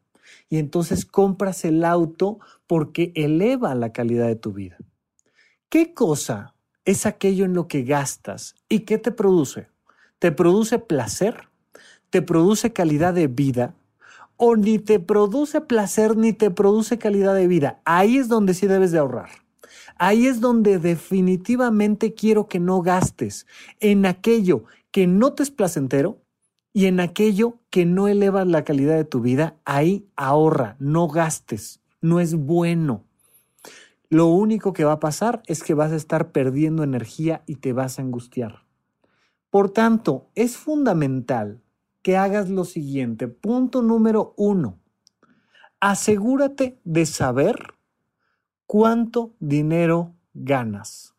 Y 0.51 0.59
entonces 0.59 1.07
compras 1.07 1.64
el 1.64 1.84
auto 1.84 2.40
porque 2.66 3.12
eleva 3.14 3.74
la 3.74 3.92
calidad 3.92 4.26
de 4.26 4.36
tu 4.36 4.53
vida. 4.53 4.76
¿Qué 5.70 5.94
cosa 5.94 6.55
es 6.84 7.07
aquello 7.07 7.44
en 7.44 7.55
lo 7.55 7.68
que 7.68 7.84
gastas 7.84 8.57
y 8.68 8.80
qué 8.80 8.98
te 8.98 9.12
produce? 9.12 9.68
¿Te 10.18 10.32
produce 10.32 10.80
placer? 10.80 11.48
¿Te 12.11 12.20
produce 12.20 12.72
calidad 12.72 13.14
de 13.14 13.28
vida? 13.28 13.76
¿O 14.36 14.57
ni 14.57 14.80
te 14.80 14.98
produce 14.98 15.61
placer 15.61 16.16
ni 16.16 16.32
te 16.32 16.51
produce 16.51 16.98
calidad 16.98 17.36
de 17.36 17.46
vida? 17.46 17.80
Ahí 17.84 18.18
es 18.18 18.28
donde 18.28 18.53
sí 18.53 18.66
debes 18.66 18.90
de 18.90 18.98
ahorrar. 18.98 19.30
Ahí 19.96 20.26
es 20.26 20.40
donde 20.40 20.78
definitivamente 20.78 22.14
quiero 22.14 22.48
que 22.48 22.59
no 22.59 22.82
gastes 22.82 23.46
en 23.78 24.05
aquello 24.05 24.64
que 24.90 25.07
no 25.07 25.32
te 25.34 25.44
es 25.44 25.51
placentero 25.51 26.20
y 26.73 26.87
en 26.87 27.01
aquello 27.01 27.59
que 27.71 27.85
no 27.85 28.09
eleva 28.09 28.45
la 28.45 28.64
calidad 28.64 28.97
de 28.97 29.05
tu 29.05 29.21
vida. 29.21 29.57
Ahí 29.64 30.09
ahorra, 30.16 30.77
no 30.79 31.09
gastes. 31.09 31.81
No 32.01 32.21
es 32.21 32.35
bueno. 32.35 33.05
Lo 34.09 34.27
único 34.27 34.73
que 34.73 34.85
va 34.85 34.93
a 34.93 35.01
pasar 35.01 35.43
es 35.47 35.62
que 35.62 35.75
vas 35.75 35.93
a 35.93 35.97
estar 35.97 36.33
perdiendo 36.33 36.83
energía 36.83 37.43
y 37.47 37.57
te 37.57 37.73
vas 37.73 37.99
a 37.99 38.03
angustiar. 38.03 38.64
Por 39.51 39.71
tanto, 39.71 40.29
es 40.35 40.57
fundamental 40.57 41.61
que 42.03 42.16
hagas 42.16 42.49
lo 42.49 42.64
siguiente. 42.64 43.29
Punto 43.29 43.83
número 43.83 44.35
uno. 44.37 44.79
Asegúrate 45.81 46.81
de 46.85 47.07
saber 47.07 47.75
cuánto 48.66 49.35
dinero 49.41 50.14
ganas. 50.35 51.14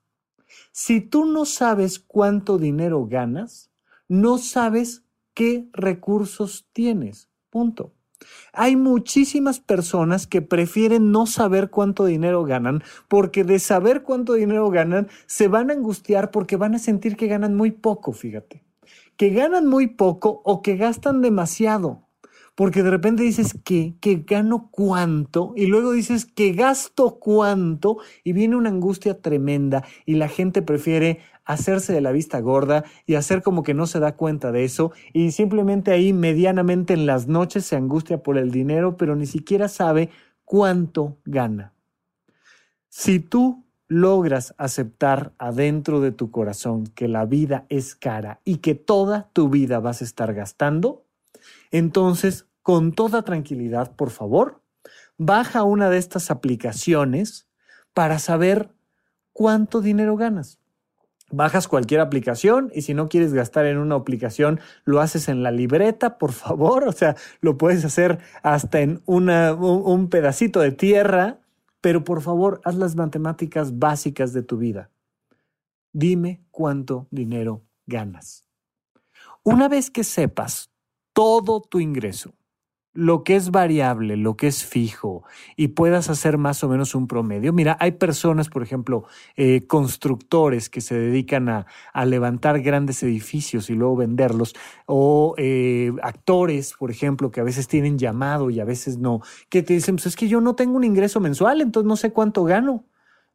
Si 0.72 1.02
tú 1.02 1.26
no 1.26 1.46
sabes 1.46 2.00
cuánto 2.00 2.58
dinero 2.58 3.06
ganas, 3.06 3.72
no 4.08 4.38
sabes 4.38 5.04
qué 5.34 5.68
recursos 5.74 6.68
tienes. 6.74 7.30
Punto. 7.50 7.94
Hay 8.54 8.76
muchísimas 8.76 9.60
personas 9.60 10.28
que 10.28 10.42
prefieren 10.42 11.12
no 11.12 11.26
saber 11.26 11.70
cuánto 11.70 12.06
dinero 12.06 12.44
ganan 12.44 12.84
porque 13.08 13.44
de 13.44 13.60
saber 13.60 14.04
cuánto 14.04 14.34
dinero 14.34 14.70
ganan 14.70 15.08
se 15.26 15.48
van 15.48 15.70
a 15.70 15.74
angustiar 15.74 16.32
porque 16.32 16.56
van 16.56 16.76
a 16.76 16.80
sentir 16.80 17.16
que 17.16 17.28
ganan 17.28 17.56
muy 17.56 17.72
poco, 17.72 18.14
fíjate. 18.14 18.64
Que 19.18 19.30
ganan 19.30 19.68
muy 19.68 19.88
poco 19.88 20.42
o 20.46 20.62
que 20.62 20.78
gastan 20.78 21.22
demasiado. 21.22 22.08
Porque 22.54 22.84
de 22.84 22.92
repente 22.92 23.24
dices 23.24 23.58
que, 23.64 23.96
que 24.02 24.24
gano 24.28 24.70
cuánto 24.72 25.54
y 25.56 25.68
luego 25.68 25.94
dices 25.94 26.26
que 26.26 26.52
gasto 26.52 27.18
cuánto 27.18 27.98
y 28.24 28.34
viene 28.34 28.58
una 28.58 28.70
angustia 28.70 29.22
tremenda 29.22 29.86
y 30.06 30.16
la 30.16 30.28
gente 30.28 30.62
prefiere 30.62 31.20
hacerse 31.52 31.94
de 31.94 32.02
la 32.02 32.12
vista 32.12 32.40
gorda 32.40 32.84
y 33.06 33.16
hacer 33.16 33.42
como 33.42 33.64
que 33.64 33.74
no 33.74 33.88
se 33.88 34.00
da 34.00 34.16
cuenta 34.16 34.52
de 34.52 34.64
eso 34.64 34.92
y 35.14 35.32
simplemente 35.32 35.92
ahí 35.92 36.14
medianamente 36.14 36.94
en 36.94 37.06
las 37.06 37.28
noches 37.28 37.66
se 37.66 37.76
angustia 37.76 38.24
por 38.24 38.38
el 38.38 38.52
dinero, 38.52 38.98
pero 38.98 39.16
ni 39.16 39.26
siquiera 39.26 39.68
sabe 39.68 40.10
cuánto 40.46 41.18
gana. 41.26 41.74
Si 42.90 43.20
tú 43.20 43.66
logras 43.88 44.56
aceptar 44.58 45.34
adentro 45.38 46.00
de 46.00 46.14
tu 46.14 46.32
corazón 46.32 46.88
que 46.88 47.10
la 47.10 47.26
vida 47.26 47.66
es 47.68 47.96
cara 47.96 48.40
y 48.46 48.58
que 48.58 48.74
toda 48.76 49.30
tu 49.34 49.50
vida 49.50 49.80
vas 49.80 50.02
a 50.02 50.06
estar 50.06 50.34
gastando, 50.34 51.06
entonces 51.72 52.48
con 52.62 52.94
toda 52.94 53.24
tranquilidad, 53.24 53.96
por 53.96 54.12
favor, 54.12 54.62
baja 55.18 55.64
una 55.64 55.90
de 55.90 55.98
estas 55.98 56.32
aplicaciones 56.32 57.50
para 57.94 58.20
saber 58.20 58.70
cuánto 59.34 59.82
dinero 59.82 60.16
ganas 60.16 60.61
bajas 61.32 61.68
cualquier 61.68 62.02
aplicación 62.02 62.72
y 62.74 62.82
si 62.82 62.94
no 62.94 63.10
quieres 63.10 63.34
gastar 63.34 63.66
en 63.66 63.78
una 63.78 63.96
aplicación, 63.96 64.60
lo 64.86 65.00
haces 65.02 65.30
en 65.30 65.44
la 65.44 65.52
libreta, 65.52 66.18
por 66.18 66.32
favor. 66.32 66.88
O 66.92 66.94
sea, 66.94 67.16
lo 67.40 67.58
puedes 67.58 67.86
hacer 67.86 68.20
hasta 68.44 68.82
en 68.82 69.02
una, 69.06 69.54
un 69.54 70.10
pedacito 70.10 70.60
de 70.60 70.72
tierra, 70.72 71.40
pero 71.80 72.04
por 72.04 72.22
favor, 72.22 72.62
haz 72.64 72.76
las 72.76 72.96
matemáticas 72.96 73.80
básicas 73.80 74.34
de 74.34 74.44
tu 74.44 74.58
vida. 74.58 74.90
Dime 75.94 76.42
cuánto 76.52 77.08
dinero 77.12 77.64
ganas. 77.86 78.46
Una 79.44 79.68
vez 79.68 79.90
que 79.90 80.04
sepas 80.04 80.70
todo 81.14 81.62
tu 81.62 81.80
ingreso, 81.80 82.34
lo 82.94 83.24
que 83.24 83.36
es 83.36 83.52
variable, 83.52 84.18
lo 84.18 84.36
que 84.36 84.48
es 84.48 84.66
fijo 84.66 85.24
y 85.56 85.70
puedas 85.70 86.10
hacer 86.10 86.38
más 86.38 86.64
o 86.64 86.70
menos 86.70 86.94
un 86.94 87.08
promedio. 87.08 87.54
Mira, 87.54 87.78
hay 87.80 87.94
personas, 87.94 88.50
por 88.50 88.64
ejemplo, 88.64 89.06
eh, 89.38 89.66
constructores 89.68 90.70
que 90.70 90.82
se 90.82 90.96
dedican 90.96 91.50
a, 91.50 91.66
levantar 92.06 92.62
grandes 92.62 93.02
edificios 93.04 93.70
y 93.70 93.76
luego 93.76 93.96
venderlos, 93.96 94.54
o 94.86 95.36
eh, 95.38 95.94
actores, 96.02 96.74
por 96.78 96.92
ejemplo, 96.92 97.32
que 97.32 97.40
a 97.40 97.44
veces 97.44 97.68
tienen 97.68 97.98
llamado 97.98 98.50
y 98.50 98.60
a 98.60 98.66
veces 98.66 98.98
no, 98.98 99.22
que 99.50 99.64
te 99.64 99.74
dicen, 99.74 99.96
pues 99.96 100.08
es 100.08 100.16
que 100.16 100.28
yo 100.28 100.42
no 100.42 100.56
tengo 100.56 100.76
un 100.76 100.84
ingreso 100.84 101.20
mensual, 101.20 101.62
entonces 101.62 101.88
no 101.88 101.96
sé 101.96 102.12
cuánto 102.12 102.44
gano. 102.44 102.86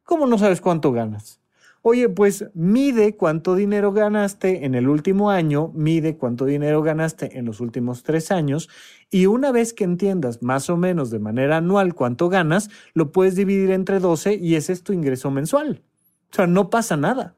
¿Cómo 0.03 0.27
no 0.27 0.37
sabes 0.37 0.61
cuánto 0.61 0.91
ganas? 0.91 1.41
Oye, 1.89 2.09
pues 2.09 2.43
mide 2.53 3.15
cuánto 3.15 3.55
dinero 3.55 3.93
ganaste 3.93 4.65
en 4.65 4.75
el 4.75 4.89
último 4.89 5.31
año, 5.31 5.71
mide 5.73 6.17
cuánto 6.17 6.43
dinero 6.43 6.83
ganaste 6.83 7.39
en 7.39 7.45
los 7.45 7.61
últimos 7.61 8.03
tres 8.03 8.29
años 8.29 8.67
y 9.09 9.27
una 9.27 9.53
vez 9.53 9.71
que 9.71 9.85
entiendas 9.85 10.43
más 10.43 10.69
o 10.69 10.75
menos 10.75 11.11
de 11.11 11.19
manera 11.19 11.55
anual 11.55 11.95
cuánto 11.95 12.27
ganas, 12.27 12.69
lo 12.93 13.13
puedes 13.13 13.37
dividir 13.37 13.71
entre 13.71 14.01
12 14.01 14.35
y 14.35 14.55
ese 14.55 14.73
es 14.73 14.83
tu 14.83 14.91
ingreso 14.91 15.31
mensual. 15.31 15.81
O 16.29 16.35
sea, 16.35 16.45
no 16.45 16.69
pasa 16.69 16.97
nada. 16.97 17.37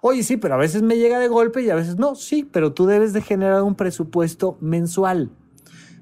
Oye, 0.00 0.22
sí, 0.22 0.38
pero 0.38 0.54
a 0.54 0.56
veces 0.56 0.80
me 0.80 0.96
llega 0.96 1.18
de 1.18 1.28
golpe 1.28 1.60
y 1.60 1.68
a 1.68 1.74
veces 1.74 1.98
no. 1.98 2.14
Sí, 2.14 2.48
pero 2.50 2.72
tú 2.72 2.86
debes 2.86 3.12
de 3.12 3.20
generar 3.20 3.62
un 3.62 3.74
presupuesto 3.74 4.56
mensual. 4.62 5.28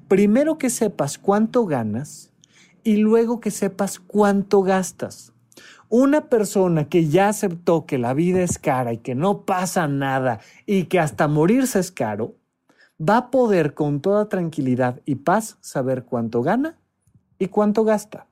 Primero 0.07 0.57
que 0.57 0.69
sepas 0.69 1.17
cuánto 1.17 1.65
ganas 1.65 2.31
y 2.85 2.95
luego 2.95 3.41
que 3.41 3.51
sepas 3.51 3.99
cuánto 3.99 4.61
gastas. 4.61 5.30
Una 5.93 6.29
persona 6.29 6.87
que 6.87 7.09
ya 7.09 7.27
aceptó 7.27 7.85
que 7.85 7.97
la 7.97 8.13
vida 8.13 8.41
es 8.41 8.57
cara 8.57 8.93
y 8.93 8.99
que 8.99 9.13
no 9.13 9.43
pasa 9.43 9.89
nada 9.89 10.39
y 10.65 10.85
que 10.85 11.01
hasta 11.01 11.27
morirse 11.27 11.79
es 11.79 11.91
caro, 11.91 12.37
va 12.97 13.17
a 13.17 13.29
poder 13.29 13.73
con 13.73 13.99
toda 13.99 14.29
tranquilidad 14.29 15.01
y 15.03 15.15
paz 15.15 15.57
saber 15.59 16.05
cuánto 16.05 16.43
gana 16.43 16.79
y 17.39 17.47
cuánto 17.47 17.83
gasta. 17.83 18.25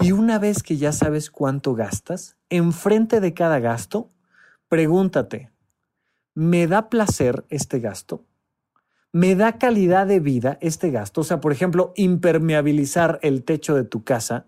Y 0.00 0.12
una 0.12 0.38
vez 0.38 0.62
que 0.62 0.76
ya 0.76 0.92
sabes 0.92 1.32
cuánto 1.32 1.74
gastas, 1.74 2.36
enfrente 2.48 3.18
de 3.20 3.34
cada 3.34 3.58
gasto, 3.58 4.12
pregúntate, 4.68 5.50
¿me 6.32 6.68
da 6.68 6.88
placer 6.88 7.44
este 7.48 7.80
gasto? 7.80 8.24
¿Me 9.10 9.34
da 9.34 9.58
calidad 9.58 10.06
de 10.06 10.20
vida 10.20 10.58
este 10.60 10.92
gasto? 10.92 11.22
O 11.22 11.24
sea, 11.24 11.40
por 11.40 11.50
ejemplo, 11.50 11.92
impermeabilizar 11.96 13.18
el 13.22 13.42
techo 13.42 13.74
de 13.74 13.82
tu 13.82 14.04
casa 14.04 14.46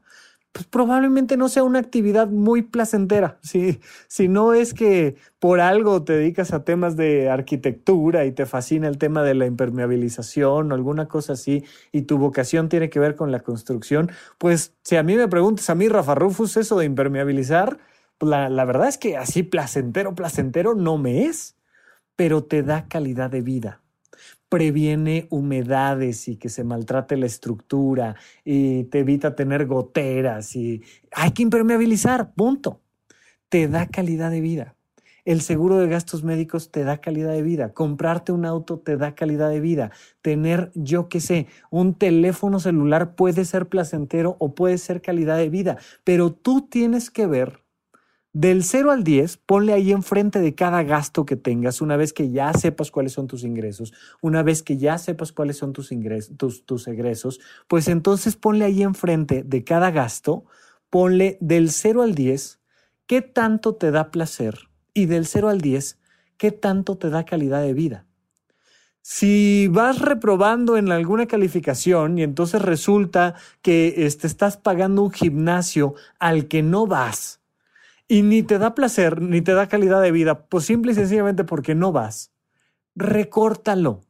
pues 0.52 0.66
probablemente 0.66 1.36
no 1.36 1.48
sea 1.48 1.62
una 1.62 1.78
actividad 1.78 2.28
muy 2.28 2.62
placentera. 2.62 3.38
Si, 3.48 3.80
si 4.08 4.28
no 4.28 4.52
es 4.52 4.74
que 4.74 5.16
por 5.38 5.60
algo 5.60 6.04
te 6.04 6.14
dedicas 6.14 6.52
a 6.52 6.64
temas 6.64 6.96
de 6.96 7.30
arquitectura 7.30 8.26
y 8.26 8.32
te 8.32 8.44
fascina 8.46 8.88
el 8.88 8.98
tema 8.98 9.22
de 9.22 9.34
la 9.34 9.46
impermeabilización 9.46 10.70
o 10.70 10.74
alguna 10.74 11.08
cosa 11.08 11.32
así 11.34 11.64
y 11.92 12.02
tu 12.02 12.18
vocación 12.18 12.68
tiene 12.68 12.90
que 12.90 13.00
ver 13.00 13.16
con 13.16 13.32
la 13.32 13.40
construcción, 13.40 14.10
pues 14.36 14.74
si 14.82 14.96
a 14.96 15.02
mí 15.02 15.16
me 15.16 15.28
preguntas, 15.28 15.70
a 15.70 15.74
mí 15.74 15.88
Rafa 15.88 16.14
Rufus, 16.14 16.56
eso 16.58 16.78
de 16.78 16.84
impermeabilizar, 16.86 17.78
pues 18.18 18.28
la, 18.30 18.48
la 18.50 18.64
verdad 18.64 18.88
es 18.88 18.98
que 18.98 19.16
así 19.16 19.42
placentero, 19.42 20.14
placentero 20.14 20.74
no 20.74 20.98
me 20.98 21.24
es, 21.24 21.56
pero 22.16 22.44
te 22.44 22.62
da 22.62 22.88
calidad 22.88 23.30
de 23.30 23.40
vida 23.42 23.80
previene 24.48 25.26
humedades 25.30 26.28
y 26.28 26.36
que 26.36 26.48
se 26.48 26.64
maltrate 26.64 27.16
la 27.16 27.26
estructura 27.26 28.16
y 28.44 28.84
te 28.84 29.00
evita 29.00 29.34
tener 29.34 29.66
goteras 29.66 30.56
y 30.56 30.82
hay 31.12 31.32
que 31.32 31.42
impermeabilizar, 31.42 32.32
punto. 32.34 32.80
Te 33.48 33.68
da 33.68 33.86
calidad 33.86 34.30
de 34.30 34.40
vida. 34.40 34.74
El 35.24 35.42
seguro 35.42 35.76
de 35.76 35.88
gastos 35.88 36.24
médicos 36.24 36.70
te 36.70 36.84
da 36.84 37.02
calidad 37.02 37.32
de 37.32 37.42
vida. 37.42 37.74
Comprarte 37.74 38.32
un 38.32 38.46
auto 38.46 38.78
te 38.78 38.96
da 38.96 39.14
calidad 39.14 39.50
de 39.50 39.60
vida. 39.60 39.90
Tener, 40.22 40.70
yo 40.74 41.10
qué 41.10 41.20
sé, 41.20 41.48
un 41.70 41.94
teléfono 41.94 42.60
celular 42.60 43.14
puede 43.14 43.44
ser 43.44 43.68
placentero 43.68 44.36
o 44.38 44.54
puede 44.54 44.78
ser 44.78 45.02
calidad 45.02 45.36
de 45.36 45.50
vida, 45.50 45.76
pero 46.04 46.32
tú 46.32 46.66
tienes 46.70 47.10
que 47.10 47.26
ver 47.26 47.62
Del 48.34 48.62
0 48.62 48.90
al 48.90 49.04
10, 49.04 49.38
ponle 49.38 49.72
ahí 49.72 49.90
enfrente 49.90 50.40
de 50.40 50.54
cada 50.54 50.82
gasto 50.82 51.24
que 51.24 51.36
tengas, 51.36 51.80
una 51.80 51.96
vez 51.96 52.12
que 52.12 52.30
ya 52.30 52.52
sepas 52.52 52.90
cuáles 52.90 53.12
son 53.12 53.26
tus 53.26 53.42
ingresos, 53.42 53.94
una 54.20 54.42
vez 54.42 54.62
que 54.62 54.76
ya 54.76 54.98
sepas 54.98 55.32
cuáles 55.32 55.56
son 55.56 55.72
tus, 55.72 55.92
ingresos, 55.92 56.36
tus, 56.66 56.88
egresos, 56.88 57.40
pues 57.68 57.88
entonces 57.88 58.36
ponle 58.36 58.66
ahí 58.66 58.82
enfrente 58.82 59.42
de 59.44 59.64
cada 59.64 59.90
gasto, 59.90 60.44
ponle 60.90 61.38
del 61.40 61.70
0 61.70 62.02
al 62.02 62.14
10, 62.14 62.60
qué 63.06 63.22
tanto 63.22 63.76
te 63.76 63.90
da 63.90 64.10
placer 64.10 64.68
y 64.92 65.06
del 65.06 65.26
0 65.26 65.48
al 65.48 65.62
10, 65.62 65.98
qué 66.36 66.52
tanto 66.52 66.98
te 66.98 67.08
da 67.08 67.24
calidad 67.24 67.62
de 67.62 67.72
vida. 67.72 68.04
Si 69.00 69.68
vas 69.68 70.00
reprobando 70.00 70.76
en 70.76 70.92
alguna 70.92 71.26
calificación 71.26 72.18
y 72.18 72.24
entonces 72.24 72.60
resulta 72.60 73.36
que 73.62 74.06
este, 74.06 74.26
estás 74.26 74.58
pagando 74.58 75.02
un 75.02 75.12
gimnasio 75.12 75.94
al 76.18 76.46
que 76.46 76.62
no 76.62 76.86
vas 76.86 77.40
y 78.08 78.22
ni 78.22 78.42
te 78.42 78.58
da 78.58 78.74
placer 78.74 79.22
ni 79.22 79.42
te 79.42 79.52
da 79.52 79.68
calidad 79.68 80.02
de 80.02 80.10
vida, 80.10 80.46
pues 80.46 80.64
simple 80.64 80.92
y 80.92 80.94
sencillamente 80.94 81.44
porque 81.44 81.74
no 81.74 81.92
vas, 81.92 82.32
recórtalo, 82.96 84.00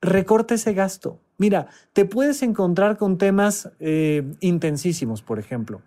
recorta 0.00 0.54
ese 0.54 0.74
gasto. 0.74 1.20
Mira, 1.38 1.68
te 1.92 2.04
puedes 2.04 2.42
encontrar 2.42 2.96
con 2.96 3.18
temas 3.18 3.70
eh, 3.80 4.34
intensísimos, 4.40 5.22
por 5.22 5.38
ejemplo. 5.38 5.82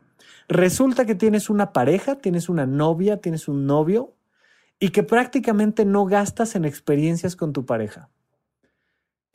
Resulta 0.50 1.06
que 1.06 1.16
tienes 1.16 1.50
una 1.50 1.74
pareja, 1.74 2.16
tienes 2.16 2.50
una 2.50 2.66
novia, 2.66 3.18
tienes 3.18 3.48
un 3.48 3.66
novio 3.66 4.16
y 4.80 4.90
que 4.90 5.04
prácticamente 5.04 5.86
no 5.86 6.06
gastas 6.06 6.56
en 6.56 6.66
experiencias 6.66 7.36
con 7.36 7.54
tu 7.54 7.66
pareja 7.66 8.10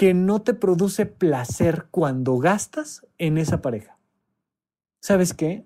que 0.03 0.15
no 0.15 0.43
te 0.43 0.53
produce 0.53 1.07
placer 1.07 1.87
cuando 1.93 2.39
gastas 2.39 3.07
en 3.19 3.39
esa 3.39 3.63
pareja. 3.63 3.99
¿Sabes 5.01 5.33
qué? 5.33 5.65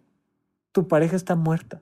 Tu 0.73 0.89
pareja 0.89 1.17
está 1.17 1.37
muerta. 1.37 1.81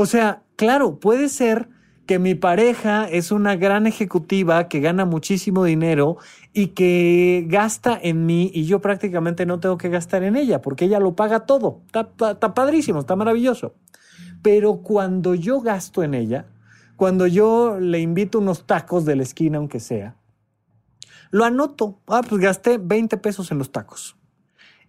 O 0.00 0.06
sea, 0.06 0.44
claro, 0.54 1.00
puede 1.00 1.28
ser 1.28 1.68
que 2.06 2.20
mi 2.20 2.36
pareja 2.36 3.08
es 3.08 3.32
una 3.32 3.56
gran 3.56 3.84
ejecutiva 3.88 4.68
que 4.68 4.78
gana 4.78 5.04
muchísimo 5.04 5.64
dinero 5.64 6.18
y 6.52 6.68
que 6.68 7.44
gasta 7.48 7.98
en 8.00 8.24
mí 8.24 8.48
y 8.54 8.64
yo 8.64 8.80
prácticamente 8.80 9.44
no 9.44 9.58
tengo 9.58 9.76
que 9.76 9.88
gastar 9.88 10.22
en 10.22 10.36
ella 10.36 10.62
porque 10.62 10.84
ella 10.84 11.00
lo 11.00 11.16
paga 11.16 11.46
todo. 11.46 11.80
Está, 11.86 12.54
padrísimo, 12.54 13.00
está 13.00 13.16
maravilloso. 13.16 13.74
Pero 14.40 14.82
cuando 14.82 15.34
yo 15.34 15.60
gasto 15.60 16.04
en 16.04 16.14
ella, 16.14 16.46
cuando 16.94 17.26
yo 17.26 17.80
le 17.80 17.98
invito 17.98 18.38
unos 18.38 18.68
tacos 18.68 19.04
de 19.04 19.16
la 19.16 19.24
esquina, 19.24 19.58
aunque 19.58 19.80
sea, 19.80 20.14
lo 21.32 21.44
anoto. 21.44 21.98
Ah, 22.06 22.22
pues 22.22 22.40
gasté 22.40 22.78
20 22.78 23.16
pesos 23.16 23.50
en 23.50 23.58
los 23.58 23.72
tacos. 23.72 24.16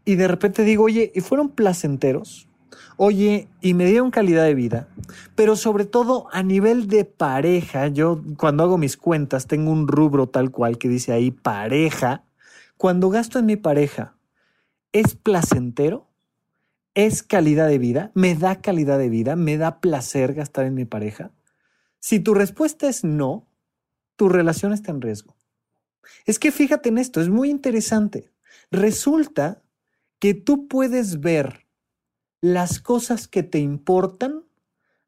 Y 0.05 0.17
de 0.17 0.27
repente 0.27 0.63
digo, 0.63 0.83
oye, 0.83 1.11
¿y 1.15 1.21
fueron 1.21 1.49
placenteros? 1.49 2.48
Oye, 2.97 3.47
y 3.61 3.73
me 3.73 3.85
dieron 3.85 4.11
calidad 4.11 4.43
de 4.43 4.55
vida, 4.55 4.87
pero 5.35 5.55
sobre 5.55 5.85
todo 5.85 6.27
a 6.31 6.43
nivel 6.43 6.87
de 6.87 7.05
pareja, 7.05 7.87
yo 7.87 8.21
cuando 8.37 8.63
hago 8.63 8.77
mis 8.77 8.97
cuentas 8.97 9.47
tengo 9.47 9.71
un 9.71 9.87
rubro 9.87 10.27
tal 10.27 10.51
cual 10.51 10.77
que 10.77 10.89
dice 10.89 11.11
ahí 11.11 11.31
pareja. 11.31 12.23
Cuando 12.77 13.09
gasto 13.09 13.39
en 13.39 13.45
mi 13.45 13.55
pareja, 13.55 14.15
¿es 14.91 15.15
placentero? 15.15 16.07
¿Es 16.93 17.23
calidad 17.23 17.67
de 17.67 17.77
vida? 17.77 18.11
¿Me 18.15 18.35
da 18.35 18.61
calidad 18.61 18.97
de 18.97 19.09
vida? 19.09 19.35
¿Me 19.35 19.57
da 19.57 19.79
placer 19.79 20.33
gastar 20.33 20.65
en 20.65 20.73
mi 20.73 20.85
pareja? 20.85 21.31
Si 21.99 22.19
tu 22.19 22.33
respuesta 22.33 22.87
es 22.87 23.03
no, 23.03 23.47
tu 24.15 24.29
relación 24.29 24.73
está 24.73 24.91
en 24.91 25.01
riesgo. 25.01 25.35
Es 26.25 26.39
que 26.39 26.51
fíjate 26.51 26.89
en 26.89 26.97
esto, 26.97 27.21
es 27.21 27.29
muy 27.29 27.49
interesante. 27.49 28.31
Resulta 28.71 29.61
que 30.19 30.33
tú 30.33 30.67
puedes 30.67 31.21
ver 31.21 31.68
las 32.41 32.79
cosas 32.79 33.27
que 33.27 33.43
te 33.43 33.59
importan 33.59 34.43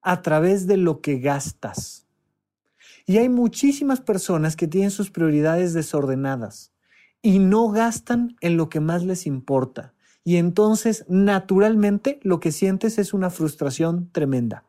a 0.01 0.21
través 0.21 0.67
de 0.67 0.77
lo 0.77 1.01
que 1.01 1.19
gastas. 1.19 2.07
Y 3.05 3.17
hay 3.17 3.29
muchísimas 3.29 4.01
personas 4.01 4.55
que 4.55 4.67
tienen 4.67 4.91
sus 4.91 5.11
prioridades 5.11 5.73
desordenadas 5.73 6.71
y 7.21 7.39
no 7.39 7.69
gastan 7.69 8.35
en 8.41 8.57
lo 8.57 8.69
que 8.69 8.79
más 8.79 9.03
les 9.03 9.25
importa. 9.25 9.93
Y 10.23 10.37
entonces, 10.37 11.05
naturalmente, 11.07 12.19
lo 12.23 12.39
que 12.39 12.51
sientes 12.51 12.97
es 12.99 13.13
una 13.13 13.29
frustración 13.29 14.11
tremenda. 14.11 14.65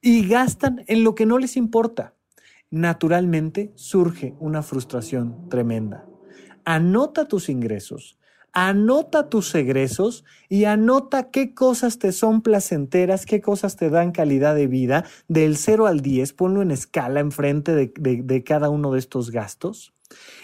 Y 0.00 0.28
gastan 0.28 0.84
en 0.86 1.04
lo 1.04 1.14
que 1.14 1.26
no 1.26 1.38
les 1.38 1.56
importa 1.56 2.14
naturalmente 2.70 3.72
surge 3.76 4.34
una 4.38 4.62
frustración 4.62 5.48
tremenda. 5.48 6.06
Anota 6.64 7.26
tus 7.26 7.48
ingresos, 7.48 8.17
anota 8.52 9.28
tus 9.28 9.54
egresos 9.54 10.24
y 10.48 10.64
anota 10.64 11.30
qué 11.30 11.54
cosas 11.54 11.98
te 11.98 12.12
son 12.12 12.42
placenteras, 12.42 13.26
qué 13.26 13.40
cosas 13.40 13.76
te 13.76 13.90
dan 13.90 14.12
calidad 14.12 14.54
de 14.54 14.66
vida, 14.66 15.04
del 15.28 15.56
0 15.56 15.86
al 15.86 16.00
10, 16.00 16.32
ponlo 16.32 16.62
en 16.62 16.70
escala 16.70 17.20
enfrente 17.20 17.74
de, 17.74 17.92
de 17.96 18.44
cada 18.44 18.70
uno 18.70 18.92
de 18.92 18.98
estos 18.98 19.30
gastos. 19.30 19.92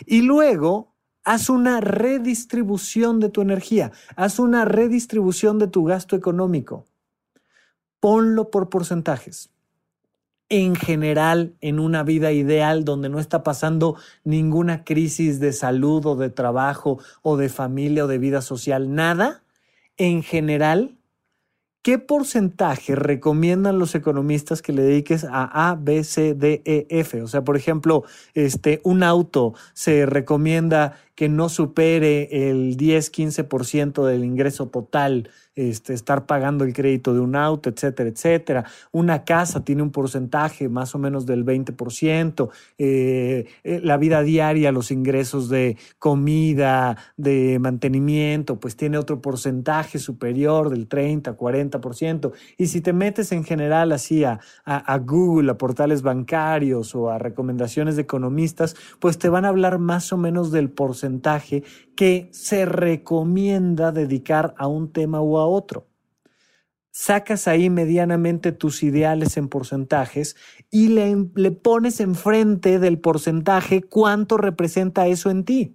Y 0.07 0.23
luego 0.23 0.95
haz 1.25 1.49
una 1.49 1.81
redistribución 1.81 3.21
de 3.21 3.31
tu 3.31 3.41
energía, 3.41 3.93
haz 4.17 4.39
una 4.39 4.65
redistribución 4.65 5.59
de 5.59 5.69
tu 5.69 5.85
gasto 5.85 6.17
económico. 6.17 6.85
Ponlo 8.01 8.51
por 8.51 8.69
porcentajes 8.69 9.54
en 10.49 10.76
general 10.76 11.55
en 11.61 11.80
una 11.80 12.03
vida 12.03 12.32
ideal 12.32 12.84
donde 12.84 13.09
no 13.09 13.18
está 13.18 13.42
pasando 13.42 13.97
ninguna 14.24 14.84
crisis 14.84 15.40
de 15.40 15.53
salud 15.53 16.05
o 16.07 16.16
de 16.16 16.30
trabajo 16.30 16.99
o 17.22 17.36
de 17.36 17.49
familia 17.49 18.05
o 18.05 18.09
de 18.09 18.18
vida 18.18 18.42
social, 18.42 18.95
nada, 18.95 19.42
en 19.97 20.22
general, 20.22 20.99
¿qué 21.82 21.99
porcentaje 21.99 22.95
recomiendan 22.95 23.78
los 23.78 23.95
economistas 23.95 24.61
que 24.61 24.72
le 24.72 24.82
dediques 24.82 25.24
a 25.24 25.70
A, 25.70 25.76
B, 25.76 26.05
C, 26.05 26.34
D, 26.34 26.62
E, 26.64 26.86
F? 26.90 27.22
O 27.22 27.28
sea, 27.28 27.42
por 27.42 27.57
ejemplo, 27.57 28.05
este, 28.34 28.80
un 28.84 29.03
auto 29.03 29.55
se 29.72 30.07
recomienda 30.07 30.99
que 31.15 31.29
no 31.29 31.49
supere 31.49 32.51
el 32.51 32.77
10-15% 32.77 34.05
del 34.05 34.25
ingreso 34.25 34.69
total 34.69 35.31
este, 35.57 35.95
estar 35.95 36.27
pagando 36.27 36.65
el 36.65 36.73
crédito 36.73 37.15
de 37.15 37.21
un 37.21 37.37
auto, 37.37 37.69
etcétera, 37.69 38.09
etcétera. 38.09 38.65
Una 38.91 39.25
casa 39.25 39.65
tiene 39.65 39.83
un 39.83 39.93
porcentaje 39.93 40.69
más 40.69 40.97
o 40.97 40.99
menos 40.99 41.27
del 41.27 41.45
20%. 41.45 42.51
Eh, 42.79 43.47
eh, 43.62 43.81
la 43.81 43.97
vida 43.97 44.23
diaria, 44.23 44.73
los 44.73 44.91
ingresos 44.91 45.49
de 45.49 45.77
comida, 46.01 46.97
de 47.17 47.59
mantenimiento, 47.61 48.59
pues 48.59 48.75
tiene 48.77 48.99
otro 48.99 49.21
porcentaje 49.21 50.01
superior 50.01 50.71
del 50.71 50.89
30, 50.89 51.37
40%. 51.37 52.33
Y 52.59 52.67
si 52.67 52.81
te 52.81 52.93
metes 52.93 53.31
en 53.31 53.45
general 53.45 53.93
así 53.93 54.25
a, 54.25 54.41
a 54.65 54.99
Google, 54.99 55.53
a 55.53 55.59
portales 55.59 56.03
bancarios 56.03 56.97
o 56.97 57.11
a 57.11 57.19
recomendaciones 57.19 57.95
de 57.95 58.03
economistas, 58.03 58.75
pues 58.99 59.19
te 59.19 59.29
van 59.29 59.45
a 59.45 59.51
hablar 59.51 59.79
más 59.79 60.12
o 60.12 60.17
menos 60.17 60.51
del 60.51 60.69
porcentaje 60.71 61.04
que 61.97 62.29
se 62.33 62.65
recomienda 62.67 63.93
dedicar 63.93 64.55
a 64.59 64.67
un 64.67 64.93
tema 64.93 65.21
u 65.21 65.39
a 65.39 65.47
otro. 65.47 65.87
Sacas 66.91 67.49
ahí 67.49 67.71
medianamente 67.71 68.53
tus 68.53 68.83
ideales 68.83 69.37
en 69.37 69.49
porcentajes 69.49 70.37
y 70.71 70.89
le, 70.89 71.29
le 71.35 71.51
pones 71.51 72.01
enfrente 72.01 72.79
del 72.79 72.99
porcentaje 73.01 73.83
cuánto 73.83 74.37
representa 74.37 75.07
eso 75.07 75.31
en 75.31 75.45
ti. 75.45 75.75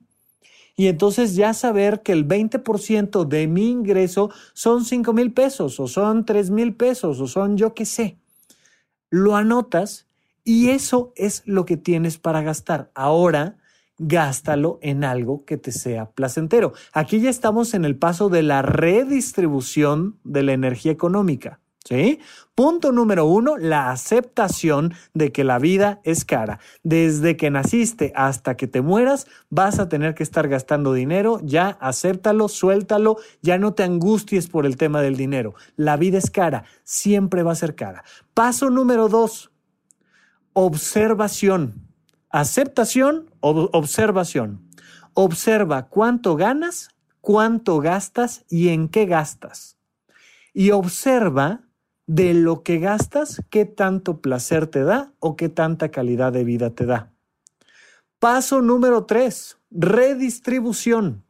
Y 0.79 0.87
entonces 0.87 1.35
ya 1.35 1.53
saber 1.53 2.03
que 2.03 2.13
el 2.13 2.25
20% 2.25 3.25
de 3.25 3.47
mi 3.47 3.69
ingreso 3.69 4.31
son 4.53 4.85
5 4.85 5.11
mil 5.11 5.33
pesos 5.33 5.77
o 5.81 5.89
son 5.89 6.23
3 6.23 6.51
mil 6.51 6.73
pesos 6.73 7.19
o 7.19 7.27
son 7.27 7.57
yo 7.57 7.73
qué 7.73 7.85
sé. 7.85 8.17
Lo 9.09 9.35
anotas 9.35 10.07
y 10.45 10.69
eso 10.69 11.11
es 11.17 11.43
lo 11.45 11.65
que 11.65 11.75
tienes 11.75 12.17
para 12.17 12.41
gastar. 12.41 12.91
Ahora 12.95 13.58
gástalo 13.99 14.79
en 14.81 15.03
algo 15.03 15.45
que 15.45 15.57
te 15.57 15.71
sea 15.71 16.09
placentero. 16.09 16.73
Aquí 16.93 17.19
ya 17.19 17.29
estamos 17.29 17.73
en 17.73 17.85
el 17.85 17.95
paso 17.95 18.29
de 18.29 18.41
la 18.41 18.61
redistribución 18.61 20.17
de 20.23 20.43
la 20.43 20.53
energía 20.53 20.91
económica. 20.91 21.59
¿Sí? 21.85 22.19
Punto 22.55 22.91
número 22.91 23.25
uno, 23.25 23.57
la 23.57 23.89
aceptación 23.89 24.93
de 25.13 25.31
que 25.31 25.43
la 25.43 25.59
vida 25.59 26.01
es 26.03 26.23
cara. 26.23 26.59
Desde 26.83 27.35
que 27.35 27.49
naciste 27.49 28.11
hasta 28.15 28.57
que 28.57 28.67
te 28.67 28.81
mueras, 28.81 29.27
vas 29.49 29.79
a 29.79 29.89
tener 29.89 30.13
que 30.13 30.21
estar 30.21 30.47
gastando 30.49 30.93
dinero. 30.93 31.39
Ya 31.41 31.69
acéptalo, 31.79 32.47
suéltalo, 32.47 33.15
ya 33.41 33.57
no 33.57 33.73
te 33.73 33.83
angusties 33.83 34.47
por 34.47 34.65
el 34.65 34.77
tema 34.77 35.01
del 35.01 35.15
dinero. 35.15 35.55
La 35.77 35.95
vida 35.95 36.17
es 36.17 36.29
cara, 36.29 36.65
siempre 36.83 37.43
va 37.43 37.53
a 37.53 37.55
ser 37.55 37.75
cara. 37.75 38.03
Paso 38.33 38.69
número 38.69 39.07
dos, 39.07 39.49
observación. 40.53 41.88
Aceptación 42.29 43.31
o 43.39 43.69
observación. 43.73 44.69
Observa 45.13 45.87
cuánto 45.89 46.35
ganas, 46.35 46.89
cuánto 47.21 47.79
gastas 47.79 48.45
y 48.49 48.69
en 48.69 48.87
qué 48.87 49.05
gastas. 49.05 49.77
Y 50.53 50.71
observa 50.71 51.63
de 52.05 52.33
lo 52.33 52.63
que 52.63 52.79
gastas, 52.79 53.41
qué 53.49 53.65
tanto 53.65 54.21
placer 54.21 54.67
te 54.67 54.83
da 54.83 55.13
o 55.19 55.35
qué 55.35 55.49
tanta 55.49 55.89
calidad 55.89 56.31
de 56.31 56.43
vida 56.43 56.71
te 56.71 56.85
da. 56.85 57.13
Paso 58.19 58.61
número 58.61 59.05
tres, 59.05 59.57
redistribución. 59.71 61.23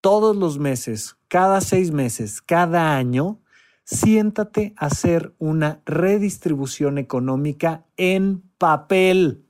Todos 0.00 0.36
los 0.36 0.58
meses, 0.58 1.16
cada 1.28 1.60
seis 1.60 1.90
meses, 1.90 2.42
cada 2.42 2.96
año, 2.96 3.40
siéntate 3.84 4.74
a 4.76 4.86
hacer 4.86 5.34
una 5.38 5.82
redistribución 5.86 6.98
económica 6.98 7.86
en 7.96 8.42
papel. 8.58 9.43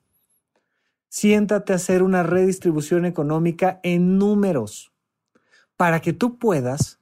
Siéntate 1.16 1.72
a 1.72 1.76
hacer 1.76 2.02
una 2.02 2.24
redistribución 2.24 3.04
económica 3.04 3.78
en 3.84 4.18
números 4.18 4.92
para 5.76 6.00
que 6.00 6.12
tú 6.12 6.40
puedas 6.40 6.98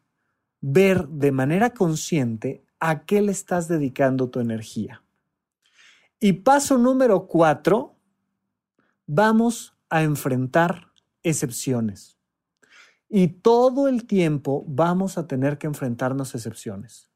ver 0.61 1.09
de 1.09 1.33
manera 1.33 1.71
consciente 1.71 2.63
a 2.79 3.07
qué 3.07 3.23
le 3.23 3.33
estás 3.33 3.69
dedicando 3.69 4.29
tu 4.29 4.41
energía. 4.41 5.03
Y 6.21 6.35
paso 6.35 6.77
número 6.77 7.27
cuatro, 7.27 7.97
vamos 9.07 9.75
a 9.89 10.03
enfrentar 10.03 10.93
excepciones. 11.23 12.19
Y 13.09 13.29
todo 13.29 13.89
el 13.89 14.05
tiempo 14.05 14.63
vamos 14.69 15.17
a 15.17 15.27
tener 15.27 15.57
que 15.57 15.69
enfrentarnos 15.69 16.35
a 16.35 16.37
excepciones 16.37 17.12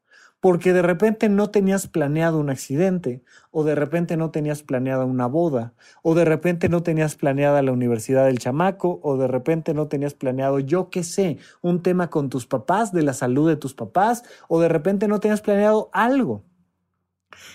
porque 0.46 0.72
de 0.72 0.82
repente 0.82 1.28
no 1.28 1.50
tenías 1.50 1.88
planeado 1.88 2.38
un 2.38 2.50
accidente, 2.50 3.24
o 3.50 3.64
de 3.64 3.74
repente 3.74 4.16
no 4.16 4.30
tenías 4.30 4.62
planeada 4.62 5.04
una 5.04 5.26
boda, 5.26 5.74
o 6.04 6.14
de 6.14 6.24
repente 6.24 6.68
no 6.68 6.84
tenías 6.84 7.16
planeada 7.16 7.62
la 7.62 7.72
universidad 7.72 8.26
del 8.26 8.38
chamaco, 8.38 9.00
o 9.02 9.16
de 9.16 9.26
repente 9.26 9.74
no 9.74 9.88
tenías 9.88 10.14
planeado, 10.14 10.60
yo 10.60 10.88
qué 10.88 11.02
sé, 11.02 11.38
un 11.62 11.82
tema 11.82 12.10
con 12.10 12.30
tus 12.30 12.46
papás, 12.46 12.92
de 12.92 13.02
la 13.02 13.12
salud 13.12 13.48
de 13.48 13.56
tus 13.56 13.74
papás, 13.74 14.22
o 14.46 14.60
de 14.60 14.68
repente 14.68 15.08
no 15.08 15.18
tenías 15.18 15.40
planeado 15.40 15.90
algo. 15.92 16.44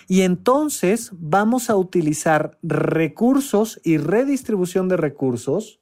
Y 0.06 0.20
entonces 0.20 1.12
vamos 1.14 1.70
a 1.70 1.76
utilizar 1.76 2.58
recursos 2.62 3.80
y 3.82 3.96
redistribución 3.96 4.88
de 4.88 4.98
recursos 4.98 5.80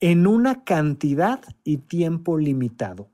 en 0.00 0.26
una 0.26 0.64
cantidad 0.64 1.40
y 1.64 1.78
tiempo 1.78 2.36
limitado 2.36 3.08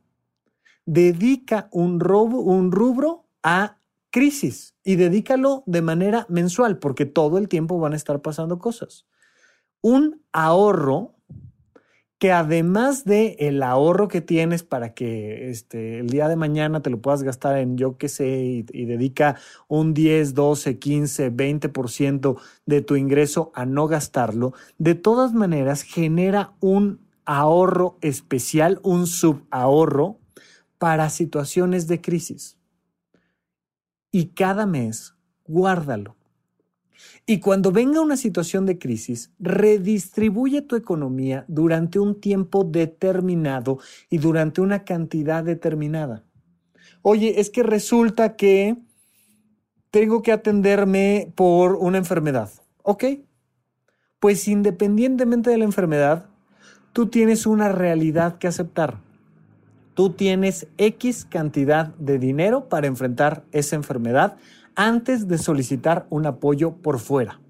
dedica 0.87 1.69
un, 1.73 2.03
un 2.05 2.73
rubro 2.73 3.27
a 3.43 3.79
crisis 4.11 4.75
y 4.85 4.97
dedícalo 4.97 5.63
de 5.67 5.83
manera 5.83 6.27
mensual 6.29 6.79
porque 6.79 7.07
todo 7.07 7.39
el 7.39 7.49
tiempo 7.49 7.79
van 7.79 7.95
a 7.95 7.97
estar 7.97 8.21
pasando 8.21 8.59
cosas. 8.59 9.07
Un 9.81 10.23
ahorro 10.33 11.17
que 12.23 12.31
además 12.31 13.05
de 13.05 13.35
el 13.41 13.65
ahorro 13.65 14.07
que 14.07 14.21
tienes 14.21 14.63
para 14.63 14.95
que 14.95 15.51
este, 15.51 15.99
el 15.99 16.09
día 16.09 16.29
de 16.29 16.37
mañana 16.37 16.81
te 16.81 16.89
lo 16.89 17.01
puedas 17.01 17.25
gastar 17.25 17.59
en 17.59 17.77
yo 17.77 17.97
qué 17.99 18.09
sé 18.09 18.45
y, 18.45 18.65
y, 18.73 18.85
dedica 18.85 19.35
un 19.67 19.93
10, 19.93 20.35
12, 20.35 20.79
15, 20.79 21.33
20% 21.33 22.37
de 22.65 22.81
tu 22.81 22.95
ingreso 22.95 23.51
a 23.57 23.67
no 23.67 23.89
gastarlo, 23.89 24.53
de 24.79 24.95
todas 24.95 25.35
maneras 25.35 25.83
genera 25.83 26.53
un 26.61 27.01
ahorro 27.25 27.99
especial, 28.03 28.79
un 28.85 29.09
subahorro 29.09 30.22
para 30.83 31.11
situaciones 31.11 31.87
de 31.87 32.01
crisis. 32.01 32.59
Y 34.11 34.31
cada 34.31 34.67
mes, 34.67 35.15
guárdalo. 35.47 36.17
Y 37.25 37.39
cuando 37.39 37.71
venga 37.71 38.01
una 38.01 38.17
situación 38.17 38.67
de 38.67 38.81
crisis, 38.81 39.31
redistribuye 39.39 40.61
tu 40.61 40.75
economía 40.75 41.45
durante 41.47 42.01
un 42.01 42.21
tiempo 42.21 42.65
determinado 42.65 43.79
y 44.11 44.19
durante 44.19 44.61
una 44.61 44.83
cantidad 44.83 45.45
determinada. 45.45 46.25
Oye, 47.03 47.41
es 47.41 47.51
que 47.51 47.63
resulta 47.63 48.35
que 48.35 48.77
tengo 49.93 50.21
que 50.23 50.33
atenderme 50.33 51.33
por 51.37 51.77
una 51.77 51.99
enfermedad. 51.99 52.51
Ok, 52.83 53.05
pues 54.19 54.49
independientemente 54.49 55.49
de 55.49 55.59
la 55.59 55.65
enfermedad, 55.65 56.27
tú 56.93 57.07
tienes 57.07 57.47
una 57.47 57.69
realidad 57.69 58.39
que 58.39 58.49
aceptar 58.49 59.12
tú 59.95 60.11
tienes 60.11 60.67
X 60.79 61.25
cantidad 61.25 61.95
de 61.97 62.19
dinero 62.19 62.69
para 62.69 62.87
enfrentar 62.87 63.45
esa 63.53 63.77
enfermedad 63.77 64.37
antes 64.75 65.29
de 65.29 65.39
solicitar 65.39 66.07
un 66.11 66.27
apoyo 66.27 66.77
por 66.77 66.99
fuera. 66.99 67.41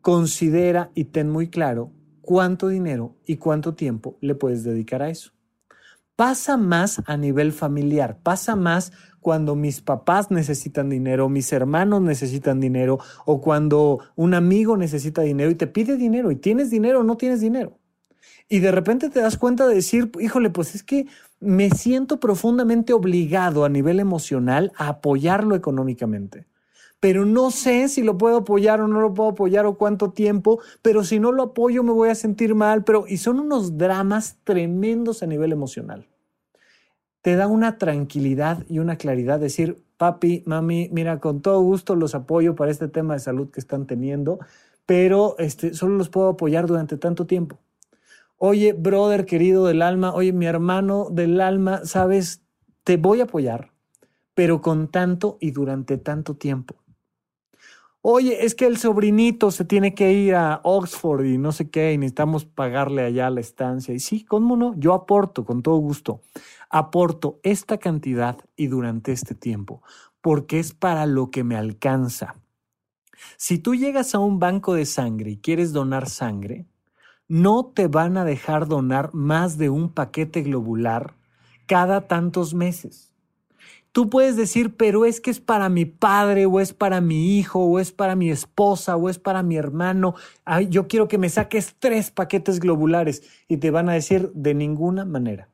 Considera 0.00 0.90
y 0.94 1.04
ten 1.04 1.30
muy 1.30 1.48
claro 1.48 1.90
cuánto 2.20 2.68
dinero 2.68 3.16
y 3.24 3.36
cuánto 3.36 3.74
tiempo 3.74 4.16
le 4.20 4.34
puedes 4.34 4.64
dedicar 4.64 5.02
a 5.02 5.10
eso. 5.10 5.32
Pasa 6.16 6.56
más 6.56 7.02
a 7.06 7.16
nivel 7.16 7.52
familiar, 7.52 8.18
pasa 8.22 8.56
más 8.56 8.92
cuando 9.20 9.54
mis 9.54 9.82
papás 9.82 10.30
necesitan 10.30 10.88
dinero, 10.88 11.28
mis 11.28 11.52
hermanos 11.52 12.00
necesitan 12.00 12.60
dinero 12.60 12.98
o 13.26 13.40
cuando 13.40 13.98
un 14.14 14.34
amigo 14.34 14.76
necesita 14.76 15.22
dinero 15.22 15.50
y 15.50 15.56
te 15.56 15.66
pide 15.66 15.96
dinero 15.96 16.30
y 16.30 16.36
tienes 16.36 16.70
dinero 16.70 17.00
o 17.00 17.02
no 17.02 17.16
tienes 17.16 17.40
dinero. 17.40 17.78
Y 18.48 18.60
de 18.60 18.70
repente 18.70 19.10
te 19.10 19.20
das 19.20 19.36
cuenta 19.36 19.66
de 19.66 19.74
decir, 19.74 20.10
híjole, 20.20 20.50
pues 20.50 20.74
es 20.74 20.82
que 20.82 21.06
me 21.40 21.70
siento 21.70 22.20
profundamente 22.20 22.92
obligado 22.92 23.64
a 23.64 23.68
nivel 23.68 23.98
emocional 23.98 24.72
a 24.76 24.88
apoyarlo 24.88 25.56
económicamente. 25.56 26.46
Pero 27.00 27.26
no 27.26 27.50
sé 27.50 27.88
si 27.88 28.02
lo 28.02 28.16
puedo 28.16 28.38
apoyar 28.38 28.80
o 28.80 28.88
no 28.88 29.00
lo 29.00 29.12
puedo 29.12 29.30
apoyar 29.30 29.66
o 29.66 29.76
cuánto 29.76 30.12
tiempo, 30.12 30.60
pero 30.80 31.04
si 31.04 31.20
no 31.20 31.32
lo 31.32 31.42
apoyo 31.42 31.82
me 31.82 31.92
voy 31.92 32.08
a 32.08 32.14
sentir 32.14 32.54
mal, 32.54 32.84
pero 32.84 33.04
y 33.06 33.18
son 33.18 33.40
unos 33.40 33.76
dramas 33.76 34.38
tremendos 34.44 35.22
a 35.22 35.26
nivel 35.26 35.52
emocional. 35.52 36.06
Te 37.20 37.36
da 37.36 37.48
una 37.48 37.76
tranquilidad 37.76 38.64
y 38.68 38.78
una 38.78 38.96
claridad 38.96 39.40
decir, 39.40 39.84
papi, 39.96 40.42
mami, 40.46 40.88
mira, 40.92 41.18
con 41.18 41.42
todo 41.42 41.60
gusto 41.60 41.96
los 41.96 42.14
apoyo 42.14 42.54
para 42.54 42.70
este 42.70 42.88
tema 42.88 43.14
de 43.14 43.20
salud 43.20 43.50
que 43.50 43.60
están 43.60 43.86
teniendo, 43.86 44.38
pero 44.86 45.34
este, 45.38 45.74
solo 45.74 45.96
los 45.96 46.08
puedo 46.08 46.28
apoyar 46.28 46.66
durante 46.66 46.96
tanto 46.96 47.26
tiempo. 47.26 47.58
Oye, 48.38 48.74
brother 48.74 49.24
querido 49.24 49.66
del 49.66 49.80
alma, 49.80 50.12
oye, 50.12 50.32
mi 50.32 50.44
hermano 50.44 51.08
del 51.10 51.40
alma, 51.40 51.86
sabes, 51.86 52.42
te 52.84 52.98
voy 52.98 53.20
a 53.20 53.24
apoyar, 53.24 53.72
pero 54.34 54.60
con 54.60 54.88
tanto 54.88 55.38
y 55.40 55.52
durante 55.52 55.96
tanto 55.96 56.36
tiempo. 56.36 56.76
Oye, 58.02 58.44
es 58.44 58.54
que 58.54 58.66
el 58.66 58.76
sobrinito 58.76 59.50
se 59.50 59.64
tiene 59.64 59.94
que 59.94 60.12
ir 60.12 60.34
a 60.36 60.60
Oxford 60.62 61.24
y 61.24 61.38
no 61.38 61.50
sé 61.50 61.70
qué, 61.70 61.92
y 61.92 61.98
necesitamos 61.98 62.44
pagarle 62.44 63.02
allá 63.02 63.30
la 63.30 63.40
estancia. 63.40 63.94
Y 63.94 63.98
sí, 63.98 64.22
¿cómo 64.22 64.54
no? 64.56 64.74
Yo 64.76 64.94
aporto 64.94 65.44
con 65.44 65.62
todo 65.62 65.78
gusto. 65.78 66.20
Aporto 66.70 67.40
esta 67.42 67.78
cantidad 67.78 68.38
y 68.54 68.68
durante 68.68 69.12
este 69.12 69.34
tiempo, 69.34 69.82
porque 70.20 70.60
es 70.60 70.72
para 70.72 71.06
lo 71.06 71.30
que 71.30 71.42
me 71.42 71.56
alcanza. 71.56 72.36
Si 73.38 73.58
tú 73.58 73.74
llegas 73.74 74.14
a 74.14 74.18
un 74.18 74.38
banco 74.38 74.74
de 74.74 74.86
sangre 74.86 75.32
y 75.32 75.38
quieres 75.38 75.72
donar 75.72 76.08
sangre, 76.08 76.66
no 77.28 77.66
te 77.66 77.88
van 77.88 78.16
a 78.16 78.24
dejar 78.24 78.68
donar 78.68 79.12
más 79.12 79.58
de 79.58 79.70
un 79.70 79.90
paquete 79.90 80.42
globular 80.42 81.14
cada 81.66 82.06
tantos 82.06 82.54
meses. 82.54 83.12
Tú 83.92 84.10
puedes 84.10 84.36
decir, 84.36 84.76
pero 84.76 85.06
es 85.06 85.20
que 85.20 85.30
es 85.30 85.40
para 85.40 85.68
mi 85.68 85.86
padre 85.86 86.44
o 86.44 86.60
es 86.60 86.74
para 86.74 87.00
mi 87.00 87.38
hijo 87.38 87.60
o 87.60 87.78
es 87.78 87.92
para 87.92 88.14
mi 88.14 88.30
esposa 88.30 88.94
o 88.96 89.08
es 89.08 89.18
para 89.18 89.42
mi 89.42 89.56
hermano. 89.56 90.14
Ay, 90.44 90.68
yo 90.68 90.86
quiero 90.86 91.08
que 91.08 91.16
me 91.16 91.30
saques 91.30 91.74
tres 91.78 92.10
paquetes 92.10 92.60
globulares 92.60 93.22
y 93.48 93.56
te 93.56 93.70
van 93.70 93.88
a 93.88 93.94
decir 93.94 94.30
de 94.34 94.52
ninguna 94.54 95.06
manera 95.06 95.48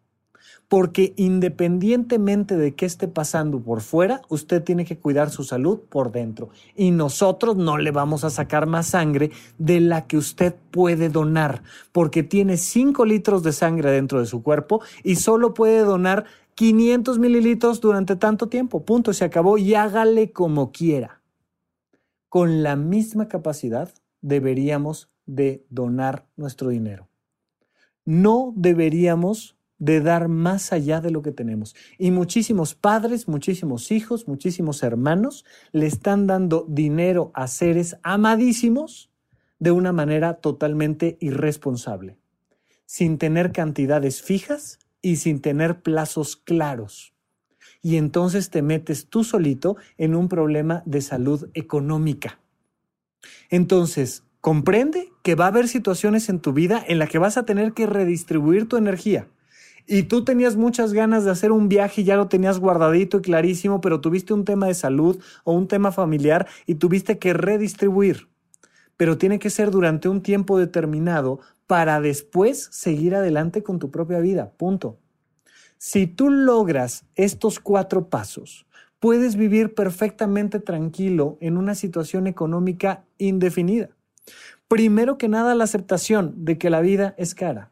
porque 0.73 1.13
independientemente 1.19 2.57
de 2.57 2.75
qué 2.75 2.87
esté 2.87 3.07
pasando 3.07 3.61
por 3.61 3.83
fuera, 3.83 4.23
usted 4.31 4.65
tiene 4.65 4.87
que 4.87 4.97
cuidar 4.97 5.29
su 5.29 5.45
salud 5.45 5.81
por 5.81 6.13
dentro. 6.13 6.49
Y 6.75 6.93
nosotros 6.93 7.59
no 7.59 7.77
le 7.77 7.91
vamos 7.91 8.25
a 8.25 8.31
sacar 8.31 8.67
más 8.67 8.87
sangre 8.87 9.33
de 9.59 9.81
la 9.81 10.07
que 10.07 10.17
usted 10.17 10.55
puede 10.71 11.11
donar, 11.11 11.63
porque 11.93 12.23
tiene 12.23 12.57
5 12.57 13.05
litros 13.05 13.43
de 13.43 13.53
sangre 13.53 13.91
dentro 13.91 14.19
de 14.19 14.25
su 14.25 14.43
cuerpo 14.43 14.81
y 15.05 15.17
solo 15.17 15.53
puede 15.53 15.81
donar 15.81 16.25
500 16.55 17.19
mililitros 17.19 17.83
durante 17.83 18.17
tanto 18.17 18.47
tiempo. 18.47 18.83
Punto, 18.83 19.13
se 19.13 19.27
acabó 19.27 19.59
y 19.59 19.75
hágale 19.75 20.33
como 20.33 20.73
quiera. 20.73 21.21
Con 22.31 22.63
la 22.63 22.77
misma 22.77 23.29
capacidad 23.29 23.93
deberíamos 24.23 25.11
de 25.27 25.67
donar 25.69 26.25
nuestro 26.35 26.71
dinero. 26.71 27.09
No 28.07 28.55
deberíamos 28.57 29.59
de 29.83 30.01
dar 30.01 30.29
más 30.29 30.73
allá 30.73 31.01
de 31.01 31.11
lo 31.11 31.23
que 31.23 31.33
tenemos. 31.33 31.75
Y 31.99 32.13
muchísimos 32.13 32.77
padres, 32.77 33.27
muchísimos 33.27 33.91
hijos, 33.91 34.29
muchísimos 34.29 34.85
hermanos 34.85 35.45
le 35.73 35.87
están 35.87 36.29
dando 36.29 36.65
dinero 36.69 37.33
a 37.35 37.49
seres 37.49 37.97
amadísimos 38.05 39.11
de 39.59 39.73
una 39.73 39.91
manera 39.91 40.35
totalmente 40.35 41.17
irresponsable, 41.19 42.17
sin 42.87 43.19
tener 43.19 43.51
cantidades 43.51 44.23
fijas 44.23 44.79
y 45.03 45.17
sin 45.17 45.41
tener 45.41 45.83
plazos 45.83 46.37
claros. 46.37 47.13
Y 47.83 47.97
entonces 47.97 48.51
te 48.51 48.63
metes 48.63 49.09
tú 49.09 49.25
solito 49.25 49.77
en 49.99 50.15
un 50.15 50.29
problema 50.29 50.85
de 50.87 51.01
salud 51.01 51.49
económica. 51.55 52.39
Entonces, 53.51 54.23
comprende 54.41 55.11
que 55.25 55.35
va 55.35 55.47
a 55.47 55.49
haber 55.49 55.67
situaciones 55.67 56.29
en 56.29 56.39
tu 56.39 56.53
vida 56.53 56.85
en 56.87 57.01
las 57.01 57.11
que 57.11 57.19
vas 57.19 57.37
a 57.37 57.45
tener 57.45 57.73
que 57.73 57.87
redistribuir 57.87 58.69
tu 58.69 58.77
energía 58.77 59.27
y 59.87 60.05
tú 60.05 60.25
tenías 60.25 60.57
muchas 60.57 60.93
ganas 60.93 61.25
de 61.25 61.31
hacer 61.31 61.53
un 61.53 61.69
viaje 61.69 62.01
y 62.01 62.05
ya 62.05 62.17
lo 62.17 62.29
tenías 62.29 62.59
guardadito 62.59 63.19
y 63.19 63.23
clarísimo, 63.23 63.81
pero 63.81 64.01
tuviste 64.01 64.33
un 64.33 64.45
tema 64.45 64.67
de 64.67 64.75
salud 64.75 65.21
o 65.45 65.53
un 65.53 65.69
tema 65.69 65.93
familiar 65.93 66.47
y 66.67 66.77
tuviste 66.77 67.19
que 67.19 67.33
redistribuir. 67.33 68.29
Pero 68.97 69.19
tiene 69.19 69.39
que 69.39 69.51
ser 69.51 69.71
durante 69.71 70.09
un 70.09 70.23
tiempo 70.23 70.59
determinado 70.59 71.41
para 71.67 72.01
después 72.01 72.69
seguir 72.71 73.15
adelante 73.15 73.63
con 73.63 73.79
tu 73.79 73.91
propia 73.91 74.21
vida. 74.21 74.53
Punto. 74.57 74.99
Si 75.79 76.07
tú 76.07 76.31
logras 76.31 77.05
estos 77.17 77.59
cuatro 77.59 78.09
pasos, 78.09 78.67
puedes 79.01 79.35
vivir 79.35 79.75
perfectamente 79.75 80.61
tranquilo 80.61 81.39
en 81.41 81.57
una 81.57 81.75
situación 81.75 82.29
económica 82.29 83.05
indefinida. 83.19 83.89
Primero 84.69 85.19
que 85.19 85.29
nada, 85.29 85.57
la 85.57 85.65
aceptación 85.65 86.45
de 86.45 86.57
que 86.57 86.71
la 86.71 86.81
vida 86.81 87.15
es 87.19 87.35
cara. 87.35 87.72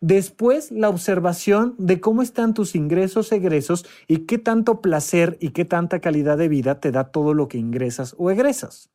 Después, 0.00 0.70
la 0.70 0.88
observación 0.88 1.74
de 1.76 2.00
cómo 2.00 2.22
están 2.22 2.54
tus 2.54 2.74
ingresos, 2.74 3.32
egresos 3.32 3.84
y 4.08 4.20
qué 4.20 4.38
tanto 4.38 4.80
placer 4.80 5.36
y 5.40 5.50
qué 5.50 5.66
tanta 5.66 6.00
calidad 6.00 6.38
de 6.38 6.48
vida 6.48 6.80
te 6.80 6.90
da 6.90 7.12
todo 7.12 7.34
lo 7.34 7.48
que 7.48 7.58
ingresas 7.58 8.14
o 8.16 8.30
egresas. 8.30 8.90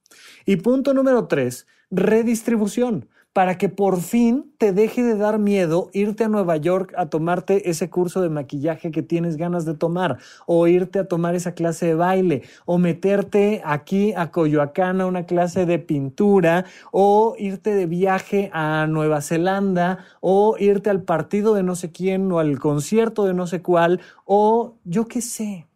Y 0.48 0.56
punto 0.58 0.96
número 0.96 1.28
tres, 1.28 1.68
redistribución 1.92 3.08
para 3.36 3.58
que 3.58 3.68
por 3.68 4.00
fin 4.00 4.54
te 4.58 4.72
deje 4.72 5.04
de 5.04 5.18
dar 5.18 5.40
miedo 5.40 5.90
irte 5.92 6.24
a 6.24 6.30
Nueva 6.30 6.56
York 6.56 6.94
a 6.96 7.08
tomarte 7.08 7.70
ese 7.70 7.90
curso 7.90 8.22
de 8.22 8.30
maquillaje 8.30 8.92
que 8.92 9.02
tienes 9.02 9.36
ganas 9.36 9.66
de 9.66 9.74
tomar, 9.74 10.20
o 10.46 10.68
irte 10.68 11.00
a 11.00 11.08
tomar 11.10 11.36
esa 11.36 11.52
clase 11.52 11.88
de 11.88 11.96
baile, 11.96 12.44
o 12.64 12.78
meterte 12.78 13.62
aquí 13.66 14.14
a 14.14 14.32
Coyoacán 14.32 15.02
a 15.02 15.06
una 15.06 15.26
clase 15.26 15.66
de 15.66 15.80
pintura, 15.80 16.64
o 16.94 17.36
irte 17.38 17.76
de 17.76 17.88
viaje 17.88 18.50
a 18.54 18.88
Nueva 18.88 19.20
Zelanda, 19.20 20.06
o 20.22 20.56
irte 20.58 20.90
al 20.90 21.02
partido 21.02 21.56
de 21.56 21.64
no 21.64 21.76
sé 21.76 21.92
quién, 21.92 22.32
o 22.32 22.40
al 22.40 22.58
concierto 22.58 23.26
de 23.26 23.34
no 23.34 23.48
sé 23.48 23.62
cuál, 23.62 24.00
o 24.24 24.76
yo 24.86 25.10
qué 25.10 25.20
sé. 25.20 25.68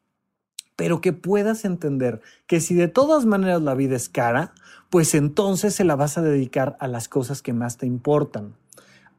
Pero 0.78 1.02
que 1.02 1.12
puedas 1.12 1.66
entender 1.66 2.22
que 2.48 2.62
si 2.62 2.74
de 2.74 2.88
todas 2.88 3.26
maneras 3.26 3.62
la 3.62 3.76
vida 3.76 3.98
es 3.98 4.08
cara, 4.08 4.54
pues 4.90 5.14
entonces 5.16 5.76
se 5.76 5.84
la 5.84 5.96
vas 5.96 6.18
a 6.18 6.22
dedicar 6.22 6.76
a 6.80 6.88
las 6.88 7.08
cosas 7.08 7.42
que 7.42 7.54
más 7.54 7.78
te 7.78 7.86
importan. 7.86 8.56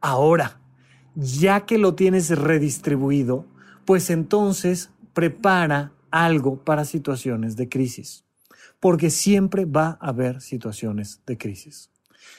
Ahora, 0.01 0.59
ya 1.15 1.65
que 1.65 1.77
lo 1.77 1.95
tienes 1.95 2.29
redistribuido, 2.37 3.45
pues 3.85 4.09
entonces 4.09 4.91
prepara 5.13 5.93
algo 6.09 6.57
para 6.57 6.85
situaciones 6.85 7.55
de 7.55 7.69
crisis, 7.69 8.25
porque 8.79 9.09
siempre 9.09 9.65
va 9.65 9.97
a 10.01 10.09
haber 10.09 10.41
situaciones 10.41 11.21
de 11.25 11.37
crisis. 11.37 11.89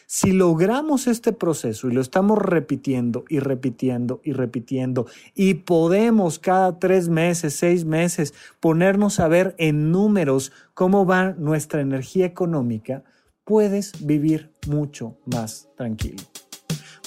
Si 0.06 0.32
logramos 0.32 1.06
este 1.06 1.32
proceso 1.32 1.88
y 1.88 1.92
lo 1.92 2.00
estamos 2.00 2.38
repitiendo 2.38 3.24
y 3.28 3.40
repitiendo 3.40 4.20
y 4.22 4.32
repitiendo 4.32 5.06
y 5.34 5.54
podemos 5.54 6.38
cada 6.38 6.78
tres 6.78 7.08
meses, 7.08 7.54
seis 7.54 7.84
meses 7.84 8.34
ponernos 8.60 9.20
a 9.20 9.28
ver 9.28 9.54
en 9.58 9.90
números 9.90 10.52
cómo 10.74 11.06
va 11.06 11.32
nuestra 11.32 11.80
energía 11.80 12.26
económica, 12.26 13.04
puedes 13.45 13.93
vivir 14.05 14.51
mucho 14.66 15.16
más 15.26 15.68
tranquilo. 15.76 16.22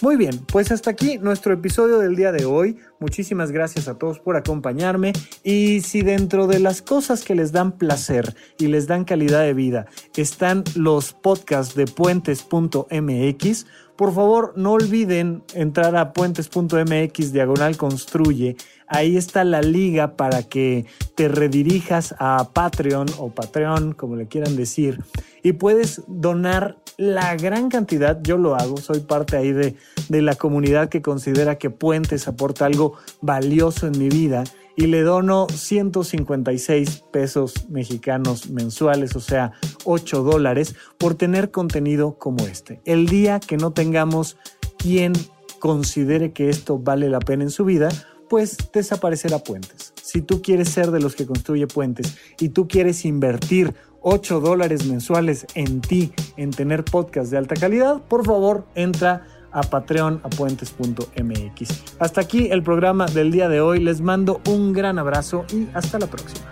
Muy 0.01 0.17
bien, 0.17 0.39
pues 0.51 0.73
hasta 0.73 0.91
aquí 0.91 1.17
nuestro 1.19 1.53
episodio 1.53 1.99
del 1.99 2.17
día 2.17 2.33
de 2.33 2.43
hoy. 2.43 2.77
Muchísimas 2.99 3.51
gracias 3.51 3.87
a 3.87 3.97
todos 3.97 4.19
por 4.19 4.35
acompañarme 4.35 5.13
y 5.41 5.79
si 5.81 6.01
dentro 6.01 6.47
de 6.47 6.59
las 6.59 6.81
cosas 6.81 7.23
que 7.23 7.33
les 7.33 7.53
dan 7.53 7.77
placer 7.77 8.35
y 8.59 8.67
les 8.67 8.87
dan 8.87 9.05
calidad 9.05 9.43
de 9.43 9.53
vida 9.53 9.85
están 10.17 10.65
los 10.75 11.13
podcasts 11.13 11.75
de 11.75 11.85
puentes.mx, 11.85 13.65
por 13.95 14.13
favor 14.13 14.53
no 14.57 14.73
olviden 14.73 15.43
entrar 15.53 15.95
a 15.95 16.11
puentes.mx 16.11 17.31
diagonal 17.31 17.77
construye 17.77 18.57
Ahí 18.87 19.17
está 19.17 19.43
la 19.43 19.61
liga 19.61 20.15
para 20.15 20.43
que 20.43 20.85
te 21.15 21.27
redirijas 21.27 22.13
a 22.19 22.51
Patreon 22.53 23.07
o 23.17 23.29
Patreon, 23.29 23.93
como 23.93 24.15
le 24.15 24.27
quieran 24.27 24.55
decir, 24.55 24.99
y 25.45 25.53
puedes 25.53 26.01
donar 26.07 26.79
la 26.97 27.35
gran 27.35 27.69
cantidad. 27.69 28.19
Yo 28.23 28.35
lo 28.35 28.55
hago, 28.55 28.77
soy 28.77 29.01
parte 29.01 29.37
ahí 29.37 29.51
de, 29.51 29.75
de 30.09 30.23
la 30.23 30.33
comunidad 30.33 30.89
que 30.89 31.03
considera 31.03 31.59
que 31.59 31.69
Puentes 31.69 32.27
aporta 32.27 32.65
algo 32.65 32.93
valioso 33.21 33.85
en 33.85 33.99
mi 33.99 34.09
vida 34.09 34.43
y 34.75 34.87
le 34.87 35.03
dono 35.03 35.45
156 35.47 37.03
pesos 37.11 37.69
mexicanos 37.69 38.49
mensuales, 38.49 39.15
o 39.15 39.19
sea, 39.19 39.51
8 39.83 40.23
dólares, 40.23 40.73
por 40.97 41.13
tener 41.13 41.51
contenido 41.51 42.17
como 42.17 42.47
este. 42.47 42.81
El 42.83 43.05
día 43.05 43.39
que 43.39 43.57
no 43.57 43.71
tengamos 43.71 44.37
quien 44.79 45.13
considere 45.59 46.33
que 46.33 46.49
esto 46.49 46.79
vale 46.79 47.07
la 47.07 47.19
pena 47.19 47.43
en 47.43 47.51
su 47.51 47.65
vida, 47.65 47.89
pues 48.29 48.57
desaparecerá 48.73 49.37
puentes. 49.43 49.93
Si 50.01 50.21
tú 50.21 50.41
quieres 50.41 50.69
ser 50.69 50.89
de 50.89 50.99
los 50.99 51.15
que 51.15 51.27
construye 51.27 51.67
puentes 51.67 52.17
y 52.39 52.49
tú 52.49 52.67
quieres 52.67 53.05
invertir 53.05 53.75
8 54.07 54.39
dólares 54.39 54.85
mensuales 54.85 55.47
en 55.55 55.81
ti, 55.81 56.13
en 56.37 56.51
tener 56.51 56.85
podcast 56.85 57.31
de 57.31 57.37
alta 57.37 57.55
calidad, 57.55 58.03
por 58.07 58.23
favor 58.23 58.67
entra 58.75 59.25
a 59.51 59.63
Patreon 59.63 60.21
a 60.23 60.29
puentes.mx. 60.29 61.83
Hasta 61.97 62.21
aquí 62.21 62.49
el 62.51 62.61
programa 62.61 63.07
del 63.07 63.31
día 63.31 63.49
de 63.49 63.61
hoy. 63.61 63.79
Les 63.79 64.01
mando 64.01 64.41
un 64.47 64.73
gran 64.73 64.99
abrazo 64.99 65.45
y 65.51 65.67
hasta 65.73 65.97
la 65.97 66.05
próxima. 66.05 66.45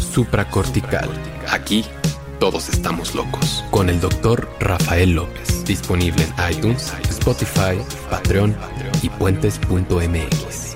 Supracortical. 0.00 1.10
Aquí 1.50 1.84
todos 2.40 2.70
estamos 2.70 3.14
locos. 3.14 3.64
Con 3.70 3.90
el 3.90 4.00
doctor 4.00 4.48
Rafael 4.60 5.10
López. 5.10 5.64
Disponible 5.66 6.24
en 6.24 6.56
iTunes, 6.56 6.94
Spotify, 7.10 7.76
Patreon 8.08 8.56
y 9.02 9.10
puentes.mx. 9.10 10.75